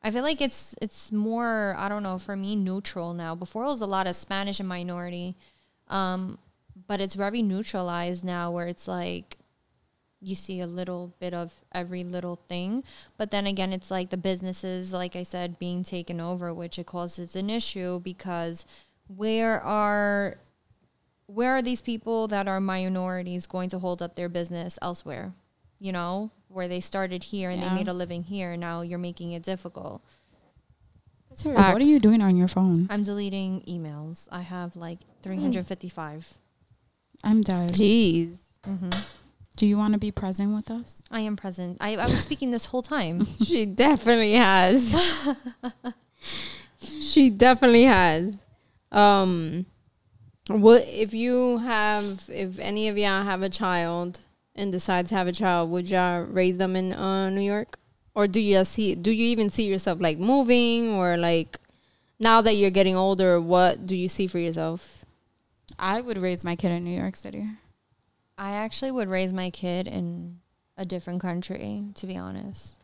I 0.03 0.11
feel 0.11 0.23
like 0.23 0.41
it's 0.41 0.75
it's 0.81 1.13
more 1.13 1.75
I 1.79 1.89
don't 1.89 2.03
know 2.03 2.19
for 2.19 2.35
me 2.37 2.57
neutral 2.57 3.13
now. 3.13 3.35
Before 3.35 3.65
it 3.65 3.69
was 3.69 3.83
a 3.83 3.87
lot 3.87 4.07
of 4.07 4.17
Spanish 4.17 4.59
and 4.59 4.69
minority. 4.69 5.37
Um 5.89 6.39
but 6.87 7.01
it's 7.01 7.15
very 7.15 7.43
neutralized 7.43 8.25
now 8.25 8.51
where 8.51 8.67
it's 8.67 8.89
like 8.89 9.37
you 10.23 10.35
see 10.35 10.61
a 10.61 10.67
little 10.67 11.15
bit 11.19 11.33
of 11.33 11.53
every 11.73 12.05
little 12.05 12.37
thing. 12.49 12.85
But 13.17 13.31
then 13.31 13.47
again, 13.47 13.73
it's 13.73 13.91
like 13.91 14.11
the 14.11 14.17
businesses, 14.17 14.93
like 14.93 15.17
I 15.17 15.23
said, 15.23 15.59
being 15.59 15.83
taken 15.83 16.21
over, 16.21 16.53
which 16.53 16.79
it 16.79 16.87
causes 16.87 17.35
an 17.37 17.49
issue 17.51 18.01
because 18.01 18.67
where 19.09 19.61
are 19.61 20.37
where 21.27 21.53
are 21.57 21.63
these 21.63 21.81
people 21.81 22.27
that 22.29 22.49
are 22.49 22.61
minorities 22.61 23.47
going 23.47 23.69
to 23.71 23.79
hold 23.79 24.03
up 24.03 24.17
their 24.17 24.29
business 24.29 24.79
elsewhere? 24.83 25.33
You 25.79 25.93
know, 25.93 26.33
where 26.49 26.69
they 26.69 26.81
started 26.81 27.25
here 27.25 27.51
and 27.51 27.63
Yeah. 27.63 27.69
they 27.69 27.75
made 27.77 27.89
a 27.89 27.95
living 27.95 28.25
here. 28.25 28.57
Now 28.57 28.83
you're 28.83 28.99
making 28.99 29.33
it 29.33 29.43
difficult. 29.43 30.03
What 31.45 31.81
are 31.81 31.85
you 31.85 32.01
doing 32.01 32.21
on 32.23 32.37
your 32.37 32.49
phone? 32.49 32.89
I'm 32.91 33.05
deleting 33.05 33.63
emails. 33.63 34.29
I 34.33 34.41
have 34.43 34.75
like 34.75 34.99
355. 35.23 36.35
I'm 37.23 37.41
dead. 37.43 37.71
Jeez. 37.71 38.37
Mm-hmm. 38.67 38.91
Do 39.57 39.67
you 39.67 39.77
want 39.77 39.93
to 39.95 40.01
be 40.01 40.11
present 40.11 40.55
with 40.55 40.71
us? 40.71 41.03
I 41.11 41.21
am 41.21 41.37
present. 41.37 41.79
I, 41.81 41.97
I 41.97 42.05
was 42.05 42.21
speaking 42.21 42.51
this 42.51 42.67
whole 42.67 42.83
time. 42.83 43.27
She 43.45 43.67
definitely 43.67 44.33
has. 44.33 44.95
she 46.83 47.31
definitely 47.31 47.85
has. 47.85 48.37
Um 48.91 49.67
What 50.49 50.85
if 50.87 51.15
you 51.15 51.59
have 51.59 52.25
if 52.29 52.59
any 52.59 52.89
of 52.89 52.97
y'all 52.97 53.25
have 53.25 53.43
a 53.43 53.49
child 53.49 54.21
and 54.55 54.73
decide 54.73 55.09
to 55.09 55.15
have 55.15 55.27
a 55.27 55.33
child, 55.33 55.71
would 55.71 55.89
y'all 55.89 56.23
raise 56.23 56.59
them 56.59 56.75
in 56.77 56.93
uh, 56.93 57.31
New 57.31 57.41
York? 57.41 57.79
Or 58.15 58.27
do 58.27 58.41
you 58.41 58.65
see 58.65 58.95
do 58.95 59.11
you 59.11 59.27
even 59.27 59.51
see 59.51 59.65
yourself 59.65 60.01
like 60.01 60.19
moving 60.19 60.95
or 60.95 61.17
like 61.17 61.59
now 62.19 62.43
that 62.43 62.55
you're 62.55 62.71
getting 62.71 62.97
older, 62.97 63.41
what 63.41 63.87
do 63.87 63.97
you 63.97 64.09
see 64.09 64.27
for 64.27 64.39
yourself? 64.39 65.05
I 65.79 66.01
would 66.01 66.19
raise 66.19 66.45
my 66.45 66.57
kid 66.57 66.73
in 66.73 66.85
New 66.85 66.99
York 66.99 67.17
City. 67.17 67.47
I 68.41 68.53
actually 68.53 68.91
would 68.91 69.09
raise 69.09 69.33
my 69.33 69.51
kid 69.51 69.87
in 69.87 70.41
a 70.79 70.85
different 70.87 71.21
country, 71.21 71.85
to 71.95 72.07
be 72.07 72.17
honest. 72.17 72.79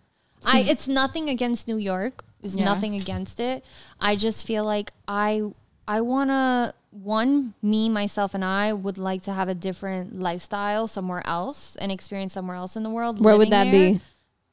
I 0.45 0.61
it's 0.61 0.87
nothing 0.87 1.31
against 1.31 1.67
New 1.67 1.79
York. 1.79 2.23
It's 2.43 2.57
Yeah. 2.57 2.65
nothing 2.65 2.95
against 2.95 3.41
it. 3.41 3.65
I 3.99 4.15
just 4.17 4.47
feel 4.47 4.65
like 4.65 4.93
I 5.09 5.51
I 5.89 6.03
want 6.03 6.31
to 6.31 6.75
one 6.91 7.55
me 7.63 7.89
myself 7.89 8.35
and 8.35 8.45
I 8.45 8.73
would 8.73 8.99
like 8.99 9.23
to 9.23 9.33
have 9.33 9.49
a 9.49 9.55
different 9.55 10.15
lifestyle 10.19 10.87
somewhere 10.89 11.23
else 11.27 11.77
and 11.77 11.91
experience 11.91 12.33
somewhere 12.35 12.57
else 12.57 12.77
in 12.77 12.83
the 12.83 12.91
world. 12.91 13.23
Where 13.25 13.37
would 13.39 13.51
that 13.51 13.65
there. 13.65 13.95
be? 13.95 14.01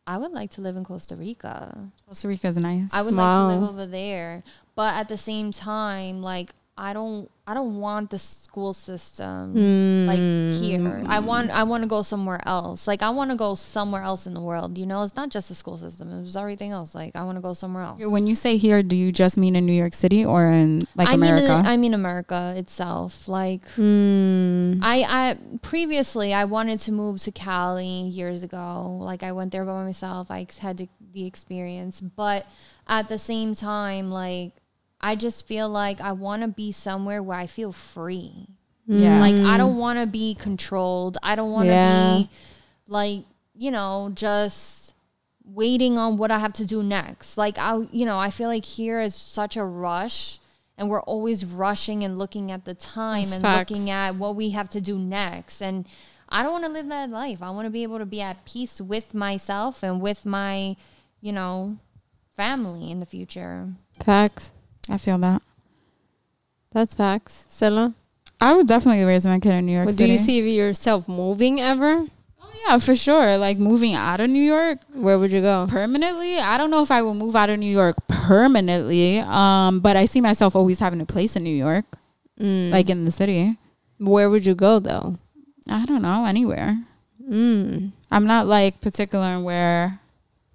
I 0.07 0.17
would 0.17 0.31
like 0.31 0.51
to 0.51 0.61
live 0.61 0.75
in 0.75 0.83
Costa 0.83 1.15
Rica. 1.15 1.91
Costa 2.07 2.27
Rica 2.27 2.47
is 2.47 2.57
nice. 2.57 2.93
I 2.93 3.01
would 3.01 3.13
Wow. 3.15 3.47
like 3.47 3.59
to 3.59 3.59
live 3.61 3.69
over 3.69 3.85
there, 3.85 4.43
but 4.75 4.93
at 4.95 5.07
the 5.09 5.17
same 5.17 5.51
time, 5.51 6.21
like 6.21 6.53
I 6.75 6.91
don't, 6.93 7.29
I 7.45 7.53
don't 7.53 7.79
want 7.79 8.09
the 8.09 8.17
school 8.17 8.73
system 8.73 9.53
like 10.07 10.17
here. 10.59 11.03
I 11.05 11.19
want, 11.19 11.51
I 11.51 11.63
want 11.63 11.83
to 11.83 11.87
go 11.89 12.01
somewhere 12.01 12.39
else. 12.47 12.87
Like 12.87 13.03
I 13.03 13.11
want 13.11 13.29
to 13.29 13.37
go 13.37 13.53
somewhere 13.53 14.01
else 14.01 14.25
in 14.25 14.33
the 14.33 14.41
world. 14.41 14.77
You 14.77 14.87
know, 14.87 15.03
it's 15.03 15.15
not 15.15 15.29
just 15.29 15.49
the 15.49 15.55
school 15.55 15.77
system; 15.77 16.23
it's 16.25 16.35
everything 16.35 16.71
else. 16.71 16.95
Like 16.95 17.15
I 17.15 17.23
want 17.25 17.37
to 17.37 17.41
go 17.41 17.53
somewhere 17.53 17.83
else. 17.83 18.01
when 18.03 18.25
you 18.25 18.33
say 18.33 18.57
here, 18.57 18.81
do 18.81 18.95
you 18.95 19.11
just 19.11 19.37
mean 19.37 19.55
in 19.55 19.65
New 19.67 19.73
York 19.73 19.93
City 19.93 20.25
or 20.25 20.45
in 20.45 20.87
like 20.95 21.09
I 21.09 21.13
America? 21.13 21.47
mean, 21.57 21.65
I 21.65 21.77
mean 21.77 21.93
America 21.93 22.53
itself. 22.57 23.27
Like 23.27 23.61
Hmm. 23.75 24.79
I, 24.81 25.05
I 25.07 25.37
previously 25.61 26.33
I 26.33 26.45
wanted 26.45 26.79
to 26.79 26.91
move 26.91 27.19
to 27.21 27.31
Cali 27.31 27.85
years 27.85 28.41
ago. 28.41 28.97
Like 28.99 29.21
I 29.21 29.31
went 29.31 29.51
there 29.51 29.65
by 29.65 29.83
myself. 29.83 30.31
I 30.31 30.47
had 30.59 30.77
the- 30.77 30.89
the 31.13 31.27
experience, 31.27 32.01
but 32.01 32.47
at 32.87 33.07
the 33.07 33.19
same 33.19 33.53
time, 33.53 34.09
like 34.09 34.53
I 35.03 35.15
just 35.15 35.45
feel 35.45 35.69
like 35.69 36.01
I 36.01 36.13
want 36.13 36.41
to 36.41 36.47
be 36.47 36.71
somewhere 36.71 37.21
where 37.21 37.37
I 37.37 37.45
feel 37.45 37.71
free. 37.71 38.47
yeah. 38.87 39.19
Like 39.19 39.35
I 39.35 39.57
don't 39.57 39.75
mm. 39.75 39.79
want 39.79 39.99
to 39.99 40.07
be 40.07 40.33
controlled. 40.33 41.17
I 41.21 41.35
don't 41.35 41.51
want 41.51 41.65
to 41.65 41.73
Yeah. 41.73 42.17
be 42.17 42.29
like 42.87 43.25
you 43.55 43.69
know 43.69 44.11
just 44.15 44.95
waiting 45.45 45.97
on 45.97 46.17
what 46.17 46.31
I 46.31 46.39
have 46.39 46.53
to 46.53 46.65
do 46.65 46.81
next. 46.81 47.37
Like 47.37 47.57
I, 47.59 47.85
you 47.91 48.05
know, 48.05 48.17
I 48.17 48.29
feel 48.29 48.47
like 48.47 48.65
here 48.65 48.99
is 49.01 49.13
such 49.15 49.57
a 49.57 49.63
rush. 49.63 50.39
And 50.75 50.89
we're 50.89 51.03
always 51.03 51.45
rushing 51.45 52.03
and 52.03 52.17
looking 52.17 52.51
at 52.51 52.65
the 52.65 52.73
time 52.73 53.25
That's 53.25 53.33
and 53.35 53.41
facts. 53.43 53.69
looking 53.69 53.89
at 53.91 54.15
what 54.15 54.35
we 54.35 54.49
have 54.51 54.69
to 54.69 54.81
do 54.81 54.97
next. 54.97 55.61
And 55.61 55.85
I 56.29 56.41
don't 56.41 56.51
want 56.51 56.65
to 56.65 56.71
live 56.71 56.87
that 56.87 57.11
life. 57.11 57.43
I 57.43 57.51
want 57.51 57.67
to 57.67 57.69
be 57.69 57.83
able 57.83 57.99
to 57.99 58.07
be 58.07 58.21
at 58.21 58.43
peace 58.43 58.81
with 58.81 59.13
myself 59.13 59.83
and 59.83 60.01
with 60.01 60.25
my, 60.25 60.75
you 61.21 61.31
know, 61.31 61.77
family 62.35 62.89
in 62.89 62.99
the 62.99 63.05
future. 63.05 63.67
Facts. 64.03 64.51
I 64.89 64.97
feel 64.97 65.17
that. 65.19 65.41
That's 66.71 66.93
facts. 66.95 67.45
Silla, 67.49 67.93
I 68.41 68.53
would 68.55 68.67
definitely 68.67 69.03
raise 69.03 69.25
my 69.25 69.39
kid 69.39 69.51
in 69.53 69.65
New 69.67 69.73
York 69.73 69.85
what 69.85 69.95
do 69.95 70.05
you 70.05 70.17
see 70.17 70.39
yourself 70.57 71.07
moving 71.07 71.61
ever? 71.61 72.07
Oh, 72.41 72.51
yeah, 72.67 72.77
for 72.79 72.95
sure. 72.95 73.37
Like 73.37 73.57
moving 73.59 73.93
out 73.93 74.19
of 74.19 74.29
New 74.29 74.41
York 74.41 74.79
Where 74.93 75.19
would 75.19 75.31
you 75.31 75.41
go? 75.41 75.67
permanently. 75.69 76.39
I 76.39 76.57
don't 76.57 76.71
know 76.71 76.81
if 76.81 76.89
I 76.91 77.01
will 77.03 77.13
move 77.13 77.35
out 77.35 77.49
of 77.49 77.59
New 77.59 77.71
York 77.71 77.95
permanently. 78.07 79.19
Um, 79.19 79.79
but 79.81 79.95
I 79.95 80.05
see 80.05 80.19
myself 80.21 80.55
always 80.55 80.79
having 80.79 80.99
a 81.01 81.05
place 81.05 81.35
in 81.35 81.43
New 81.43 81.55
York, 81.55 81.85
Mm. 82.39 82.71
like 82.71 82.89
in 82.89 83.05
the 83.05 83.11
city. 83.11 83.57
Where 83.99 84.27
would 84.29 84.43
you 84.45 84.55
go 84.55 84.79
though? 84.79 85.17
I 85.69 85.85
don't 85.85 86.01
know 86.01 86.25
anywhere. 86.25 86.77
Mm. 87.23 87.91
I'm 88.11 88.25
not 88.25 88.47
like 88.47 88.81
particular 88.81 89.27
in 89.35 89.43
where 89.43 89.99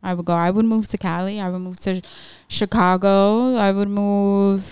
I 0.03 0.13
would 0.15 0.27
go. 0.27 0.35
I 0.35 0.51
would 0.51 0.65
move 0.65 0.89
to 0.89 0.99
Cali. 0.99 1.41
I 1.41 1.49
would 1.49 1.61
move 1.61 1.79
to 1.81 2.03
Chicago. 2.49 3.57
I 3.57 3.71
would 3.73 3.89
move 3.89 4.65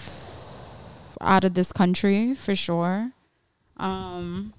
out 1.20 1.45
of 1.45 1.55
this 1.55 1.72
country 1.72 2.35
for 2.35 2.55
sure. 2.55 3.12
Um, 3.77 4.55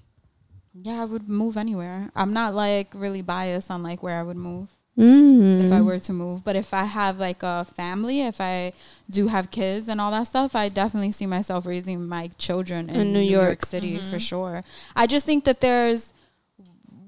yeah, 0.74 1.02
I 1.02 1.04
would 1.04 1.28
move 1.28 1.56
anywhere. 1.56 2.10
I'm 2.16 2.32
not 2.32 2.54
like 2.54 2.88
really 2.94 3.22
biased 3.22 3.70
on 3.70 3.82
like 3.82 4.02
where 4.02 4.18
I 4.18 4.22
would 4.22 4.36
move 4.36 4.70
Mm. 4.96 5.62
if 5.64 5.70
I 5.70 5.80
were 5.80 6.00
to 6.00 6.12
move. 6.12 6.42
But 6.42 6.56
if 6.56 6.74
I 6.74 6.82
have 6.84 7.18
like 7.20 7.44
a 7.44 7.64
family, 7.64 8.22
if 8.22 8.40
I 8.40 8.72
do 9.08 9.28
have 9.28 9.52
kids 9.52 9.86
and 9.86 10.00
all 10.00 10.10
that 10.10 10.26
stuff, 10.26 10.56
I 10.56 10.68
definitely 10.68 11.12
see 11.12 11.24
myself 11.26 11.66
raising 11.66 12.08
my 12.08 12.30
children 12.36 12.88
in, 12.90 12.96
In 13.02 13.12
New 13.12 13.20
New, 13.20 13.30
York. 13.30 13.46
York. 13.48 13.64
City 13.64 13.96
for 13.98 14.18
sure. 14.18 14.64
I 14.96 15.06
just 15.06 15.24
think 15.24 15.44
that 15.44 15.60
there's 15.60 16.12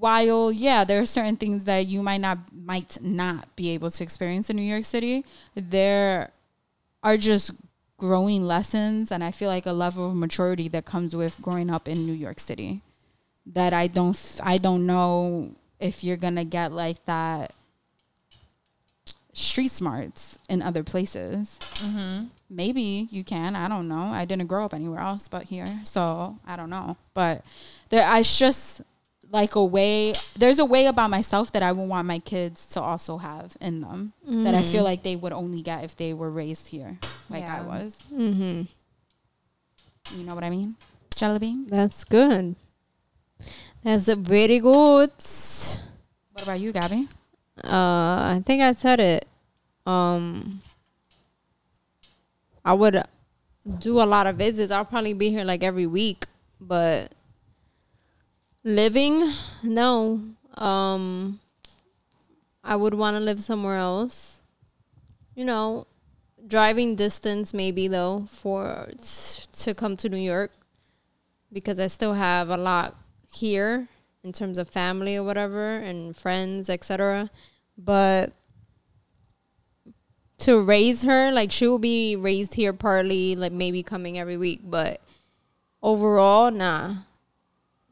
while 0.00 0.50
yeah, 0.50 0.82
there 0.82 1.00
are 1.02 1.06
certain 1.06 1.36
things 1.36 1.64
that 1.64 1.86
you 1.86 2.02
might 2.02 2.22
not 2.22 2.38
might 2.54 2.98
not 3.02 3.54
be 3.54 3.70
able 3.70 3.90
to 3.90 4.02
experience 4.02 4.48
in 4.48 4.56
New 4.56 4.62
York 4.62 4.84
City. 4.84 5.24
There 5.54 6.30
are 7.02 7.18
just 7.18 7.52
growing 7.98 8.46
lessons 8.46 9.12
and 9.12 9.22
I 9.22 9.30
feel 9.30 9.48
like 9.48 9.66
a 9.66 9.72
level 9.72 10.08
of 10.08 10.16
maturity 10.16 10.68
that 10.68 10.86
comes 10.86 11.14
with 11.14 11.40
growing 11.42 11.68
up 11.68 11.86
in 11.86 12.06
New 12.06 12.14
York 12.14 12.40
City 12.40 12.80
that 13.44 13.74
I 13.74 13.88
don't 13.88 14.16
f- 14.16 14.40
I 14.42 14.56
don't 14.56 14.86
know 14.86 15.54
if 15.78 16.02
you're 16.02 16.16
going 16.16 16.36
to 16.36 16.44
get 16.44 16.72
like 16.72 17.04
that 17.04 17.52
street 19.34 19.70
smarts 19.70 20.38
in 20.48 20.62
other 20.62 20.82
places. 20.82 21.58
Mm-hmm. 21.74 22.24
Maybe 22.48 23.06
you 23.10 23.22
can. 23.22 23.54
I 23.54 23.68
don't 23.68 23.86
know. 23.86 24.04
I 24.04 24.24
didn't 24.24 24.46
grow 24.46 24.64
up 24.64 24.72
anywhere 24.72 25.00
else 25.00 25.28
but 25.28 25.44
here, 25.44 25.68
so 25.84 26.38
I 26.46 26.56
don't 26.56 26.70
know. 26.70 26.96
But 27.12 27.44
there, 27.90 28.06
I 28.06 28.20
it's 28.20 28.38
just 28.38 28.82
like 29.30 29.54
a 29.54 29.64
way. 29.64 30.14
There's 30.36 30.58
a 30.58 30.64
way 30.64 30.86
about 30.86 31.10
myself 31.10 31.52
that 31.52 31.62
I 31.62 31.72
would 31.72 31.88
want 31.88 32.06
my 32.06 32.18
kids 32.18 32.68
to 32.70 32.80
also 32.80 33.18
have 33.18 33.56
in 33.60 33.80
them 33.80 34.12
that 34.26 34.54
I 34.54 34.62
feel 34.62 34.84
like 34.84 35.02
they 35.02 35.16
would 35.16 35.32
only 35.32 35.62
get 35.62 35.84
if 35.84 35.96
they 35.96 36.12
were 36.12 36.30
raised 36.30 36.68
here, 36.68 36.98
like 37.28 37.48
I 37.48 37.62
was. 37.62 38.02
Mm-hmm. 38.12 38.62
You 40.18 40.24
know 40.24 40.34
what 40.34 40.44
I 40.44 40.50
mean? 40.50 40.76
Jelly. 41.14 41.64
That's 41.68 42.04
good. 42.04 42.56
That's 43.82 44.08
a 44.08 44.16
very 44.16 44.58
good. 44.58 45.10
What 46.32 46.42
about 46.42 46.60
you, 46.60 46.72
Gabby? 46.72 47.08
Uh, 47.62 48.36
I 48.36 48.42
think 48.44 48.62
I 48.62 48.72
said 48.72 49.00
it. 49.00 49.26
Um, 49.86 50.60
I 52.64 52.74
would 52.74 53.02
do 53.78 54.00
a 54.00 54.04
lot 54.04 54.26
of 54.26 54.36
visits. 54.36 54.70
I'll 54.70 54.84
probably 54.84 55.14
be 55.14 55.30
here 55.30 55.44
like 55.44 55.62
every 55.62 55.86
week, 55.86 56.26
but 56.60 57.12
living, 58.64 59.32
no. 59.62 60.20
Um, 60.54 61.40
I 62.62 62.76
would 62.76 62.94
want 62.94 63.16
to 63.16 63.20
live 63.20 63.40
somewhere 63.40 63.76
else. 63.76 64.42
You 65.34 65.44
know, 65.44 65.86
driving 66.46 66.96
distance 66.96 67.54
maybe 67.54 67.86
though 67.88 68.26
for 68.28 68.88
t- 68.90 69.42
to 69.52 69.74
come 69.74 69.96
to 69.96 70.08
New 70.08 70.18
York 70.18 70.50
because 71.52 71.78
I 71.78 71.86
still 71.86 72.14
have 72.14 72.48
a 72.50 72.56
lot 72.56 72.96
here 73.32 73.88
in 74.22 74.32
terms 74.32 74.58
of 74.58 74.68
family 74.68 75.16
or 75.16 75.22
whatever 75.22 75.76
and 75.76 76.16
friends, 76.16 76.68
etc. 76.68 77.30
But 77.78 78.32
to 80.38 80.60
raise 80.60 81.02
her, 81.02 81.30
like 81.32 81.52
she 81.52 81.66
will 81.66 81.78
be 81.78 82.16
raised 82.16 82.54
here 82.54 82.72
partly, 82.72 83.36
like 83.36 83.52
maybe 83.52 83.82
coming 83.82 84.18
every 84.18 84.36
week, 84.36 84.60
but 84.64 85.00
overall, 85.82 86.50
nah. 86.50 86.96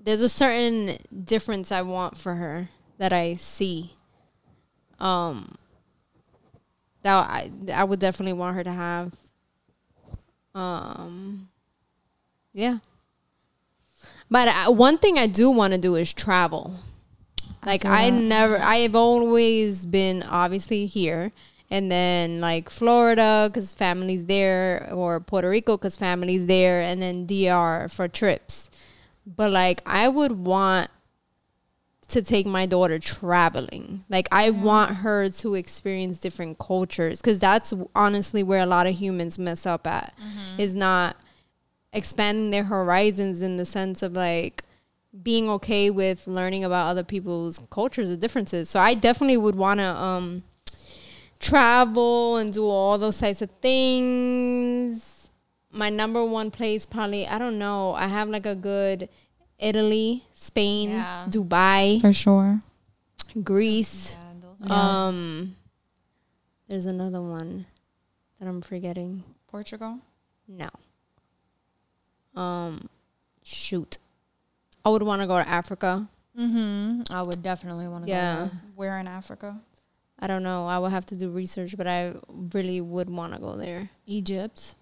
There's 0.09 0.23
a 0.23 0.29
certain 0.31 0.97
difference 1.23 1.71
I 1.71 1.83
want 1.83 2.17
for 2.17 2.37
her 2.37 2.71
that 2.97 3.13
I 3.13 3.35
see. 3.35 3.93
Um 4.99 5.57
that 7.03 7.13
I 7.13 7.51
I 7.75 7.85
would 7.85 8.01
definitely 8.01 8.33
want 8.33 8.57
her 8.57 8.65
to 8.65 8.73
have. 8.73 9.13
Um 10.55 11.51
yeah. 12.55 12.79
But 14.31 14.49
I, 14.49 14.71
one 14.71 14.97
thing 14.97 15.19
I 15.19 15.27
do 15.27 15.51
want 15.51 15.75
to 15.75 15.79
do 15.79 15.97
is 15.97 16.15
travel. 16.15 16.77
Like 17.67 17.83
feel 17.83 17.93
I 17.93 18.09
never, 18.09 18.57
I 18.57 18.77
have 18.77 18.97
always 18.97 19.85
been 19.85 20.23
obviously 20.23 20.87
here, 20.87 21.33
and 21.71 21.93
then 21.93 22.41
like 22.41 22.71
Florida 22.71 23.51
because 23.51 23.75
family's 23.75 24.25
there, 24.25 24.89
or 24.91 25.21
Puerto 25.21 25.51
Rico 25.51 25.77
because 25.77 25.99
family's 25.99 26.47
there, 26.47 26.81
and 26.81 27.03
then 27.03 27.27
DR 27.27 27.91
for 27.91 28.09
trips. 28.09 28.68
But 29.37 29.51
like 29.51 29.83
I 29.85 30.09
would 30.09 30.33
want 30.33 30.89
to 32.09 32.23
take 32.23 32.47
my 32.47 32.65
daughter 32.65 32.99
traveling. 32.99 34.05
Like 34.09 34.29
I 34.33 34.49
want 34.51 34.97
her 34.97 35.29
to 35.29 35.55
experience 35.55 36.19
different 36.19 36.59
cultures 36.59 37.21
because 37.21 37.39
that's 37.39 37.75
honestly 37.95 38.43
where 38.43 38.63
a 38.63 38.67
lot 38.67 38.87
of 38.87 38.95
humans 38.99 39.39
mess 39.39 39.67
up 39.67 39.87
at. 39.87 40.15
Is 40.59 40.75
not 40.75 41.17
expanding 41.93 42.51
their 42.51 42.65
horizons 42.65 43.43
in 43.43 43.57
the 43.59 43.67
sense 43.67 44.03
of 44.03 44.13
like 44.15 44.65
being 45.23 45.49
okay 45.51 45.91
with 45.91 46.27
learning 46.27 46.65
about 46.65 46.89
other 46.89 47.05
people's 47.05 47.61
cultures 47.71 48.09
and 48.09 48.21
differences. 48.21 48.71
So 48.71 48.81
I 48.81 48.95
definitely 48.95 49.37
would 49.37 49.55
want 49.55 49.81
to 49.81 49.87
um 49.87 50.43
travel 51.41 52.37
and 52.39 52.53
do 52.53 52.67
all 52.67 52.97
those 52.99 53.19
types 53.19 53.43
of 53.43 53.51
things. 53.63 55.18
My 55.73 55.91
number 55.91 56.25
one 56.25 56.51
place 56.51 56.87
probably 56.87 57.27
I 57.27 57.39
don't 57.39 57.59
know. 57.59 57.93
I 57.93 58.07
have 58.09 58.29
like 58.29 58.47
a 58.47 58.55
good 58.55 59.09
Italy, 59.59 60.25
Spain, 60.35 60.91
Yeah. 60.91 61.27
Dubai, 61.29 62.01
For 62.01 62.13
sure. 62.13 62.61
Greece. 63.43 64.15
Yeah, 64.19 64.33
those 64.41 64.71
are- 64.71 65.09
Um, 65.09 65.57
there's 66.69 66.87
another 66.87 67.21
one 67.21 67.67
that 68.39 68.47
I'm 68.49 68.61
forgetting. 68.63 69.25
Portugal. 69.49 69.99
No. 70.47 70.69
Um, 72.35 72.89
shoot. 73.43 73.99
I 74.85 74.91
would 74.91 75.03
want 75.03 75.21
to 75.23 75.27
go 75.27 75.37
to 75.43 75.49
Africa. 75.49 76.09
Mm-hmm. 76.39 77.13
I 77.13 77.23
would 77.23 77.43
definitely 77.43 77.89
want 77.89 78.05
to 78.05 78.11
Yeah. 78.11 78.35
go. 78.35 78.41
there. 78.45 78.51
Where 78.77 78.99
in 79.01 79.09
Africa? 79.09 79.61
I 80.21 80.27
don't 80.27 80.43
know. 80.43 80.67
I 80.67 80.79
would 80.79 80.91
have 80.93 81.07
to 81.07 81.17
do 81.17 81.31
research, 81.31 81.77
but 81.77 81.87
I 81.89 82.15
really 82.29 82.81
would 82.81 83.11
want 83.11 83.33
to 83.35 83.39
go 83.41 83.57
there. 83.57 83.91
Egypt. 84.07 84.75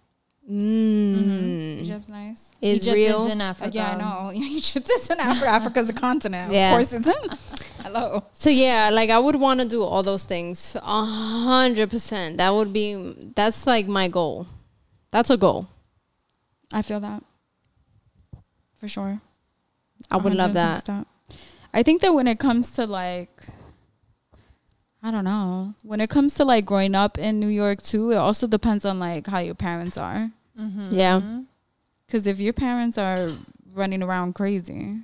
Mm. 0.51 1.81
Egypt's 1.81 2.09
nice. 2.09 2.53
Is 2.61 2.77
Egypt 2.83 2.95
real. 2.95 3.27
is 3.27 3.33
in 3.33 3.41
Uh, 3.41 3.45
Africa. 3.45 3.71
yeah, 3.75 3.95
I 3.95 3.99
know. 3.99 4.33
Egypt 4.35 4.89
is 4.89 5.11
in 5.11 5.19
Africa. 5.19 5.49
Africa's 5.49 5.89
a 5.89 5.93
continent. 5.93 6.53
Yeah. 6.53 6.71
Of 6.71 6.77
course 6.77 6.93
it's 6.93 7.07
in. 7.09 7.39
Hello. 7.83 8.25
So 8.33 8.51
yeah, 8.51 8.91
like 8.93 9.11
I 9.11 9.19
would 9.19 9.37
want 9.37 9.61
to 9.61 9.69
do 9.69 9.83
all 9.83 10.03
those 10.03 10.25
things. 10.25 10.77
A 10.77 11.05
hundred 11.05 11.91
percent. 11.91 12.37
That 12.39 12.51
would 12.55 12.73
be. 12.73 13.15
That's 13.35 13.67
like 13.67 13.87
my 13.89 14.07
goal. 14.09 14.47
That's 15.11 15.31
a 15.31 15.37
goal. 15.37 15.69
I 16.73 16.83
feel 16.83 17.01
that. 17.01 17.23
For 18.79 18.89
sure. 18.89 19.21
I 20.11 20.17
would 20.19 20.35
love 20.35 20.53
that. 20.55 20.89
I 21.73 21.83
think 21.83 22.03
that 22.03 22.13
when 22.15 22.27
it 22.29 22.39
comes 22.39 22.71
to 22.73 22.87
like 22.87 23.47
I 25.03 25.11
don't 25.11 25.25
know. 25.25 25.75
When 25.83 26.01
it 26.01 26.11
comes 26.11 26.35
to 26.35 26.45
like 26.45 26.65
growing 26.67 26.95
up 26.95 27.19
in 27.19 27.39
New 27.41 27.49
York 27.49 27.83
too, 27.83 28.13
it 28.13 28.17
also 28.17 28.47
depends 28.47 28.85
on 28.85 28.99
like 28.99 29.27
how 29.27 29.39
your 29.41 29.55
parents 29.55 29.97
are. 29.97 30.31
Yeah. 30.91 31.21
Cuz 32.09 32.27
if 32.27 32.39
your 32.41 32.53
parents 32.53 32.99
are 32.99 33.31
running 33.75 34.03
around 34.03 34.35
crazy, 34.35 34.99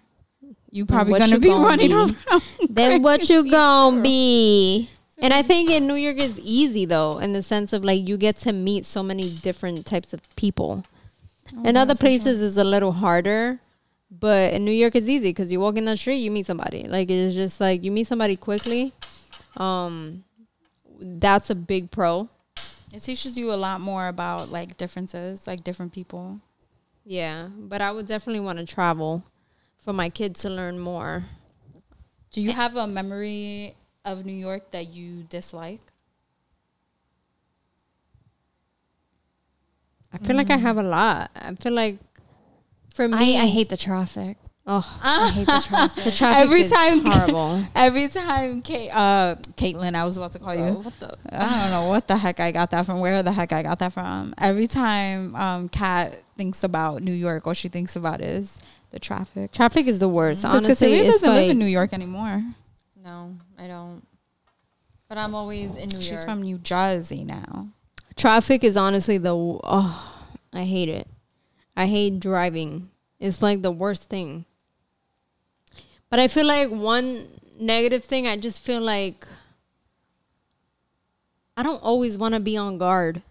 you 0.70 0.86
probably 0.86 1.18
to 1.20 1.28
you 1.28 1.38
be 1.40 1.48
gonna 1.48 1.64
running 1.64 1.88
be? 1.88 1.94
around. 1.94 2.16
Then 2.70 3.02
what 3.02 3.28
you 3.28 3.48
gonna 3.50 4.00
be? 4.02 4.88
And 5.22 5.32
I 5.32 5.42
think 5.42 5.70
in 5.70 5.86
New 5.86 5.94
York 5.94 6.18
is 6.18 6.36
easy 6.40 6.84
though, 6.84 7.18
in 7.18 7.32
the 7.32 7.42
sense 7.42 7.72
of 7.72 7.84
like 7.84 8.08
you 8.08 8.16
get 8.16 8.38
to 8.38 8.52
meet 8.52 8.84
so 8.84 9.04
many 9.04 9.30
different 9.30 9.86
types 9.86 10.12
of 10.12 10.20
people. 10.34 10.84
in 11.64 11.76
other 11.76 11.94
places 11.94 12.40
is 12.42 12.56
a 12.56 12.64
little 12.64 12.90
harder, 12.90 13.60
but 14.10 14.52
in 14.52 14.64
New 14.64 14.72
York 14.72 14.96
it's 14.96 15.06
easy 15.06 15.28
because 15.28 15.52
you 15.52 15.60
walk 15.60 15.76
in 15.76 15.84
the 15.84 15.96
street, 15.96 16.16
you 16.16 16.30
meet 16.32 16.46
somebody. 16.46 16.88
Like 16.88 17.08
it's 17.08 17.34
just 17.34 17.60
like 17.60 17.84
you 17.84 17.92
meet 17.92 18.08
somebody 18.08 18.34
quickly. 18.36 18.92
Um, 19.56 20.24
that's 20.98 21.50
a 21.50 21.54
big 21.54 21.90
pro. 21.92 22.28
It 22.92 23.00
teaches 23.00 23.38
you 23.38 23.52
a 23.52 23.56
lot 23.56 23.80
more 23.80 24.08
about 24.08 24.50
like 24.50 24.76
differences, 24.76 25.46
like 25.46 25.64
different 25.64 25.92
people. 25.92 26.40
Yeah, 27.04 27.48
but 27.48 27.80
I 27.80 27.90
would 27.90 28.06
definitely 28.06 28.40
want 28.40 28.58
to 28.58 28.66
travel 28.66 29.24
for 29.78 29.92
my 29.92 30.08
kids 30.08 30.40
to 30.42 30.50
learn 30.50 30.78
more. 30.78 31.24
Do 32.30 32.40
you 32.40 32.52
have 32.52 32.76
a 32.76 32.86
memory 32.86 33.74
of 34.04 34.24
New 34.24 34.32
York 34.32 34.70
that 34.70 34.88
you 34.88 35.24
dislike? 35.24 35.80
I 40.12 40.18
feel 40.18 40.36
like 40.36 40.50
I 40.50 40.56
mm. 40.56 40.60
have 40.60 40.76
a 40.76 40.82
lot. 40.82 41.30
I 41.34 41.54
feel 41.54 41.72
like 41.72 41.98
for 42.94 43.04
I, 43.04 43.08
me, 43.08 43.38
I 43.38 43.46
hate 43.46 43.70
the 43.70 43.76
traffic. 43.76 44.36
Oh, 44.66 45.00
I 45.02 45.30
hate 45.34 45.46
the 45.46 45.64
traffic. 45.66 46.04
the 46.04 46.10
traffic 46.10 46.44
Every 46.44 46.62
is 46.62 46.70
time- 46.72 47.04
horrible. 47.04 47.64
Every 47.74 48.08
time 48.08 48.62
Kate, 48.62 48.90
uh, 48.92 49.36
Caitlin, 49.56 49.94
I 49.94 50.04
was 50.04 50.16
about 50.16 50.32
to 50.32 50.38
call 50.38 50.54
you. 50.54 50.74
what 50.74 50.98
the? 51.00 51.14
I 51.30 51.62
don't 51.62 51.70
know 51.70 51.88
what 51.88 52.08
the 52.08 52.16
heck 52.16 52.40
I 52.40 52.50
got 52.52 52.70
that 52.70 52.86
from. 52.86 53.00
Where 53.00 53.22
the 53.22 53.32
heck 53.32 53.52
I 53.52 53.62
got 53.62 53.78
that 53.80 53.92
from? 53.92 54.34
Every 54.38 54.66
time 54.66 55.34
um, 55.36 55.68
Kat 55.68 56.16
thinks 56.36 56.62
about 56.64 57.02
New 57.02 57.12
York, 57.12 57.46
all 57.46 57.54
she 57.54 57.68
thinks 57.68 57.96
about 57.96 58.20
is 58.20 58.56
the 58.90 58.98
traffic. 59.00 59.52
Traffic 59.52 59.86
is 59.86 59.98
the 59.98 60.08
worst. 60.08 60.42
Because 60.42 60.64
Honestly, 60.64 60.92
Kasaria 60.92 61.04
doesn't 61.04 61.28
live 61.34 61.50
in 61.50 61.58
New 61.58 61.66
York 61.66 61.92
anymore. 61.92 62.40
No, 63.02 63.34
I 63.58 63.66
don't. 63.66 64.06
But 65.08 65.18
I'm 65.18 65.34
always 65.34 65.76
in 65.76 65.88
New 65.88 65.96
She's 66.00 66.10
York. 66.10 66.18
She's 66.20 66.24
from 66.24 66.42
New 66.42 66.58
Jersey 66.58 67.24
now. 67.24 67.68
traffic 68.16 68.62
is 68.64 68.76
honestly 68.76 69.18
the 69.18 69.34
oh, 69.34 70.24
I 70.52 70.64
hate 70.64 70.88
it. 70.88 71.06
I 71.76 71.86
hate 71.86 72.20
driving. 72.20 72.90
It's 73.18 73.42
like 73.42 73.62
the 73.62 73.70
worst 73.72 74.08
thing. 74.08 74.44
But 76.12 76.20
I 76.20 76.28
feel 76.28 76.44
like 76.46 76.68
one 76.68 77.26
negative 77.58 78.04
thing, 78.04 78.26
I 78.28 78.36
just 78.36 78.60
feel 78.60 78.82
like 78.82 79.26
I 81.56 81.62
don't 81.62 81.82
always 81.82 82.18
want 82.18 82.34
to 82.34 82.40
be 82.40 82.54
on 82.56 82.76
guard. 82.76 83.22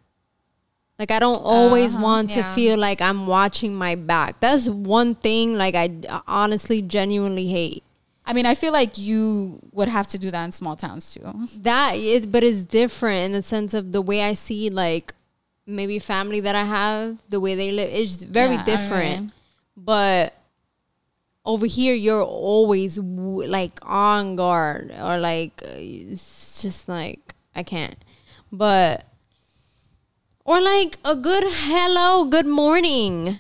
Like 0.98 1.12
I 1.12 1.20
don't 1.20 1.40
always 1.44 1.94
Uh-huh, 1.94 2.04
want 2.04 2.32
to 2.32 2.44
feel 2.56 2.78
like 2.80 3.00
I'm 3.00 3.28
watching 3.28 3.76
my 3.76 3.94
back. 3.94 4.40
That's 4.40 4.68
one 4.68 5.14
thing 5.14 5.58
like 5.60 5.76
I 5.76 5.92
honestly 6.28 6.82
genuinely 6.82 7.48
hate. 7.48 7.84
I 8.26 8.34
mean, 8.34 8.48
I 8.48 8.56
feel 8.56 8.74
like 8.74 8.98
you 8.98 9.60
would 9.74 9.88
have 9.88 10.08
to 10.10 10.18
do 10.18 10.32
that 10.32 10.44
in 10.46 10.52
small 10.52 10.76
towns 10.76 11.14
too. 11.14 11.22
that 11.62 11.94
it, 11.96 12.32
but 12.32 12.44
it's 12.44 12.66
different 12.66 13.26
in 13.28 13.32
the 13.34 13.44
sense 13.44 13.76
of 13.76 13.92
the 13.92 14.02
way 14.02 14.24
I 14.24 14.34
see 14.34 14.70
like 14.72 15.14
maybe 15.68 16.00
family 16.00 16.40
that 16.40 16.56
I 16.56 16.64
have, 16.64 17.18
the 17.30 17.40
way 17.40 17.54
they 17.54 17.72
live. 17.72 17.90
is 17.94 18.24
very 18.24 18.56
Yeah, 18.56 18.62
I 18.62 18.66
different. 18.66 19.20
mean- 19.22 19.32
But 19.78 20.34
over 21.46 21.66
here, 21.66 21.94
you're 21.94 22.24
always 22.24 22.96
w- 22.96 23.48
like 23.48 23.80
on 23.82 24.36
guard 24.36 24.92
or 25.02 25.18
like 25.18 25.62
uh, 25.64 25.74
it's 25.78 26.62
just 26.62 26.88
like 26.88 27.36
I 27.56 27.64
can't. 27.64 27.98
But 28.52 29.06
or 30.46 30.62
like 30.62 30.98
a 31.06 31.16
good 31.16 31.44
hello, 31.48 32.26
good 32.26 32.46
morning. 32.46 33.40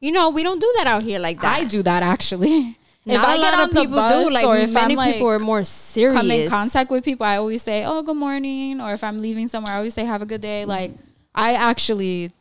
You 0.00 0.12
know, 0.12 0.30
we 0.30 0.42
don't 0.42 0.60
do 0.60 0.72
that 0.76 0.86
out 0.86 1.02
here 1.02 1.18
like 1.18 1.40
that. 1.40 1.60
I 1.60 1.64
do 1.64 1.82
that 1.82 2.02
actually. 2.02 2.78
Not 3.06 3.38
a 3.38 3.40
lot 3.40 3.68
of 3.68 3.70
people 3.70 3.96
do. 4.08 4.30
Like 4.30 4.44
or 4.44 4.56
if 4.56 4.72
many 4.72 4.94
I'm, 4.94 4.96
like, 4.96 5.14
people 5.14 5.28
are 5.28 5.38
more 5.38 5.62
serious. 5.62 6.20
come 6.20 6.30
in 6.30 6.48
contact 6.48 6.90
with 6.90 7.04
people, 7.04 7.24
I 7.24 7.36
always 7.36 7.62
say, 7.62 7.84
"Oh, 7.86 8.02
good 8.02 8.16
morning," 8.16 8.80
or 8.80 8.92
if 8.94 9.04
I'm 9.04 9.18
leaving 9.18 9.46
somewhere, 9.46 9.74
I 9.74 9.76
always 9.76 9.94
say, 9.94 10.04
"Have 10.04 10.22
a 10.22 10.26
good 10.26 10.40
day." 10.40 10.64
Like, 10.64 10.92
I 11.32 11.54
actually, 11.54 12.32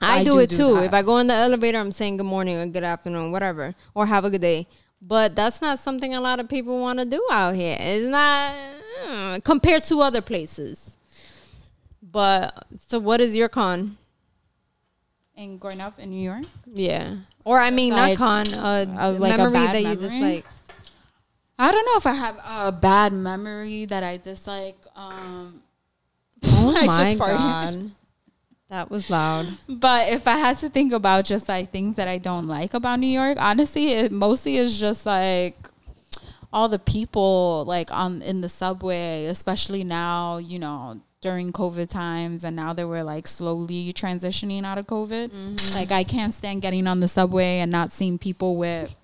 I, 0.00 0.20
I 0.20 0.24
do, 0.24 0.32
do 0.32 0.38
it 0.40 0.50
do 0.50 0.56
too. 0.56 0.74
that. 0.74 0.84
If 0.84 0.94
I 0.94 1.02
go 1.02 1.18
in 1.18 1.26
the 1.26 1.34
elevator, 1.34 1.78
I'm 1.78 1.92
saying 1.92 2.16
good 2.18 2.26
morning 2.26 2.56
or 2.56 2.66
good 2.66 2.84
afternoon, 2.84 3.32
whatever, 3.32 3.74
or 3.94 4.06
have 4.06 4.24
a 4.24 4.30
good 4.30 4.40
day. 4.40 4.66
But 5.02 5.34
that's 5.36 5.60
not 5.62 5.78
something 5.78 6.14
a 6.14 6.20
lot 6.20 6.40
of 6.40 6.48
people 6.48 6.78
want 6.80 6.98
to 6.98 7.04
do 7.04 7.24
out 7.30 7.54
here. 7.54 7.76
It's 7.80 8.06
not 8.06 8.52
mm, 9.06 9.44
compared 9.44 9.84
to 9.84 10.00
other 10.00 10.20
places. 10.20 10.96
But 12.02 12.64
so, 12.76 12.98
what 12.98 13.20
is 13.20 13.36
your 13.36 13.48
con? 13.48 13.96
and 15.36 15.58
growing 15.58 15.80
up 15.80 15.98
in 15.98 16.10
New 16.10 16.20
York, 16.20 16.44
Yeah, 16.66 17.16
or 17.44 17.58
I 17.58 17.70
mean, 17.70 17.90
not 17.94 18.10
Like, 18.10 18.18
con. 18.18 18.52
Uh, 18.52 18.84
uh, 18.98 19.12
like 19.18 19.34
a 19.34 19.38
memory 19.38 19.52
bad 19.54 19.74
that 19.74 19.80
you 19.80 19.88
memory? 19.88 19.98
dislike. 20.20 20.44
I 21.58 21.72
don't 21.72 21.86
know 21.86 21.96
if 21.96 22.06
I 22.06 22.12
have 22.12 22.36
a 22.68 22.72
bad 22.72 23.12
memory 23.14 23.86
that 23.86 24.02
I 24.02 24.16
dislike. 24.18 24.76
Um, 24.96 25.62
Oh 26.44 26.74
I 26.76 26.84
my 26.86 27.04
just 27.04 27.18
farted. 27.18 27.38
god, 27.38 27.90
that 28.70 28.90
was 28.90 29.10
loud. 29.10 29.48
But 29.68 30.12
if 30.12 30.26
I 30.26 30.38
had 30.38 30.58
to 30.58 30.68
think 30.70 30.92
about 30.92 31.24
just 31.24 31.48
like 31.48 31.70
things 31.70 31.96
that 31.96 32.08
I 32.08 32.18
don't 32.18 32.46
like 32.46 32.72
about 32.72 33.00
New 33.00 33.08
York, 33.08 33.36
honestly, 33.40 33.92
it 33.92 34.12
mostly 34.12 34.56
is 34.56 34.78
just 34.78 35.04
like 35.04 35.56
all 36.52 36.68
the 36.68 36.78
people 36.78 37.64
like 37.66 37.92
on 37.92 38.22
in 38.22 38.40
the 38.40 38.48
subway, 38.48 39.26
especially 39.26 39.84
now, 39.84 40.38
you 40.38 40.58
know, 40.58 41.00
during 41.20 41.52
COVID 41.52 41.90
times 41.90 42.44
and 42.44 42.56
now 42.56 42.72
that 42.72 42.88
we're 42.88 43.04
like 43.04 43.26
slowly 43.26 43.92
transitioning 43.92 44.64
out 44.64 44.78
of 44.78 44.86
COVID. 44.86 45.28
Mm-hmm. 45.28 45.74
Like 45.74 45.90
I 45.90 46.04
can't 46.04 46.32
stand 46.32 46.62
getting 46.62 46.86
on 46.86 47.00
the 47.00 47.08
subway 47.08 47.58
and 47.58 47.70
not 47.70 47.92
seeing 47.92 48.18
people 48.18 48.56
with 48.56 48.96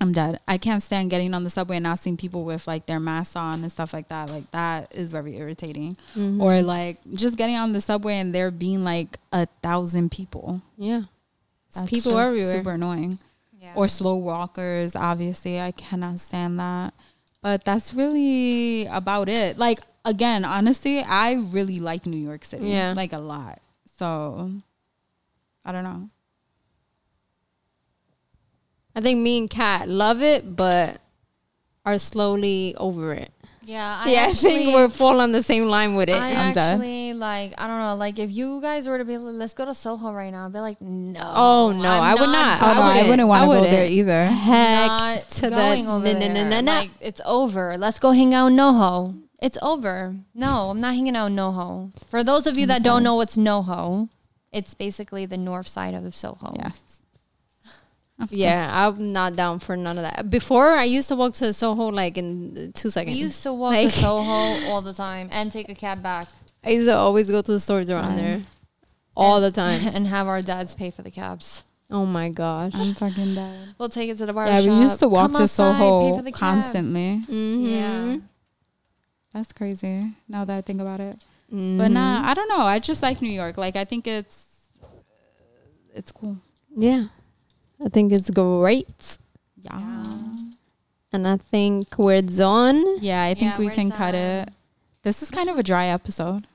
I'm 0.00 0.12
dead. 0.12 0.40
I 0.48 0.56
can't 0.56 0.82
stand 0.82 1.10
getting 1.10 1.34
on 1.34 1.44
the 1.44 1.50
subway 1.50 1.76
and 1.76 1.82
not 1.82 1.98
seeing 1.98 2.16
people 2.16 2.44
with 2.44 2.66
like 2.66 2.86
their 2.86 2.98
masks 2.98 3.36
on 3.36 3.62
and 3.62 3.70
stuff 3.70 3.92
like 3.92 4.08
that. 4.08 4.30
Like 4.30 4.50
that 4.52 4.94
is 4.94 5.12
very 5.12 5.36
irritating. 5.36 5.96
Mm-hmm. 6.16 6.40
Or 6.40 6.62
like 6.62 6.98
just 7.14 7.36
getting 7.36 7.56
on 7.56 7.72
the 7.72 7.82
subway 7.82 8.14
and 8.14 8.34
there 8.34 8.50
being 8.50 8.82
like 8.82 9.18
a 9.30 9.46
thousand 9.62 10.10
people. 10.10 10.62
Yeah, 10.78 11.02
it's 11.68 11.82
people 11.82 12.12
just 12.12 12.28
everywhere. 12.28 12.56
Super 12.56 12.72
annoying. 12.72 13.18
Yeah. 13.58 13.74
Or 13.76 13.88
slow 13.88 14.16
walkers. 14.16 14.96
Obviously, 14.96 15.60
I 15.60 15.72
cannot 15.72 16.18
stand 16.18 16.58
that. 16.58 16.94
But 17.42 17.64
that's 17.66 17.92
really 17.92 18.86
about 18.86 19.28
it. 19.28 19.58
Like 19.58 19.80
again, 20.06 20.46
honestly, 20.46 21.00
I 21.00 21.34
really 21.34 21.78
like 21.78 22.06
New 22.06 22.16
York 22.16 22.46
City. 22.46 22.68
Yeah. 22.68 22.94
like 22.96 23.12
a 23.12 23.18
lot. 23.18 23.60
So 23.98 24.50
I 25.62 25.72
don't 25.72 25.84
know. 25.84 26.08
I 29.00 29.02
think 29.02 29.20
me 29.20 29.38
and 29.38 29.48
Kat 29.48 29.88
love 29.88 30.20
it, 30.22 30.54
but 30.56 30.98
are 31.86 31.98
slowly 31.98 32.74
over 32.76 33.14
it. 33.14 33.32
yeah, 33.64 34.02
I 34.04 34.10
yeah, 34.12 34.26
I 34.28 34.32
think 34.32 34.74
we're 34.74 34.90
full 34.90 35.20
on 35.20 35.32
the 35.32 35.42
same 35.42 35.64
line 35.66 35.94
with 35.96 36.08
it. 36.10 36.14
I 36.20 36.28
I'm 36.36 36.52
done. 36.52 36.74
actually 36.74 37.14
like 37.14 37.54
I 37.56 37.66
don't 37.66 37.78
know 37.80 37.94
like 37.96 38.18
if 38.18 38.30
you 38.30 38.60
guys 38.60 38.86
were 38.88 38.98
to 38.98 39.04
be 39.04 39.16
like, 39.16 39.34
let's 39.36 39.54
go 39.54 39.64
to 39.64 39.74
Soho 39.74 40.12
right 40.12 40.30
now 40.32 40.46
I'd 40.46 40.52
be 40.52 40.60
like 40.60 40.80
no 40.80 41.20
Oh, 41.24 41.72
no, 41.72 41.88
I'm 41.88 42.02
I 42.02 42.14
would 42.20 42.28
not. 42.28 42.60
Oh, 42.62 42.66
I 42.66 42.74
no, 42.74 42.80
I 42.82 42.86
wouldn't. 42.88 43.08
wouldn't 43.08 43.28
want 43.28 43.40
to 43.42 43.46
go 43.46 43.60
wouldn't. 43.60 43.70
there 43.70 43.86
either. 43.88 44.24
Heck 44.26 44.86
not 44.88 45.28
to 45.30 45.50
the 45.50 45.56
over 45.86 46.04
no, 46.04 46.12
no, 46.12 46.18
there. 46.18 46.34
no, 46.34 46.48
no, 46.50 46.60
no. 46.60 46.72
Like 46.72 46.90
it's 47.00 47.20
over. 47.24 47.78
Let's 47.78 47.98
go 47.98 48.10
hang 48.12 48.34
out 48.34 48.48
in 48.48 48.56
NoHo. 48.56 49.22
It's 49.40 49.58
over. 49.62 50.16
No, 50.34 50.70
I'm 50.70 50.80
not 50.80 50.94
hanging 50.94 51.16
out 51.16 51.26
in 51.26 51.36
NoHo. 51.36 51.92
For 52.10 52.22
those 52.22 52.46
of 52.46 52.58
you 52.58 52.66
that 52.66 52.82
don't 52.82 53.02
know 53.02 53.16
what's 53.16 53.36
NoHo, 53.36 54.08
It's 54.52 54.74
basically 54.74 55.26
the 55.26 55.38
north 55.38 55.68
side 55.68 55.94
of 55.94 56.02
Soho. 56.14 56.52
Yes. 56.58 56.89
Yeah, 58.28 58.68
I'm 58.72 59.12
not 59.12 59.34
down 59.36 59.58
for 59.60 59.76
none 59.76 59.96
of 59.98 60.04
that. 60.04 60.28
Before 60.28 60.72
I 60.72 60.84
used 60.84 61.08
to 61.08 61.16
walk 61.16 61.32
to 61.34 61.52
Soho 61.54 61.88
like 61.88 62.18
in 62.18 62.72
two 62.74 62.88
We 62.88 62.90
seconds. 62.90 63.16
used 63.16 63.42
to 63.44 63.52
walk 63.54 63.72
Like- 63.72 63.92
to 63.92 63.98
Soho 64.00 64.66
all 64.70 64.82
the 64.82 64.92
time 64.92 65.28
and 65.32 65.50
take 65.50 65.68
a 65.70 65.74
cab 65.74 66.02
back 66.02 66.28
I 66.62 66.70
used 66.70 66.88
to 66.88 66.94
always 66.96 67.30
go 67.30 67.40
to 67.40 67.52
the 67.52 67.60
stores 67.60 67.88
around 67.88 68.16
there 68.16 68.42
all 69.16 69.40
the 69.40 69.50
time. 69.50 69.80
and 69.94 70.06
have 70.06 70.28
our 70.28 70.42
dads 70.42 70.74
pay 70.74 70.90
for 70.90 71.00
the 71.02 71.10
cabs. 71.10 71.62
Oh 71.90 72.04
my 72.06 72.28
gosh. 72.28 72.72
I'm 72.74 72.94
fucking 72.94 73.34
dead. 73.34 73.74
We'll 73.78 73.88
take 73.88 74.10
it 74.10 74.18
to 74.18 74.26
the 74.26 74.32
bar. 74.34 74.46
Yeah, 74.46 74.60
we 74.60 74.80
used 74.80 74.98
to 75.00 75.08
walk 75.08 75.30
Come 75.32 75.36
to 75.38 75.42
outside, 75.44 75.72
pay 75.72 75.78
Soho 75.80 76.16
for 76.16 76.22
the 76.22 76.30
cab. 76.32 76.38
constantly. 76.38 77.22
Mhm. 77.28 77.70
Yeah. 77.70 78.16
That's 79.32 79.52
crazy. 79.52 80.12
Now 80.28 80.44
that 80.44 80.56
I 80.56 80.60
think 80.60 80.80
about 80.80 81.00
it, 81.00 81.16
Mhm. 81.52 81.78
but 81.78 81.88
nah, 81.90 82.22
I 82.28 82.34
don't 82.34 82.48
know. 82.48 82.60
I 82.60 82.78
just 82.78 83.02
like 83.02 83.22
New 83.22 83.30
York. 83.32 83.56
Like 83.56 83.74
I 83.76 83.84
think 83.84 84.06
it's 84.06 84.44
it's 85.94 86.12
cool. 86.12 86.36
Yeah. 86.76 87.06
I 87.84 87.88
think 87.88 88.12
it's 88.12 88.30
great. 88.30 89.18
Yeah. 89.56 89.80
And 91.12 91.26
I 91.26 91.36
think 91.36 91.98
we're 91.98 92.22
done. 92.22 92.84
Yeah, 93.00 93.24
I 93.24 93.34
think 93.34 93.52
Yeah, 93.52 93.58
we 93.58 93.66
we're 93.66 93.74
can 93.74 93.90
cut 93.90 94.14
it. 94.14 94.48
This 95.02 95.22
is 95.22 95.30
kind 95.30 95.48
of 95.48 95.58
a 95.58 95.62
dry 95.62 95.86
episode. 95.86 96.46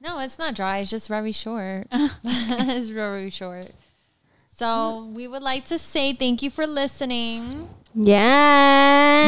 No, 0.00 0.18
it's 0.20 0.38
not 0.38 0.54
dry. 0.54 0.78
It's 0.78 0.90
just 0.90 1.08
very 1.08 1.32
short. 1.32 1.86
it's 1.92 2.88
very 2.88 3.30
short. 3.30 3.70
So 4.48 5.12
we 5.14 5.28
would 5.28 5.42
like 5.42 5.66
to 5.66 5.78
say 5.78 6.14
thank 6.14 6.42
you 6.42 6.50
for 6.50 6.66
listening. 6.66 7.68
Yeah. 7.98 9.24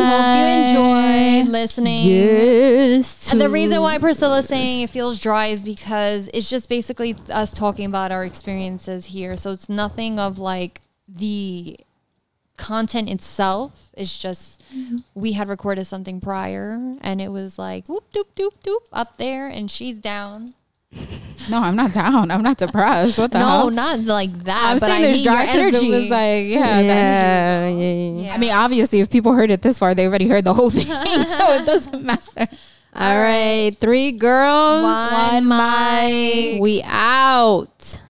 We 0.00 0.08
hope 0.10 0.36
you 0.38 0.44
enjoyed 0.66 1.52
listening. 1.52 2.08
Yes. 2.08 3.30
And 3.30 3.40
the 3.40 3.50
reason 3.50 3.82
why 3.82 3.98
Priscilla's 3.98 4.48
saying 4.48 4.80
it 4.80 4.90
feels 4.90 5.20
dry 5.20 5.46
is 5.46 5.60
because 5.60 6.28
it's 6.32 6.48
just 6.48 6.68
basically 6.68 7.14
us 7.30 7.52
talking 7.52 7.84
about 7.86 8.10
our 8.10 8.24
experiences 8.24 9.06
here. 9.06 9.36
So 9.36 9.52
it's 9.52 9.68
nothing 9.68 10.18
of 10.18 10.38
like 10.38 10.80
the 11.06 11.78
content 12.56 13.10
itself. 13.10 13.90
It's 13.92 14.18
just 14.18 14.62
mm-hmm. 14.74 14.96
we 15.14 15.32
had 15.32 15.48
recorded 15.48 15.84
something 15.86 16.20
prior 16.20 16.94
and 17.02 17.20
it 17.20 17.28
was 17.28 17.58
like 17.58 17.88
whoop 17.88 18.10
doop 18.12 18.34
doop 18.34 18.62
doop 18.64 18.86
up 18.92 19.18
there 19.18 19.48
and 19.48 19.70
she's 19.70 19.98
down. 19.98 20.54
No, 21.50 21.58
I'm 21.60 21.74
not 21.74 21.92
down. 21.92 22.30
I'm 22.30 22.42
not 22.42 22.56
depressed. 22.58 23.18
What 23.18 23.32
the 23.32 23.38
hell? 23.38 23.48
no, 23.48 23.52
hell? 23.58 23.70
not 23.70 24.00
like 24.00 24.30
that. 24.44 24.62
I'm 24.62 24.78
but 24.78 24.86
saying 24.86 25.02
I 25.04 25.06
it's 25.08 25.18
mean 25.18 25.24
dry 25.24 25.34
your 25.42 25.46
'cause 25.46 25.56
energy. 25.56 25.86
It 25.88 26.00
was 26.00 26.10
like, 26.10 26.46
yeah, 26.46 26.82
the 26.82 26.88
energy. 26.88 26.92
Yeah, 26.92 27.68
yeah, 27.68 27.92
yeah. 27.92 28.26
Yeah. 28.26 28.34
I 28.34 28.38
mean, 28.38 28.52
obviously, 28.52 29.00
if 29.00 29.10
people 29.10 29.32
heard 29.34 29.50
it 29.50 29.60
this 29.62 29.78
far, 29.78 29.94
they 29.94 30.06
already 30.06 30.28
heard 30.28 30.44
the 30.44 30.54
whole 30.54 30.70
thing, 30.70 30.84
so 30.86 31.52
it 31.54 31.66
doesn't 31.66 32.04
matter. 32.04 32.48
All 32.94 33.18
right. 33.18 33.72
Three 33.80 34.12
girls. 34.12 34.84
One 34.84 35.48
mic. 35.48 36.60
We 36.60 36.82
out. 36.84 38.00